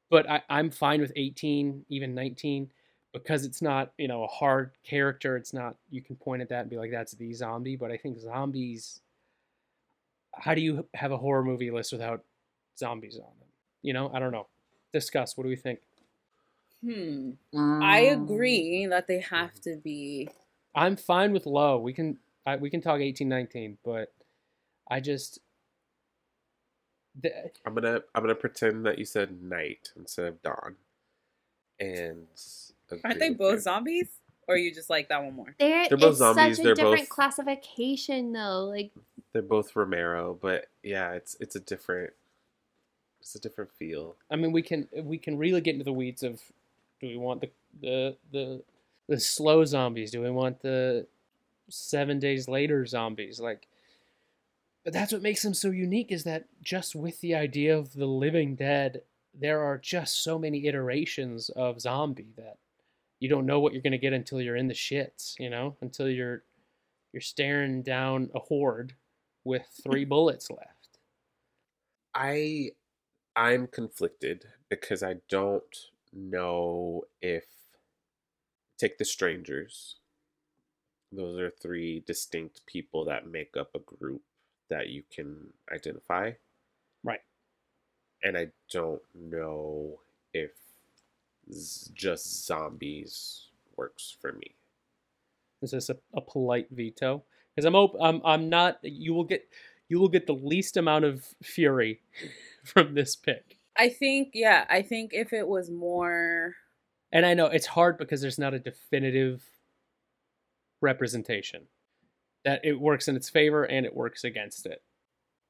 [0.10, 2.70] but I, I'm fine with 18, even 19,
[3.14, 5.38] because it's not you know a hard character.
[5.38, 7.76] It's not you can point at that and be like that's the zombie.
[7.76, 9.00] But I think zombies.
[10.36, 12.24] How do you have a horror movie list without
[12.78, 13.50] zombies on them?
[13.84, 14.48] You know, I don't know.
[14.92, 15.38] Discuss.
[15.38, 15.80] What do we think?
[16.84, 17.32] Hmm.
[17.82, 20.30] I agree that they have to be.
[20.76, 21.78] I'm fine with low.
[21.78, 24.12] We can I, we can talk 18, 19, but
[24.90, 25.40] I just
[27.22, 30.76] the, I'm gonna I'm gonna pretend that you said night instead of dawn.
[31.80, 32.28] And
[33.04, 33.60] Aren't they both you.
[33.62, 34.08] zombies?
[34.48, 35.56] Or you just like that one more?
[35.58, 38.66] They're, They're both it's zombies, such a they're different both- classification though.
[38.66, 38.92] Like
[39.32, 42.12] They're both Romero, but yeah, it's it's a different
[43.22, 44.16] it's a different feel.
[44.30, 46.42] I mean, we can we can really get into the weeds of
[47.04, 47.50] do we want the
[47.82, 48.64] the the
[49.10, 50.12] the slow zombies?
[50.12, 51.06] Do we want the
[51.70, 53.40] seven days later zombies?
[53.42, 53.68] Like,
[54.86, 58.06] but that's what makes them so unique is that just with the idea of the
[58.06, 59.02] living dead,
[59.38, 62.58] there are just so many iterations of zombie that
[63.20, 65.38] you don't know what you're gonna get until you're in the shits.
[65.38, 66.44] You know, until you're
[67.12, 68.94] you're staring down a horde
[69.44, 71.00] with three bullets left.
[72.16, 72.72] I
[73.36, 77.46] I'm conflicted because I don't know if
[78.78, 79.98] take the strangers.
[81.12, 84.22] Those are three distinct people that make up a group
[84.70, 86.32] that you can identify.
[87.04, 87.22] Right.
[88.24, 90.00] And I don't know
[90.34, 90.52] if
[91.52, 94.56] z- just zombies works for me.
[95.62, 97.24] Is this a, a polite veto?
[97.56, 98.80] Because I'm, op- I'm I'm not.
[98.84, 99.48] You will get
[99.88, 102.02] you will get the least amount of fury
[102.64, 103.58] from this pick.
[103.78, 106.56] I think, yeah, I think if it was more.
[107.12, 109.44] And I know it's hard because there's not a definitive
[110.82, 111.64] representation
[112.44, 114.82] that it works in its favor and it works against it.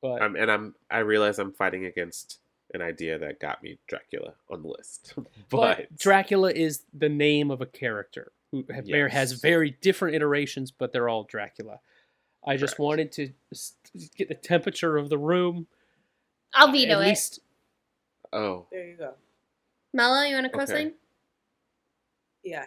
[0.02, 2.40] But Um, and I'm I realize I'm fighting against
[2.74, 5.14] an idea that got me Dracula on the list.
[5.16, 10.16] but but Dracula is the name of a character who ha- there has very different
[10.16, 11.80] iterations, but they're all Dracula.
[12.46, 13.30] I just wanted to
[14.18, 15.68] get the temperature of the room.
[16.54, 17.08] I'll veto At it.
[17.08, 17.40] least
[18.34, 19.14] oh, There you go.
[19.94, 20.66] Mella, you want to Okay.
[20.66, 20.94] co-sign?
[22.44, 22.66] Yeah.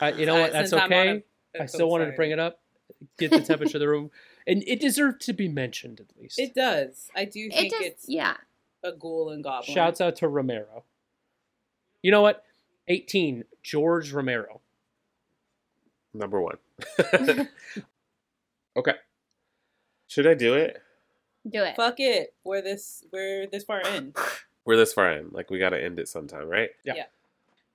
[0.00, 0.52] Uh, you know what?
[0.52, 1.22] That's okay.
[1.58, 2.60] I still wanted to bring it up,
[3.18, 4.10] get the temperature of the room,
[4.46, 6.38] and it deserved to be mentioned at least.
[6.38, 7.08] It does.
[7.14, 8.36] I do It think it's yeah.
[8.82, 9.74] a ghoul and goblin.
[9.74, 10.84] Shouts out to Romero.
[12.02, 12.44] You know what?
[12.88, 14.60] 18, George Romero.
[16.14, 16.56] number one.
[18.76, 18.94] okay.
[20.08, 20.80] Should I do it?
[21.48, 21.76] Do it.
[21.76, 22.34] Fuck it.
[22.44, 23.04] We're this.
[23.12, 24.14] We're this far in.
[24.64, 25.28] We're this far in.
[25.32, 26.70] Like we gotta end it sometime, right?
[26.84, 26.94] Yeah.
[26.96, 27.04] Yeah.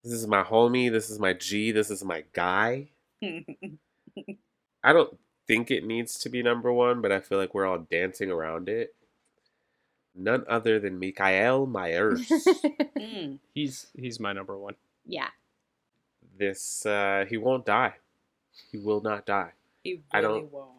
[0.04, 0.90] This is my homie.
[0.92, 1.72] This is my G.
[1.72, 2.88] This is my guy.
[3.22, 5.18] I don't
[5.48, 8.70] think it needs to be number one, but I feel like we're all dancing around
[8.70, 8.96] it.
[10.16, 12.32] None other than Michael Myers.
[12.98, 13.38] Mm.
[13.54, 14.74] He's he's my number one.
[15.06, 15.28] yeah.
[16.38, 17.94] this uh, he won't die.
[18.72, 19.52] He will not die.
[19.84, 20.72] He really I don't- won't.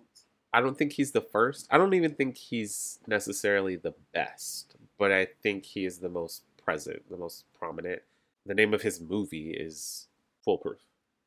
[0.53, 1.67] I don't think he's the first.
[1.71, 6.43] I don't even think he's necessarily the best, but I think he is the most
[6.65, 8.03] present, the most prominent.
[8.47, 10.09] The name of his movie is
[10.45, 10.81] Foolproof.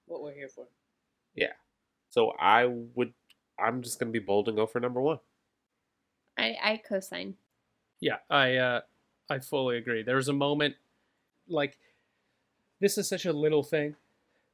[0.07, 0.65] What we're here for.
[1.35, 1.53] Yeah.
[2.09, 3.13] So I would
[3.59, 5.19] I'm just gonna be bold and go for number one.
[6.37, 7.35] I I co-sign.
[7.99, 8.81] Yeah, I uh,
[9.29, 10.03] I fully agree.
[10.03, 10.75] There was a moment,
[11.47, 11.77] like,
[12.79, 13.95] this is such a little thing,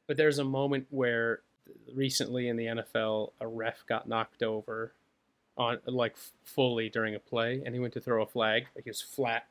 [0.05, 1.41] but there's a moment where
[1.93, 4.93] recently in the NFL, a ref got knocked over
[5.57, 8.89] on like fully during a play, and he went to throw a flag, like he
[8.89, 9.47] was flat,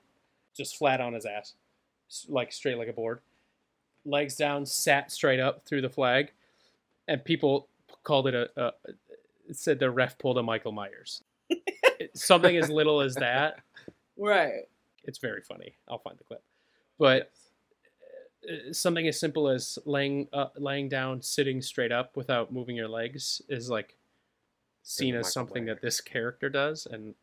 [0.56, 1.54] just flat on his ass,
[2.28, 3.20] like straight like a board.
[4.04, 6.30] legs down, sat straight up threw the flag,
[7.08, 7.66] and people
[8.04, 8.72] called it a, a
[9.52, 11.22] said the ref pulled a Michael Myers.
[12.14, 13.60] Something as little as that,
[14.16, 14.62] Right.
[15.04, 15.76] it's very funny.
[15.88, 16.42] I'll find the clip,
[16.98, 17.24] but uh,
[18.72, 23.42] something as simple as laying uh, laying down, sitting straight up without moving your legs
[23.48, 23.96] is like
[24.82, 25.76] seen as something Myers.
[25.76, 27.14] that this character does, and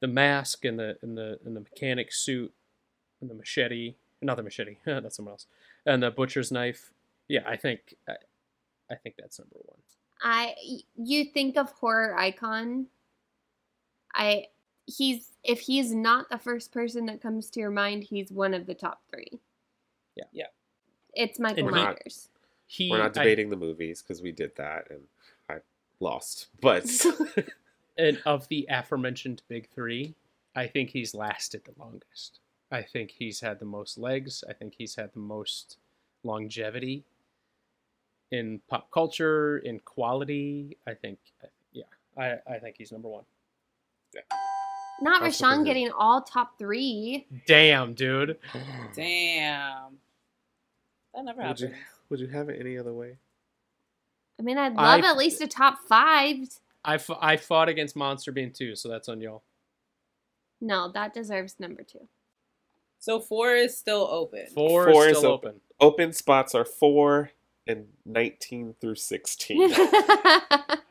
[0.00, 2.52] the mask and the and the and the mechanic suit
[3.20, 5.46] and the machete, not the machete, that's someone else,
[5.86, 6.92] and the butcher's knife.
[7.28, 8.14] Yeah, I think I,
[8.90, 9.78] I think that's number one.
[10.22, 10.54] I
[10.96, 12.86] you think of horror icon.
[14.14, 14.46] I
[14.86, 18.66] he's if he's not the first person that comes to your mind, he's one of
[18.66, 19.40] the top three.
[20.16, 20.24] Yeah.
[20.32, 20.46] Yeah.
[21.14, 21.98] It's Michael We're not-
[22.66, 25.02] He, We're not I- debating the movies because we did that and
[25.48, 25.58] I
[26.00, 26.48] lost.
[26.60, 26.84] But
[27.98, 30.14] and of the aforementioned big three,
[30.56, 32.40] I think he's lasted the longest.
[32.70, 34.42] I think he's had the most legs.
[34.48, 35.78] I think he's had the most
[36.24, 37.04] longevity
[38.30, 40.76] in pop culture, in quality.
[40.86, 41.18] I think,
[41.72, 41.84] yeah,
[42.18, 43.24] I, I think he's number one.
[45.00, 47.26] Not That's Rashawn getting all top three.
[47.46, 48.38] Damn, dude.
[48.94, 49.98] Damn.
[51.14, 51.70] That never would you
[52.10, 53.16] would you have it any other way?
[54.38, 56.36] I mean, I'd I- love at least a top five.
[56.86, 59.42] I, f- I fought against Monster Bean too, so that's on y'all.
[60.60, 62.08] No, that deserves number two.
[62.98, 64.46] So four is still open.
[64.54, 65.48] Four, Four is is open.
[65.50, 65.60] open.
[65.80, 67.30] Open spots are four
[67.66, 69.70] and nineteen through sixteen.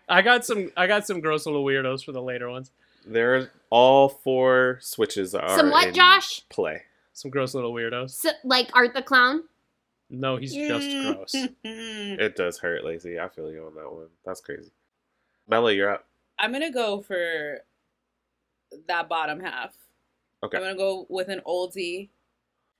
[0.09, 0.71] I got some.
[0.77, 2.71] I got some gross little weirdos for the later ones.
[3.05, 6.41] There, all four switches are Some what, in Josh?
[6.49, 6.83] play.
[7.13, 8.11] Some gross little weirdos.
[8.11, 9.43] So, like Art the Clown.
[10.09, 11.35] No, he's just gross.
[11.63, 13.19] It does hurt, Lacey.
[13.19, 14.07] I feel you on that one.
[14.25, 14.71] That's crazy.
[15.47, 16.05] Mella, you're up.
[16.38, 17.59] I'm gonna go for
[18.88, 19.73] that bottom half.
[20.43, 20.57] Okay.
[20.57, 22.09] I'm gonna go with an oldie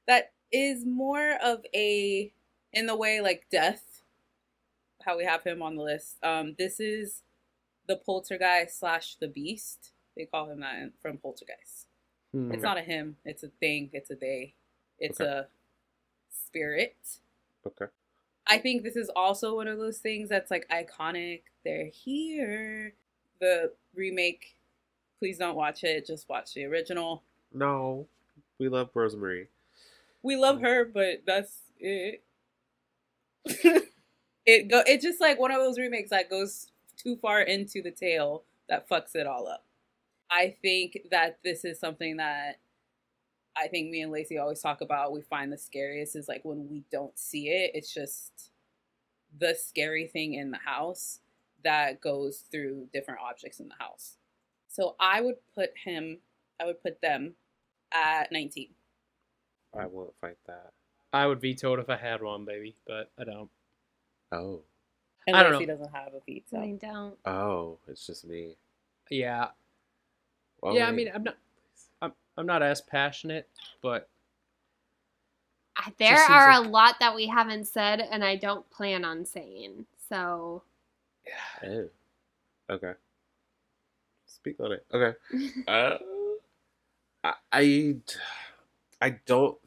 [0.08, 2.32] that is more of a
[2.72, 4.02] in the way like death.
[5.04, 6.18] How we have him on the list.
[6.24, 7.24] Um, this is
[7.88, 9.92] the poltergeist slash the beast.
[10.16, 11.88] They call him that from Poltergeist.
[12.32, 12.52] Hmm.
[12.54, 13.18] It's not a him.
[13.26, 13.90] It's a thing.
[13.94, 14.54] It's a they.
[15.00, 15.30] It's Okay.
[15.30, 15.48] a
[16.34, 16.96] spirit.
[17.66, 17.86] Okay.
[18.46, 21.44] I think this is also one of those things that's like iconic.
[21.64, 22.94] They're here.
[23.40, 24.56] The remake,
[25.20, 26.06] please don't watch it.
[26.06, 27.24] Just watch the original.
[27.54, 28.08] No,
[28.60, 29.48] we love Rosemary.
[30.22, 32.24] We love her, but that's it.
[34.46, 34.84] it go.
[34.86, 38.88] It's just like one of those remakes that goes too far into the tale that
[38.90, 39.66] fucks it all up.
[40.32, 42.60] I think that this is something that
[43.56, 45.12] I think me and Lacey always talk about.
[45.14, 47.72] We find the scariest is like when we don't see it.
[47.74, 48.52] It's just
[49.38, 51.20] the scary thing in the house
[51.64, 54.18] that goes through different objects in the house.
[54.68, 56.18] So I would put him.
[56.60, 57.34] I would put them
[57.94, 58.70] at 19.
[59.78, 60.72] I won't fight that.
[61.12, 63.50] I would veto it if I had one, baby, but I don't.
[64.32, 64.62] Oh,
[65.28, 65.74] And I don't Lacey know.
[65.74, 66.60] doesn't have a veto.
[66.60, 67.16] I don't.
[67.26, 68.58] oh, it's just me.
[69.12, 69.50] Yeah,
[70.62, 70.88] Well, yeah.
[70.88, 71.36] I mean, I'm not.
[72.38, 73.48] I'm, I'm not as passionate,
[73.82, 74.10] but
[75.98, 79.86] There are like- a lot that we haven't said, and I don't plan on saying.
[80.10, 80.64] So,
[81.66, 81.90] Oh.
[82.70, 82.94] Okay.
[84.26, 84.86] Speak on it.
[84.94, 85.18] Okay.
[85.68, 85.98] Uh,
[87.24, 87.96] I, I
[89.02, 89.58] I don't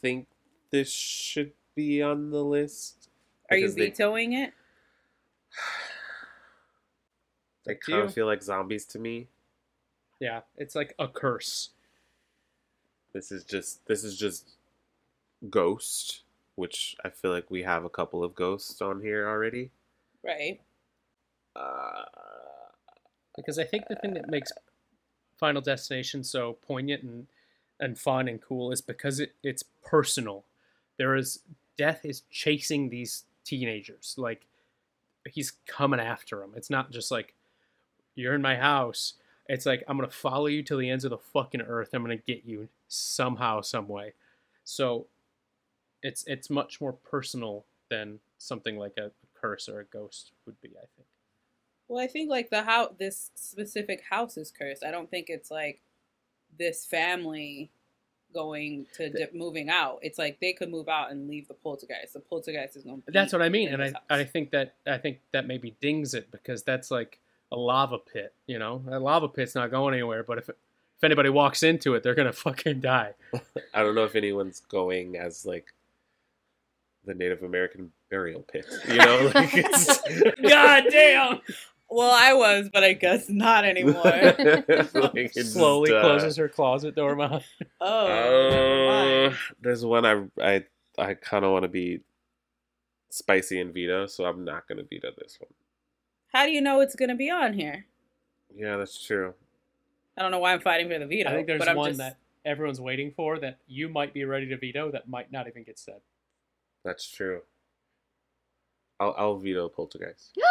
[0.00, 0.26] think
[0.70, 3.08] this should be on the list.
[3.50, 4.52] Are you because they- vetoing it?
[7.64, 8.06] They Up to kind you.
[8.08, 9.28] of feel like zombies to me.
[10.22, 11.70] Yeah, it's like a curse.
[13.12, 14.50] This is just this is just
[15.50, 16.22] Ghost,
[16.54, 19.72] which I feel like we have a couple of ghosts on here already.
[20.24, 20.60] Right.
[21.56, 22.04] Uh,
[23.36, 24.52] because I think the thing that makes
[25.38, 27.26] Final Destination so poignant and
[27.80, 30.44] and fun and cool is because it, it's personal.
[30.98, 31.40] There is
[31.76, 34.46] death is chasing these teenagers like
[35.28, 36.52] he's coming after them.
[36.54, 37.34] It's not just like
[38.14, 39.14] you're in my house.
[39.52, 41.90] It's like I'm gonna follow you till the ends of the fucking earth.
[41.92, 44.14] I'm gonna get you somehow, some way.
[44.64, 45.08] So
[46.02, 50.70] it's it's much more personal than something like a curse or a ghost would be.
[50.70, 51.06] I think.
[51.86, 54.82] Well, I think like the house, this specific house is cursed.
[54.82, 55.80] I don't think it's like
[56.58, 57.70] this family
[58.32, 59.98] going to di- moving out.
[60.00, 62.14] It's like they could move out and leave the poltergeist.
[62.14, 63.02] The poltergeist is going.
[63.02, 64.02] to That's what I mean, and I, house.
[64.08, 67.18] I think that I think that maybe dings it because that's like
[67.52, 68.82] a lava pit, you know.
[68.90, 72.32] A lava pit's not going anywhere, but if if anybody walks into it, they're gonna
[72.48, 73.12] fucking die.
[73.74, 75.66] I don't know if anyone's going as like
[77.04, 78.66] the Native American burial pit.
[78.88, 80.00] You know, like it's
[80.48, 81.40] God damn!
[81.90, 84.02] Well, I was, but I guess not anymore.
[84.04, 87.44] like Slowly just, uh, closes her closet door behind.
[87.82, 90.64] oh, Uh, there's one I I
[90.98, 92.00] I kind of want to be
[93.10, 95.50] spicy and veto, so I'm not going to veto this one.
[96.32, 97.86] How do you know it's gonna be on here?
[98.54, 99.34] Yeah, that's true.
[100.16, 101.30] I don't know why I'm fighting for the veto.
[101.30, 104.24] I think there's but I'm one just, that everyone's waiting for that you might be
[104.24, 106.00] ready to veto that might not even get said.
[106.84, 107.42] That's true.
[109.00, 110.36] I'll, I'll veto Poltergeist.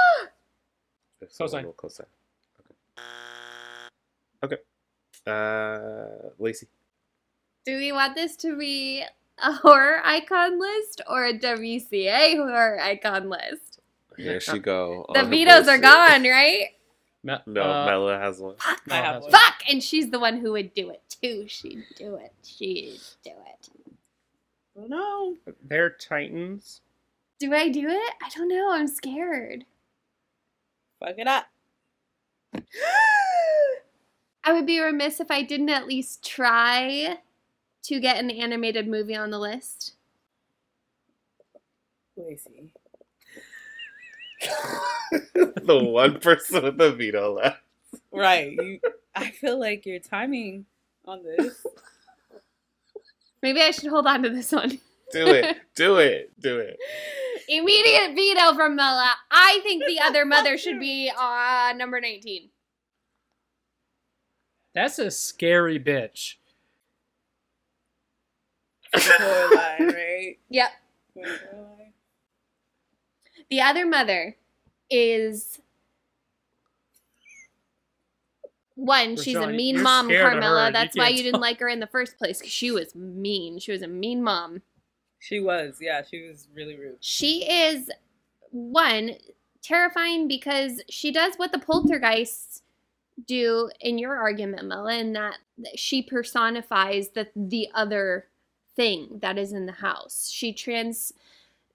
[1.24, 1.50] If Cosign.
[1.50, 2.06] someone will cosign.
[4.42, 4.56] Okay.
[4.56, 4.58] Okay.
[5.28, 6.68] Uh, Lacey.
[7.64, 9.04] Do we want this to be
[9.38, 13.71] a horror icon list or a WCA horror icon list?
[14.18, 15.06] There she go.
[15.14, 16.70] The on her vetoes are gone, right?
[17.24, 18.56] Me- No, uh, Mella has one.
[18.62, 19.32] I Mel have has one.
[19.32, 19.42] one.
[19.42, 19.62] Fuck!
[19.70, 21.46] And she's the one who would do it too.
[21.48, 22.34] She'd do it.
[22.44, 23.70] She'd do it.
[24.78, 25.36] Oh, no.
[25.68, 26.82] They're Titans.
[27.40, 28.14] Do I do it?
[28.24, 28.72] I don't know.
[28.72, 29.66] I'm scared.
[31.00, 31.46] Fuck it up.
[34.44, 37.18] I would be remiss if I didn't at least try
[37.84, 39.94] to get an animated movie on the list.
[42.18, 42.72] Lacey.
[45.34, 47.62] the one person with the veto left.
[48.12, 48.52] Right.
[48.52, 48.80] You,
[49.16, 50.66] I feel like your timing
[51.06, 51.66] on this.
[53.42, 54.80] Maybe I should hold on to this one.
[55.12, 55.58] Do it.
[55.76, 56.32] Do it.
[56.40, 56.78] Do it.
[57.50, 59.14] Immediate veto from Mella.
[59.30, 62.50] I think the other mother should be uh, number 19.
[64.74, 66.36] That's a scary bitch.
[68.94, 70.38] Coraline, right?
[70.50, 70.72] Yep.
[73.52, 73.58] Coraline.
[73.58, 74.36] The other mother
[74.90, 75.60] is
[78.76, 79.16] one.
[79.18, 80.68] she's a mean you're mom, scared of her, Carmela.
[80.68, 81.42] you That's why can't you didn't talk.
[81.42, 83.60] like her in the first place because she was mean.
[83.60, 84.62] She was a mean mom.
[85.20, 86.98] She was, yeah, she was really rude.
[87.00, 87.92] She is
[88.50, 89.12] one
[89.62, 92.64] terrifying because she does what the poltergeists
[93.28, 95.36] do in your argument, Mella, in that
[95.76, 98.26] she personifies the the other
[98.76, 100.30] thing that is in the house.
[100.34, 101.14] She trans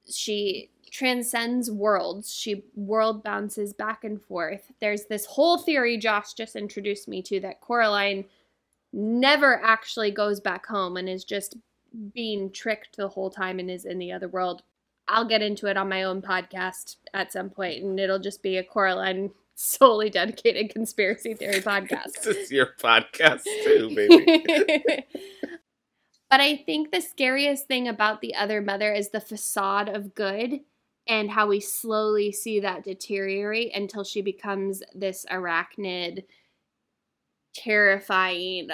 [0.08, 2.32] she transcends worlds.
[2.32, 4.72] She world bounces back and forth.
[4.80, 8.24] There's this whole theory Josh just introduced me to that Coraline
[8.92, 11.56] never actually goes back home and is just
[12.14, 14.62] being tricked the whole time and is in the other world.
[15.08, 18.56] I'll get into it on my own podcast at some point, and it'll just be
[18.56, 22.22] a Coraline solely dedicated conspiracy theory podcast.
[22.22, 25.06] This is your podcast too, baby.
[26.30, 30.60] but I think the scariest thing about the other mother is the facade of good
[31.08, 36.24] and how we slowly see that deteriorate until she becomes this arachnid,
[37.54, 38.68] terrifying,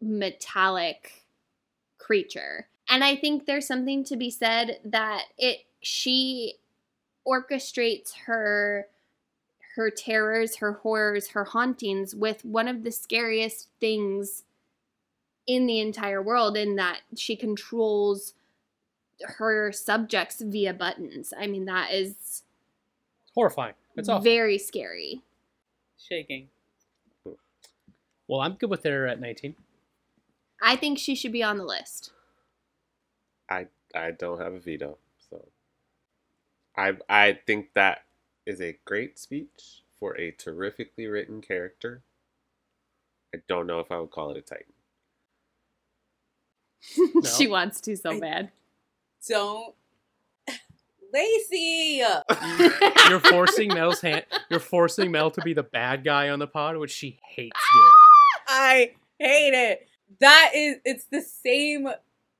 [0.00, 1.24] metallic
[1.98, 2.68] creature.
[2.88, 6.54] And I think there's something to be said that it she
[7.26, 8.86] orchestrates her
[9.76, 14.42] her terrors, her horrors, her hauntings with one of the scariest things
[15.46, 18.34] in the entire world in that she controls
[19.22, 21.32] her subjects via buttons.
[21.38, 22.42] I mean that is
[23.34, 23.74] Horrifying.
[23.96, 24.22] It's awful.
[24.24, 25.22] very scary.
[25.98, 26.48] Shaking.
[28.26, 29.54] well, I'm good with her at 19.
[30.62, 32.12] I think she should be on the list.
[33.48, 34.98] I I don't have a veto,
[35.28, 35.46] so
[36.76, 38.04] I I think that
[38.46, 42.02] is a great speech for a terrifically written character.
[43.34, 44.72] I don't know if I would call it a Titan.
[47.36, 48.50] she wants to so I- bad.
[49.28, 49.74] Don't.
[51.12, 52.02] Lacey!
[53.08, 54.24] You're forcing Mel's hand.
[54.48, 57.94] You're forcing Mel to be the bad guy on the pod, which she hates doing.
[58.48, 59.88] I hate it.
[60.20, 61.88] That is, it's the same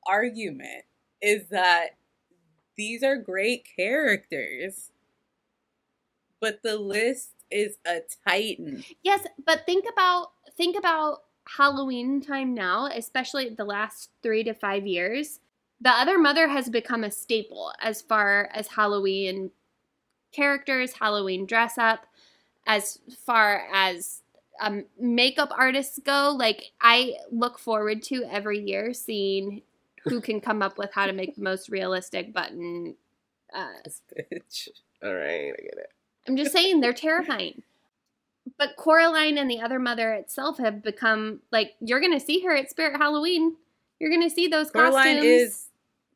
[0.07, 0.85] argument.
[1.21, 1.97] Is that
[2.77, 4.91] these are great characters,
[6.41, 8.85] but the list is a titan.
[9.03, 11.25] Yes, but think about think about
[11.57, 15.41] Halloween time now, especially the last 3 to 5 years.
[15.81, 19.51] The other mother has become a staple as far as Halloween
[20.33, 22.07] characters, Halloween dress up,
[22.67, 24.23] as far as
[24.61, 26.37] um, makeup artists go.
[26.39, 29.63] Like I look forward to every year seeing
[30.05, 32.95] who can come up with how to make the most realistic button
[33.55, 33.89] uh,
[34.33, 34.69] bitch.
[35.03, 35.93] All right, I get it.
[36.29, 37.63] I'm just saying they're terrifying.
[38.59, 42.71] But Coraline and the other mother itself have become like you're gonna see her at
[42.71, 43.57] Spirit Halloween.
[43.99, 45.25] You're gonna see those Coraline costumes.
[45.25, 45.67] is,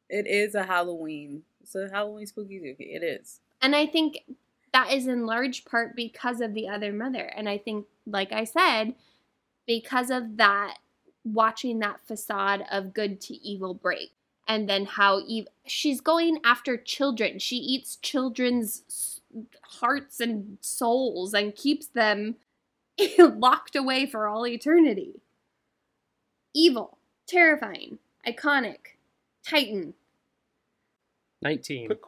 [0.09, 1.43] it is a Halloween.
[1.63, 2.95] It's a Halloween spooky dookie.
[2.95, 3.41] It is.
[3.63, 4.21] And I think
[4.73, 7.33] that is in large part because of the other mother.
[7.37, 8.95] And I think, like I said,
[9.67, 10.79] because of that,
[11.25, 14.13] watching that facade of good to evil break.
[14.47, 17.39] And then how ev- she's going after children.
[17.39, 19.21] She eats children's
[19.63, 22.37] hearts and souls and keeps them
[23.19, 25.21] locked away for all eternity.
[26.55, 28.97] Evil, terrifying, iconic,
[29.47, 29.95] Titan.
[31.43, 31.89] 19.
[31.89, 32.01] Put,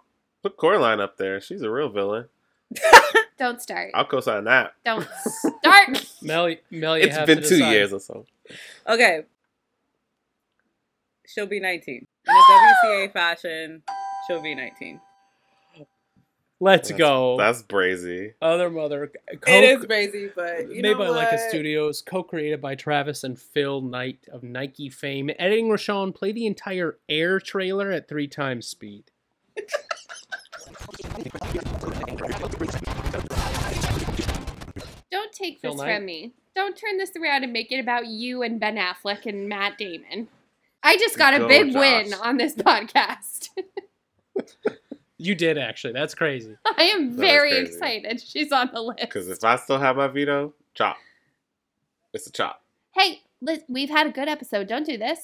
[0.43, 1.41] put Coraline up there.
[1.41, 2.27] She's a real villain.
[3.39, 3.91] Don't start.
[3.95, 4.73] I'll co-sign that.
[4.85, 6.07] Don't start.
[6.23, 7.71] Mel, Mel, you It's have been to two decide.
[7.73, 8.25] years or so.
[8.89, 9.25] Okay.
[11.27, 11.95] She'll be 19.
[11.97, 13.83] In a WCA fashion,
[14.27, 15.01] she'll be 19.
[16.59, 17.37] Let's That's- go.
[17.39, 18.33] That's brazy.
[18.41, 19.13] Other mother.
[19.41, 21.29] Co- it is crazy, but you made know by what?
[21.29, 25.31] Laika Studios, co-created by Travis and Phil Knight of Nike fame.
[25.39, 29.11] Editing Rashawn, play the entire Air trailer at three times speed.
[35.11, 35.97] Don't take Phil this Knight?
[35.97, 36.33] from me.
[36.55, 40.29] Don't turn this around and make it about you and Ben Affleck and Matt Damon.
[40.83, 41.81] I just got a Go, big Josh.
[41.81, 43.49] win on this podcast.
[45.19, 45.93] You did actually.
[45.95, 46.57] That's crazy.
[46.67, 48.21] I am is very excited.
[48.21, 49.01] She's on the list.
[49.01, 50.97] Because if I still have my veto, chop.
[52.13, 52.63] It's a chop.
[52.95, 54.67] Hey, Liz, we've had a good episode.
[54.69, 55.21] Don't do this.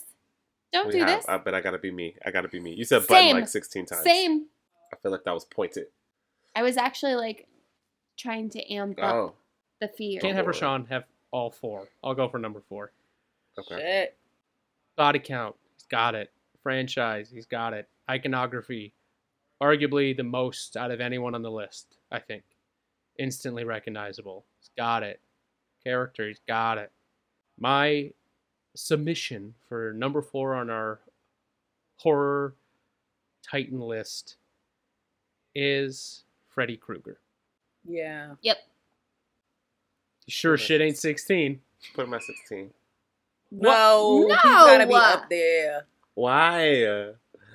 [0.72, 1.28] Don't We do have, this.
[1.28, 2.14] I, but I gotta be me.
[2.24, 2.72] I gotta be me.
[2.72, 3.36] You said button Same.
[3.36, 4.02] like 16 times.
[4.02, 4.46] Same.
[4.92, 5.86] I feel like that was pointed.
[6.56, 7.46] I was actually like
[8.18, 9.34] trying to amp up Oh,
[9.80, 10.20] the fear.
[10.20, 10.52] Can't have boy.
[10.52, 11.88] Rashawn have all four.
[12.02, 12.92] I'll go for number four.
[13.58, 13.76] okay.
[13.78, 14.16] Shit.
[14.96, 15.56] Body count.
[15.74, 16.30] He's got it.
[16.62, 17.30] Franchise.
[17.32, 17.88] He's got it.
[18.08, 18.92] Iconography.
[19.62, 22.42] Arguably the most out of anyone on the list, I think.
[23.18, 24.44] Instantly recognizable.
[24.58, 25.20] He's got it.
[25.84, 26.26] Character.
[26.26, 26.90] He's got it.
[27.60, 28.10] My
[28.74, 30.98] submission for number four on our
[31.98, 32.54] horror
[33.48, 34.36] titan list
[35.54, 37.18] is Freddy Krueger.
[37.86, 38.34] Yeah.
[38.42, 38.56] Yep.
[40.28, 41.60] Sure shit ain't 16.
[41.94, 42.70] Put him at 16.
[43.50, 44.28] No, No!
[44.28, 45.86] he's gotta be up there.
[46.14, 47.12] Why?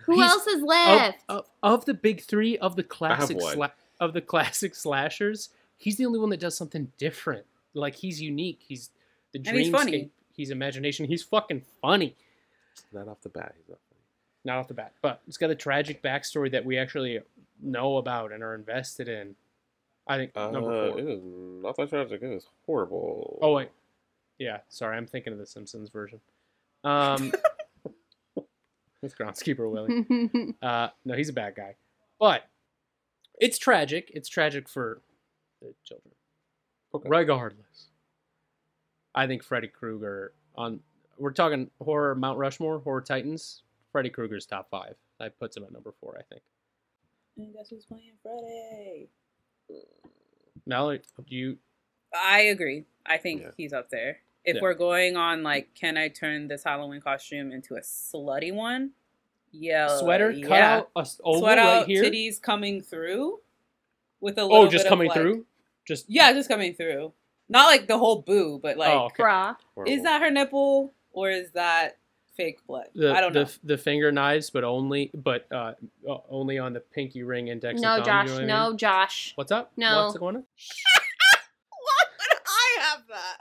[0.07, 1.23] Who He's- else is left?
[1.29, 6.05] of, of the big three of the classic sla- of the classic slashers, he's the
[6.05, 7.45] only one that does something different.
[7.73, 8.61] Like he's unique.
[8.67, 8.89] He's
[9.33, 9.91] the And he's funny.
[9.91, 10.09] dreamscape.
[10.35, 11.05] He's imagination.
[11.05, 12.15] He's fucking funny.
[12.93, 13.53] not off the bat.
[13.57, 14.01] He's not funny.
[14.45, 17.19] Not off the bat, but it's got a tragic backstory that we actually
[17.61, 19.35] know about and are invested in.
[20.07, 20.99] I think Uh, number four.
[20.99, 21.19] It was
[21.63, 22.21] not that tragic.
[22.23, 23.39] It is horrible.
[23.41, 23.69] Oh wait,
[24.39, 24.59] yeah.
[24.69, 26.21] Sorry, I'm thinking of the Simpsons version.
[26.85, 27.33] Um,
[29.01, 30.55] with groundskeeper Willie.
[30.61, 31.75] Uh, no, he's a bad guy,
[32.19, 32.43] but
[33.39, 34.11] it's tragic.
[34.13, 35.01] It's tragic for
[35.61, 36.13] the children.
[36.93, 37.07] Okay.
[37.09, 37.89] Regardless,
[39.13, 40.79] I think Freddy Krueger on.
[41.19, 43.63] We're talking horror Mount Rushmore, horror Titans.
[43.91, 44.95] Freddy Krueger's top five.
[45.19, 46.43] That puts him at number four, I think.
[47.37, 49.09] And guess who's playing Freddy?
[50.65, 51.57] Mallory, do you?
[52.13, 52.85] I agree.
[53.05, 53.51] I think Yeah.
[53.57, 54.19] he's up there.
[54.47, 54.61] If Yeah.
[54.61, 58.91] we're going on like, can I turn this Halloween costume into a slutty one?
[59.51, 59.89] Yeah.
[59.99, 60.47] Sweater, yeah.
[60.47, 62.01] cut out a s- oval Sweat right out, here.
[62.03, 63.39] titties coming through,
[64.21, 64.57] with a little.
[64.57, 65.45] Oh, just bit of, coming like- through.
[65.85, 67.11] Just Yeah, just coming through.
[67.49, 69.15] Not like the whole boo, but like, oh, okay.
[69.23, 69.55] Bra.
[69.85, 71.97] Is that her nipple or is that
[72.37, 72.87] fake blood?
[72.95, 73.49] the, I don't the, know.
[73.63, 75.73] the finger knives, but only but uh,
[76.09, 77.79] uh, only on the pinky ring, index.
[77.81, 78.27] No, and thumb, Josh.
[78.27, 78.77] you know what I no, mean?
[78.77, 79.31] Josh.
[79.35, 79.71] What's up?
[79.77, 80.05] No.
[80.07, 80.43] What's going on?
[81.69, 83.37] Why would I have that?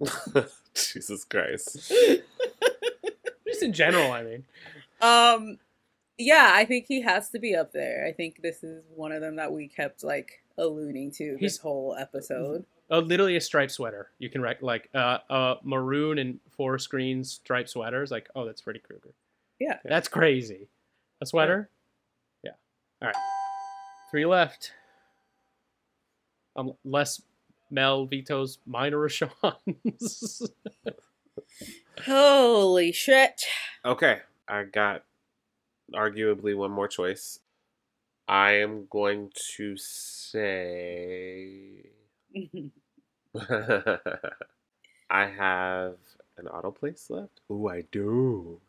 [0.74, 1.92] Jesus Christ.
[3.46, 4.44] Just in general, I mean.
[5.00, 5.58] Um,
[6.18, 8.06] yeah, I think he has to be up there.
[8.06, 11.58] I think this is one of them that we kept like alluding to He's- this
[11.58, 12.64] whole episode.
[12.92, 14.10] Uh, literally a striped sweater.
[14.18, 18.10] You can rec- like uh, uh maroon and four screen striped sweaters.
[18.10, 19.14] Like, oh, that's Freddy Krueger.
[19.60, 19.78] Yeah.
[19.84, 20.66] That's crazy.
[21.20, 21.70] A sweater.
[22.42, 22.52] Yeah.
[23.00, 23.16] All right.
[24.10, 24.72] Three left.
[26.56, 27.22] Um, less
[27.70, 30.42] Mel Vito's mine or Rashawn's.
[32.04, 33.42] Holy shit!
[33.84, 35.04] Okay, I got
[35.94, 37.40] arguably one more choice.
[38.26, 40.70] I am going to say
[45.10, 45.96] I have
[46.38, 47.40] an auto place left.
[47.50, 48.60] Ooh, I do.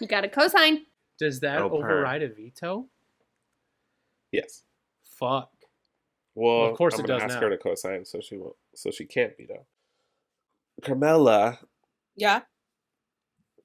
[0.00, 0.84] You got a cosign.
[1.18, 2.86] Does that Oh, override a veto?
[4.30, 4.62] Yes.
[5.02, 5.50] Fuck.
[6.38, 7.48] Well, Of course I'm it gonna does ask now.
[7.48, 8.56] her to co-sign, so she won't.
[8.74, 9.66] So she can't veto.
[10.82, 11.58] Carmela,
[12.14, 12.44] Yeah.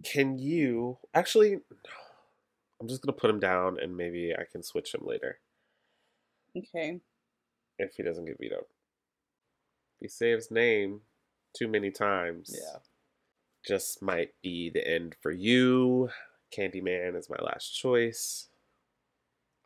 [0.04, 1.62] can you actually?
[2.82, 5.40] I'm just gonna put him down, and maybe I can switch him later
[6.58, 7.00] Okay.
[7.78, 8.66] if he doesn't get vetoed.
[8.66, 11.06] If he saves name
[11.54, 12.80] too many times, Yeah.
[13.64, 16.10] just might be the end for you.
[16.52, 18.50] Candyman is my last choice.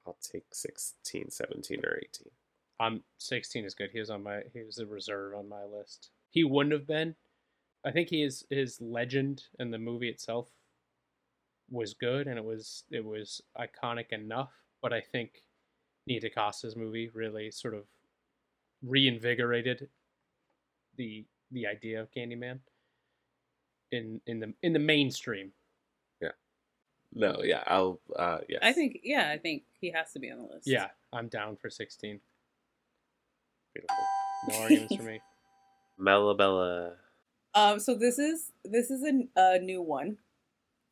[0.05, 2.36] I'll take 16, 17, or 18.
[2.79, 3.89] I'm 16 is good.
[3.91, 6.09] He was on my he was a reserve on my list.
[6.29, 7.15] He wouldn't have been.
[7.85, 10.49] I think he is his legend and the movie itself
[11.69, 14.51] was good and it was it was iconic enough,
[14.81, 15.43] but I think
[16.05, 17.83] Nia DaCosta's movie really sort of
[18.83, 19.89] reinvigorated
[20.95, 22.59] the the idea of Candyman
[23.91, 25.51] in in the in the mainstream.
[26.21, 26.31] Yeah.
[27.13, 27.99] No, yeah, I'll.
[28.15, 28.59] Uh, yes.
[28.61, 30.67] I think yeah, I think he has to be on the list.
[30.67, 32.19] Yeah, I'm down for 16.
[33.77, 34.05] Beautiful.
[34.49, 35.21] No arguments for me.
[35.99, 36.93] Melabella.
[37.53, 37.79] Um.
[37.79, 40.17] So this is this is a, a new one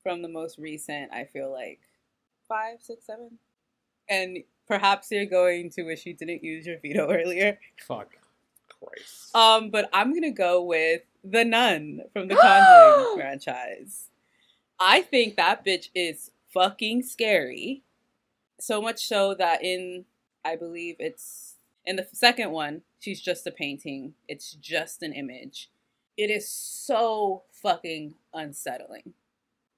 [0.04, 1.12] from the most recent.
[1.12, 1.80] I feel like
[2.48, 3.40] five, six, seven,
[4.10, 4.38] and
[4.68, 7.60] perhaps you're going to wish you didn't use your veto earlier.
[7.88, 8.10] Fuck.
[8.80, 9.36] Christ.
[9.36, 9.70] Um.
[9.70, 14.10] But I'm gonna go with the Nun from the Conjuring franchise.
[14.80, 17.84] I think that bitch is fucking scary.
[18.60, 20.06] So much so that in
[20.44, 21.55] I believe it's
[21.86, 24.14] in the second one, she's just a painting.
[24.28, 25.70] It's just an image.
[26.18, 29.14] It is so fucking unsettling.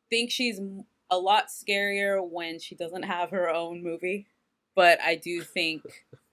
[0.10, 0.62] Think she's
[1.10, 4.28] a lot scarier when she doesn't have her own movie,
[4.76, 5.82] but I do think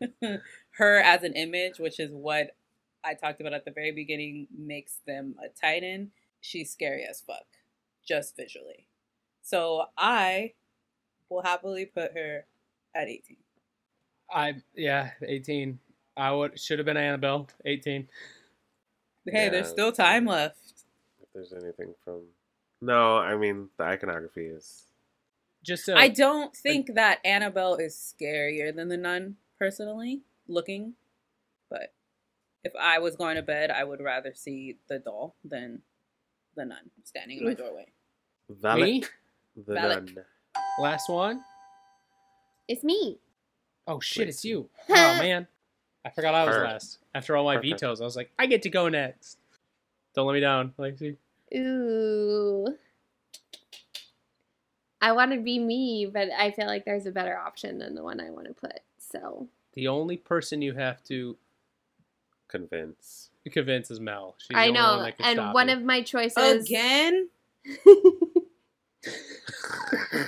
[0.23, 2.55] her as an image, which is what
[3.03, 6.13] I talked about at the very beginning, makes them a titan.
[6.41, 7.47] She's scary as fuck,
[8.07, 8.87] just visually.
[9.43, 10.53] So I
[11.29, 12.47] will happily put her
[12.95, 13.37] at 18.
[14.33, 15.79] I yeah, 18.
[16.17, 17.49] I would should have been Annabelle.
[17.65, 18.09] 18.
[19.27, 19.49] Hey, Yeah.
[19.51, 20.59] there's still time left.
[21.23, 22.23] if there's anything from.
[22.81, 24.83] No, I mean the iconography is.
[25.63, 30.93] Just uh, I don't think that Annabelle is scarier than the nun, personally, looking.
[31.71, 31.95] But
[32.63, 35.81] if I was going to bed, I would rather see the doll than
[36.55, 37.87] the nun standing in my doorway.
[38.53, 39.05] Valak, me.
[39.57, 40.15] the Valak.
[40.15, 40.25] nun.
[40.81, 41.43] Last one.
[42.69, 43.19] It's me.
[43.87, 44.69] Oh shit, Wait, it's you.
[44.91, 45.47] Oh man,
[46.05, 46.65] I forgot I was Her.
[46.65, 46.99] last.
[47.15, 47.81] After all my Perfect.
[47.81, 49.39] vetoes, I was like, I get to go next.
[50.15, 51.17] Don't let me down, Lexi.
[51.57, 52.77] Ooh.
[55.01, 58.03] I want to be me, but I feel like there's a better option than the
[58.03, 58.81] one I want to put.
[58.99, 61.37] So The only person you have to
[62.49, 63.31] Convince.
[63.51, 64.35] convince is Mel.
[64.39, 65.75] She's the I only know, one that can and stop one you.
[65.75, 66.65] of my choices.
[66.67, 67.29] Again?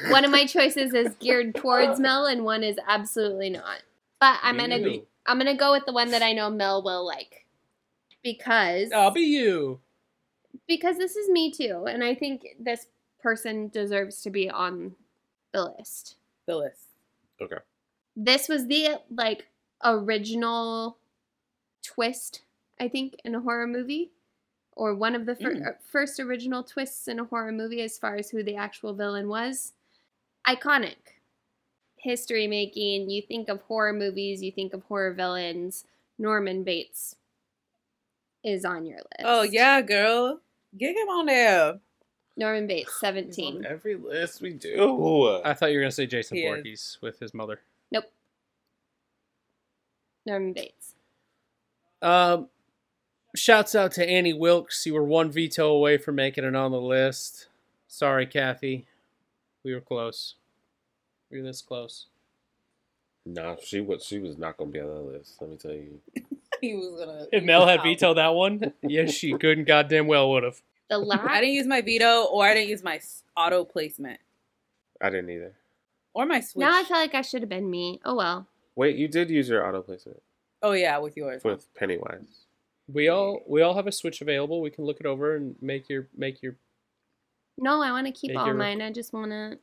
[0.08, 3.82] one of my choices is geared towards Mel, and one is absolutely not.
[4.20, 5.06] But I'm gonna You.
[5.26, 7.46] I'm gonna go with the one that I know Mel will like,
[8.22, 9.80] because I'll be you.
[10.66, 12.86] because this is me too, and I think this
[13.22, 14.94] person deserves to be on
[15.52, 16.16] the list.
[16.46, 16.86] The list.
[17.40, 17.56] Okay.
[18.14, 19.46] This was the like
[19.84, 20.98] original
[21.84, 22.42] twist,
[22.80, 24.12] I think, in a horror movie,
[24.76, 25.66] or one of the fir- Mm.
[25.66, 29.28] uh, first original twists in a horror movie as far as who the actual villain
[29.28, 29.72] was.
[30.46, 30.96] Iconic.
[31.96, 35.84] History making, you think of horror movies, you think of horror villains.
[36.18, 37.16] Norman Bates
[38.44, 39.22] is on your list.
[39.24, 40.40] Oh, yeah, girl.
[40.78, 41.80] Get him on there.
[42.36, 43.64] Norman Bates, He's on 17.
[43.66, 45.40] every list we do.
[45.42, 46.42] I thought you were gonna say Jason He.
[46.46, 47.60] Voorhees with his mother.
[47.90, 48.04] Nope.
[50.26, 50.94] Norman Bates.
[52.02, 52.48] Um,
[53.36, 54.84] shouts out to Annie Wilkes.
[54.86, 57.48] You were one veto away from making it on the list.
[57.86, 58.86] Sorry, Kathy.
[59.64, 60.34] We were close.
[61.30, 62.06] We were this close.
[63.24, 65.36] No, she was she was not gonna be on the list.
[65.40, 66.00] Let me tell you.
[66.62, 67.26] He was gonna.
[67.32, 70.62] If Mel had vetoed that one, yes, she good and goddamn well would have.
[70.88, 72.98] The last I didn't use my veto, or I didn't use my
[73.36, 74.20] auto placement,
[74.98, 75.52] I didn't either.
[76.14, 76.62] or my switch.
[76.62, 78.00] now I feel like I should have been me.
[78.06, 78.46] Oh well.
[78.74, 80.22] Wait, you did use your auto placement
[80.62, 81.44] oh yeah, with yours.
[81.44, 82.45] with Pennywise.
[82.92, 84.60] We all we all have a switch available.
[84.60, 86.56] We can look it over and make your make your.
[87.58, 88.80] No, I want to keep Make all your- mine.
[88.82, 89.58] I just want to.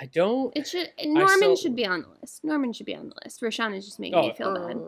[0.00, 0.56] I don't.
[0.56, 0.90] It should.
[1.04, 2.44] Norman still- should be on the list.
[2.44, 3.40] Norman should be on the list.
[3.40, 4.78] Rashawn is just making Oh, me feel bad.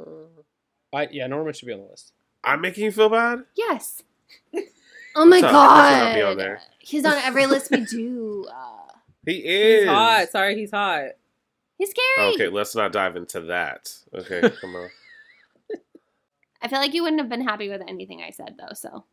[0.92, 2.12] I yeah, Norman should be on the list.
[2.44, 3.44] I'm making you feel bad.
[3.56, 4.02] Yes.
[5.18, 6.38] Oh my That's not- that's not be on god.
[6.44, 6.60] there.
[6.78, 8.44] He's on every list we do.
[8.52, 8.92] Uh,
[9.24, 10.28] He is He's hot.
[10.30, 11.04] Sorry, he's hot.
[11.78, 12.34] he's scary.
[12.34, 13.96] Okay, let's not dive into that.
[14.14, 14.90] Okay, come on.
[16.62, 18.74] I feel like you wouldn't have been happy with anything I said though.
[18.74, 19.04] So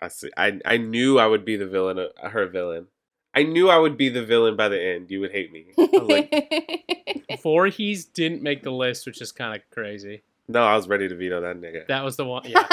[0.00, 0.30] I see.
[0.36, 1.98] I I knew I would be the villain.
[1.98, 2.86] uh, Her villain.
[3.34, 5.10] I knew I would be the villain by the end.
[5.10, 5.66] You would hate me.
[5.78, 10.22] I was like, Voorhees didn't make the list, which is kind of crazy.
[10.48, 11.86] no, I was ready to veto that nigga.
[11.86, 12.44] That was the one.
[12.48, 12.66] Yeah.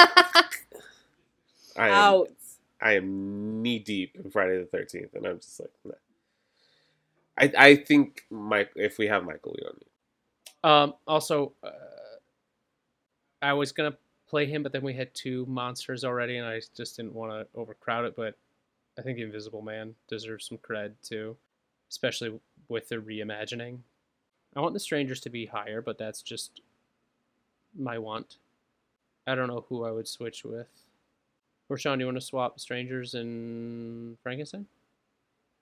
[1.76, 1.94] I am.
[1.94, 2.28] Out.
[2.80, 5.94] I am knee deep in Friday the Thirteenth, and I'm just like, nah.
[7.36, 8.70] I I think Mike.
[8.76, 10.70] If we have Michael, we don't need.
[10.70, 11.70] Um, also, uh,
[13.44, 13.96] I was gonna
[14.26, 17.46] play him, but then we had two monsters already, and I just didn't want to
[17.58, 18.16] overcrowd it.
[18.16, 18.36] But
[18.98, 21.36] I think Invisible Man deserves some cred too,
[21.90, 23.78] especially with the reimagining.
[24.56, 26.60] I want the Strangers to be higher, but that's just
[27.78, 28.36] my want.
[29.26, 30.68] I don't know who I would switch with.
[31.70, 34.66] Rashawn, do you want to swap Strangers and Frankenstein?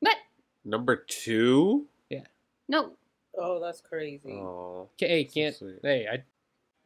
[0.01, 0.17] what?
[0.65, 1.87] Number two.
[2.11, 2.25] Yeah.
[2.69, 2.93] No.
[3.39, 4.33] Oh, that's crazy.
[4.33, 5.57] Oh, Okay, hey, So can't.
[5.57, 5.79] sweet.
[5.83, 6.23] hey, I,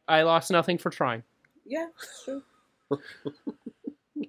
[0.07, 1.23] I lost nothing for trying.
[1.65, 2.43] Yeah, it's true.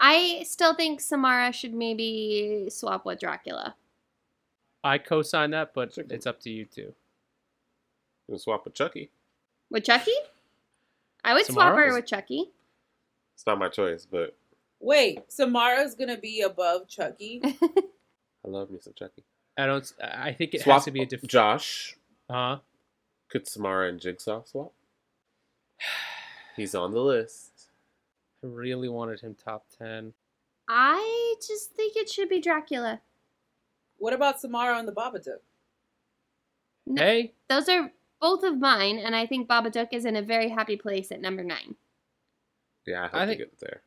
[0.00, 3.74] I still think Samara should maybe swap with Dracula.
[4.82, 6.14] I co-sign that, but Chicken.
[6.14, 6.80] it's up to you two.
[6.82, 6.94] You
[8.30, 9.10] can swap with Chucky.
[9.70, 10.12] With Chucky?
[11.22, 11.88] I would swap Samara?
[11.88, 12.50] her with Chucky.
[13.34, 14.36] It's not my choice, but
[14.80, 17.42] Wait, Samara's gonna be above Chucky.
[17.44, 19.22] I love me some Chucky.
[19.58, 19.92] I don't.
[20.02, 21.30] I think it swap has to be a different.
[21.30, 21.96] Josh.
[22.30, 22.58] Huh?
[23.28, 24.72] Could Samara and Jigsaw swap?
[26.56, 27.70] He's on the list.
[28.42, 30.12] I really wanted him top ten.
[30.68, 33.00] I just think it should be Dracula.
[33.98, 35.40] what about Samara and the Babadook?
[36.86, 37.90] No, Hey, Those are
[38.20, 41.42] both of mine, and I think Babadook is in a very happy place at number
[41.44, 41.74] nine.
[42.86, 43.82] Yeah, I hope I we think- get there.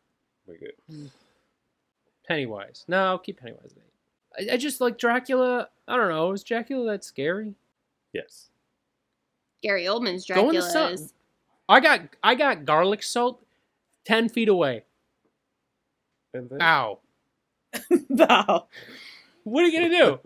[0.48, 0.74] We good.
[2.28, 2.86] Pennywise.
[2.88, 4.50] No, keep Pennywise at eight.
[4.52, 5.70] I, I just like Dracula.
[5.88, 6.32] I don't know.
[6.32, 7.56] Is Dracula that scary?
[8.14, 8.50] Yes.
[9.62, 10.94] Gary Oldman's Go in the Dracula sun.
[10.94, 11.14] is.
[11.70, 13.44] I got I got garlic salt
[14.06, 14.84] ten feet away.
[16.34, 17.00] And then Ow.
[18.10, 18.68] Wow.
[19.44, 20.20] What are you gonna do?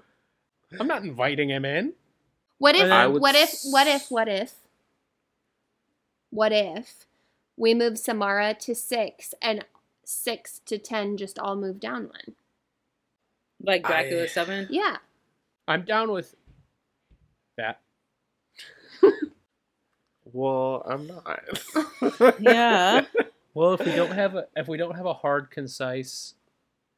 [0.79, 1.93] I'm not inviting him in.
[2.57, 2.91] What if?
[2.91, 3.59] I What if?
[3.63, 4.09] What if?
[4.09, 4.53] What if?
[6.29, 7.05] What if
[7.55, 9.65] we move Samara to six and
[10.03, 12.35] six to ten just all move down one?
[13.61, 14.67] Like Dracula I- Seven.
[14.69, 14.97] Yeah.
[15.67, 16.35] I'm down with
[17.57, 17.81] that.
[20.33, 22.37] Well, I'm not.
[22.39, 23.05] Yeah.
[23.53, 26.35] Well, if we don't have a if we don't have a hard, concise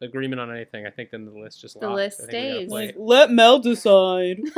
[0.01, 1.95] agreement on anything, I think then the list just The locked.
[1.95, 2.95] list I think we gotta stays.
[2.97, 4.39] Let Mel decide.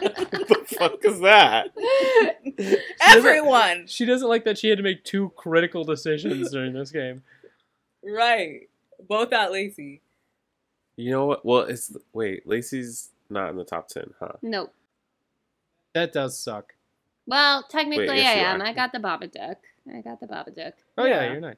[0.00, 1.70] what the fuck is that?
[3.08, 3.86] Everyone.
[3.88, 7.22] She doesn't like that she had to make two critical decisions during this game.
[8.04, 8.68] Right.
[9.08, 10.02] Both at Lacey.
[10.94, 11.44] You know what?
[11.44, 12.46] Well, it's wait.
[12.46, 14.34] Lacey's not in the top ten, huh?
[14.42, 14.72] nope.
[15.94, 16.74] That does suck.
[17.26, 18.62] Well, technically Wait, yes, I you am.
[18.62, 18.64] are.
[18.66, 19.56] I got the Babadook.
[19.92, 20.72] I got the Babadook.
[20.98, 21.32] Oh yeah, Yeah.
[21.32, 21.56] you're not.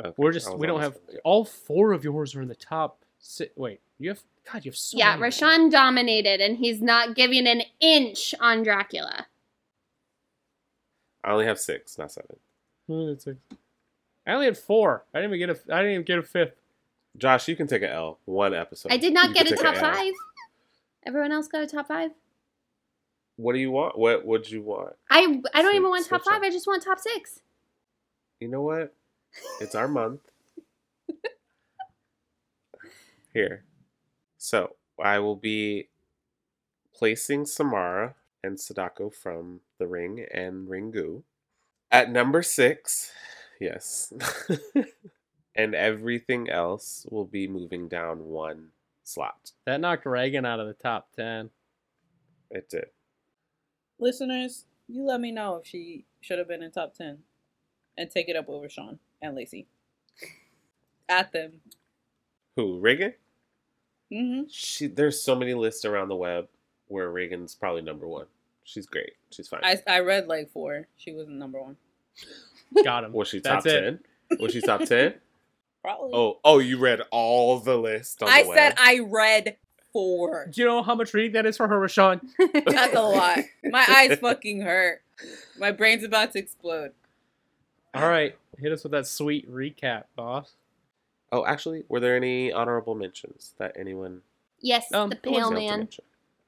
[0.00, 2.48] Okay, We're I just was we don't have almost- all four of yours are in
[2.48, 3.04] the top.
[3.18, 4.20] Si- wait, you have
[4.50, 5.30] God, you have so yeah, many.
[5.30, 9.26] Rashawn dominated, and he's not giving an inch on Dracula.
[11.22, 12.36] I only have six, not seven.
[12.88, 13.38] Oh, that's six.
[14.26, 15.04] I only had four.
[15.14, 15.74] I didn't even get a.
[15.74, 16.54] I didn't even get a fifth.
[17.16, 18.18] Josh, you can take an L.
[18.24, 18.90] One episode.
[18.90, 19.92] I did not You get can a take top L.
[19.94, 20.12] five.
[21.06, 22.10] Everyone else got a top five.
[23.36, 23.98] What do you want?
[23.98, 24.94] What would you want?
[25.10, 25.20] I
[25.54, 26.36] I don't So- even want top five.
[26.36, 26.42] up.
[26.42, 27.40] I just want top six.
[28.40, 28.94] You know what?
[29.60, 30.20] It's our month.
[33.32, 33.64] Here.
[34.38, 35.88] So I will be
[36.94, 38.14] placing Samara
[38.44, 41.22] and Sadako from The Ring and Ringu
[41.90, 43.12] at number six.
[43.60, 44.12] Yes.
[45.54, 48.68] and everything else will be moving down one
[49.04, 49.52] slot.
[49.66, 51.50] That knocked Regan out of the top ten.
[52.50, 52.86] It did.
[54.02, 57.18] Listeners, you let me know if she should have been in top 10
[57.96, 59.68] and take it up over Sean and Lacey.
[61.08, 61.60] At them.
[62.56, 62.80] Who?
[62.80, 63.14] Regan?
[64.12, 64.48] Mm-hmm.
[64.50, 64.88] She.
[64.88, 66.48] There's so many lists around the web
[66.88, 68.26] where Regan's probably number one.
[68.64, 69.12] She's great.
[69.30, 69.60] She's fine.
[69.62, 70.88] I, I read like four.
[70.96, 71.76] She wasn't number one.
[72.84, 73.12] Got him.
[73.12, 73.80] Was she top That's it.
[73.80, 74.38] ten?
[74.40, 75.14] Was she top ten?
[75.82, 76.10] Probably.
[76.12, 78.58] Oh, oh, you read all the list on I the web.
[78.58, 79.56] said I read
[79.92, 80.46] four.
[80.50, 82.20] Do you know how much reading that is for her, Rashawn?
[82.66, 83.38] That's a lot.
[83.64, 85.02] My eyes fucking hurt.
[85.58, 86.92] My brain's about to explode.
[87.94, 90.52] All right, hit us with that sweet recap, boss.
[91.30, 94.22] Oh, actually, were there any honorable mentions that anyone
[94.60, 95.88] yes, Um, the Pale Man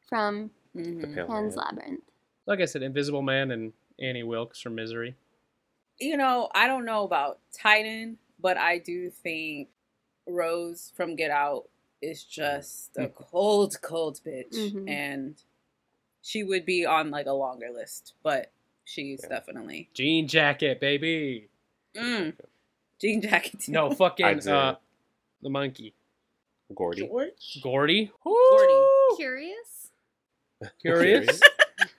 [0.08, 1.14] from The Mhm.
[1.14, 1.64] Pale Pan's Man.
[1.66, 2.04] Labyrinth.
[2.46, 5.14] Like I said, Invisible Man and Annie Wilkes from Misery.
[5.98, 9.68] You know, I don't know about Titan, but I do think
[10.26, 11.68] Rose from Get Out
[12.05, 14.52] is just a cold, cold bitch.
[14.52, 14.89] Mhm.
[14.89, 15.35] And
[16.22, 18.51] she would be on like a longer list, but
[18.85, 19.28] she's Yeah.
[19.31, 19.89] definitely.
[19.94, 21.48] Jean Jacket, baby.
[21.94, 22.35] Mm.
[23.01, 23.60] Jean Jacket.
[23.60, 23.72] too.
[23.72, 24.76] No, fucking uh,
[25.43, 25.94] the monkey.
[26.74, 27.06] Gordy.
[27.06, 27.60] George?
[27.62, 28.10] Gordy.
[28.24, 28.86] Gordy.
[29.16, 29.90] Curious?
[30.81, 31.40] Curious.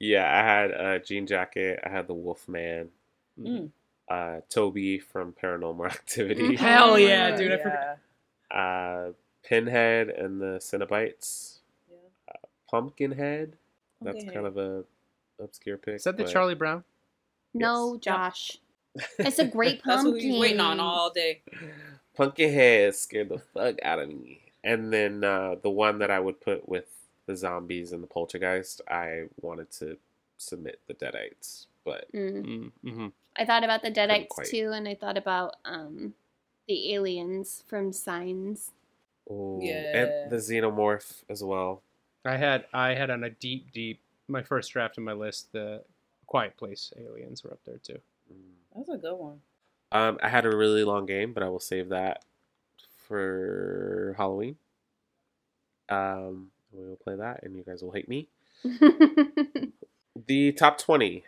[0.00, 1.80] yeah, I had uh, Jean Jacket.
[1.84, 2.88] I had the Wolfman.
[3.40, 3.70] Mm.
[4.08, 6.56] Uh, Toby from Paranormal Activity.
[6.56, 7.52] Hell yeah, Oh, dude!
[7.52, 7.98] I forgot.
[8.50, 9.08] Uh,
[9.44, 11.58] Pinhead and the Cenobites.
[11.90, 12.34] Yeah.
[12.70, 13.56] Pumpkinhead.
[14.02, 14.34] That's Pumpkinhead.
[14.34, 14.84] kind of a
[15.42, 15.94] obscure pick.
[15.96, 16.84] Is that the but- Charlie Brown?
[17.54, 18.02] no, Yes.
[18.02, 18.58] Josh.
[19.18, 20.12] It's a great That's pumpkin.
[20.12, 21.42] what he's waiting on all day.
[22.16, 24.40] Pumpkinhead scared the fuck out of me.
[24.64, 26.86] And then uh, the one that I would put with
[27.26, 29.96] the zombies and the poltergeist, I wanted to
[30.38, 32.70] submit the Deadites, but Mm.
[32.84, 33.06] Mm, hmm
[33.38, 36.14] I thought about the Deadites too, and I thought about um
[36.68, 38.72] the aliens from Signs.
[39.30, 39.96] oh, Yeah.
[40.22, 41.82] and the xenomorph as well.
[42.24, 45.52] I had I had on a deep, deep my first draft in my list.
[45.52, 45.82] The
[46.26, 48.00] Quiet Place aliens were up there too.
[48.32, 48.36] Mm.
[48.74, 49.40] That's a good one.
[49.92, 52.24] Um, I had a really long game, but I will save that
[53.06, 54.56] for Halloween.
[55.88, 58.28] Um, we will play that, and you guys will hate me.
[60.26, 61.24] The top 20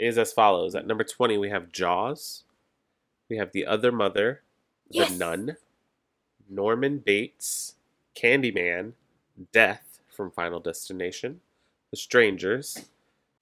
[0.00, 0.74] is as follows.
[0.74, 2.42] At number 20, we have Jaws.
[3.32, 4.42] We have The Other Mother,
[4.90, 5.10] Yes!
[5.10, 5.56] The Nun,
[6.50, 7.76] Norman Bates,
[8.14, 8.92] Candyman,
[9.52, 11.40] Death from Final Destination,
[11.90, 12.90] The Strangers,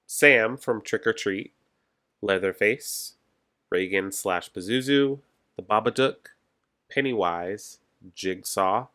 [0.07, 1.53] Sam from Trick or Treat,
[2.23, 3.15] Leatherface,
[3.69, 5.19] Regan slash Pazuzu,
[5.57, 6.37] The Babadook,
[6.89, 7.81] Pennywise,
[8.15, 8.87] Jigsaw,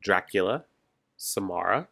[0.00, 0.64] Dracula,
[1.16, 1.86] Samara,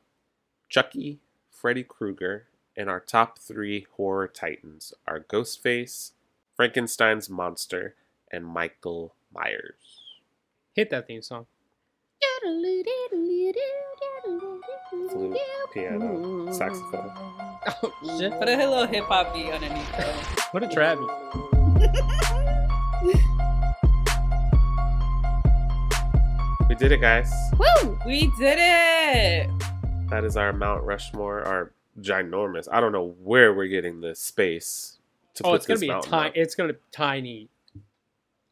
[0.68, 1.20] Chucky,
[1.52, 6.10] Freddy Krueger, and our top three horror titans are Ghostface,
[6.56, 7.94] Frankenstein's Monster,
[8.34, 10.10] and Michael Myers.
[10.74, 11.46] Hit that theme song.
[15.10, 15.36] Flute,
[15.72, 17.10] piano, saxophone.
[17.16, 18.32] Oh, shit.
[18.38, 20.40] Put a little hip hop beat underneath.
[20.52, 21.06] What a trabby.
[26.68, 27.30] We did it, guys.
[27.58, 27.98] Woo!
[28.06, 29.50] We did it!
[30.10, 32.68] That is our Mount Rushmore, our ginormous.
[32.72, 34.98] I don't know where we're getting the space
[35.34, 36.28] to Oh, put it's gonna this be a mountain tiny.
[36.30, 36.36] up.
[36.36, 37.48] It's gonna be tiny,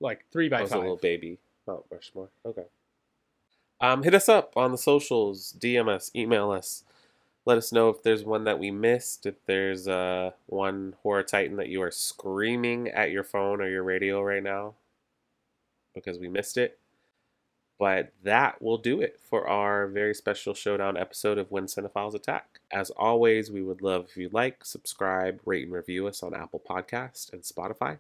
[0.03, 1.03] like three by Oh, it's a little five.
[1.03, 2.29] baby Mount Rushmore.
[2.45, 2.65] Okay.
[3.81, 6.85] Um, hit us up on the socials, DM us, email us.
[7.45, 9.27] Let us know if there's one that we missed.
[9.27, 13.83] If there's uh, one horror titan that you are screaming at your phone or your
[13.83, 14.75] radio right now
[15.95, 16.79] because we missed it.
[17.79, 22.61] But that will do it for our very special showdown episode of When Cinephiles Attack.
[22.71, 26.63] As always, we would love if you like, subscribe, rate, and review us on Apple
[26.65, 27.99] Podcast and Spotify.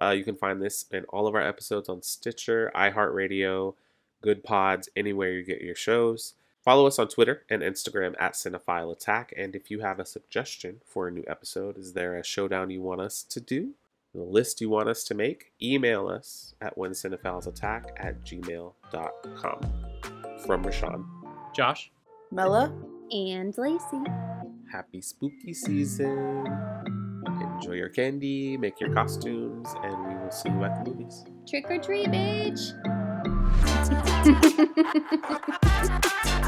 [0.00, 3.74] Uh, you can find this in all of our episodes on Stitcher, iHeartRadio,
[4.24, 6.34] Goodpods, anywhere you get your shows.
[6.64, 9.32] Follow us on Twitter and Instagram at Cinephile Attack.
[9.36, 12.82] And if you have a suggestion for a new episode, is there a showdown you
[12.82, 13.74] want us to do?
[14.14, 15.52] A list you want us to make?
[15.62, 19.60] Email us at whencinephilesattack at gmail.com.
[20.46, 21.04] From Rashawn.
[21.54, 21.90] Josh.
[22.30, 22.72] Mella?
[23.10, 24.02] And Lacey.
[24.70, 26.97] Happy spooky season.
[27.60, 31.24] Enjoy your candy, make your costumes, and we will see you at the movies.
[31.48, 32.72] Trick or treat, bitch.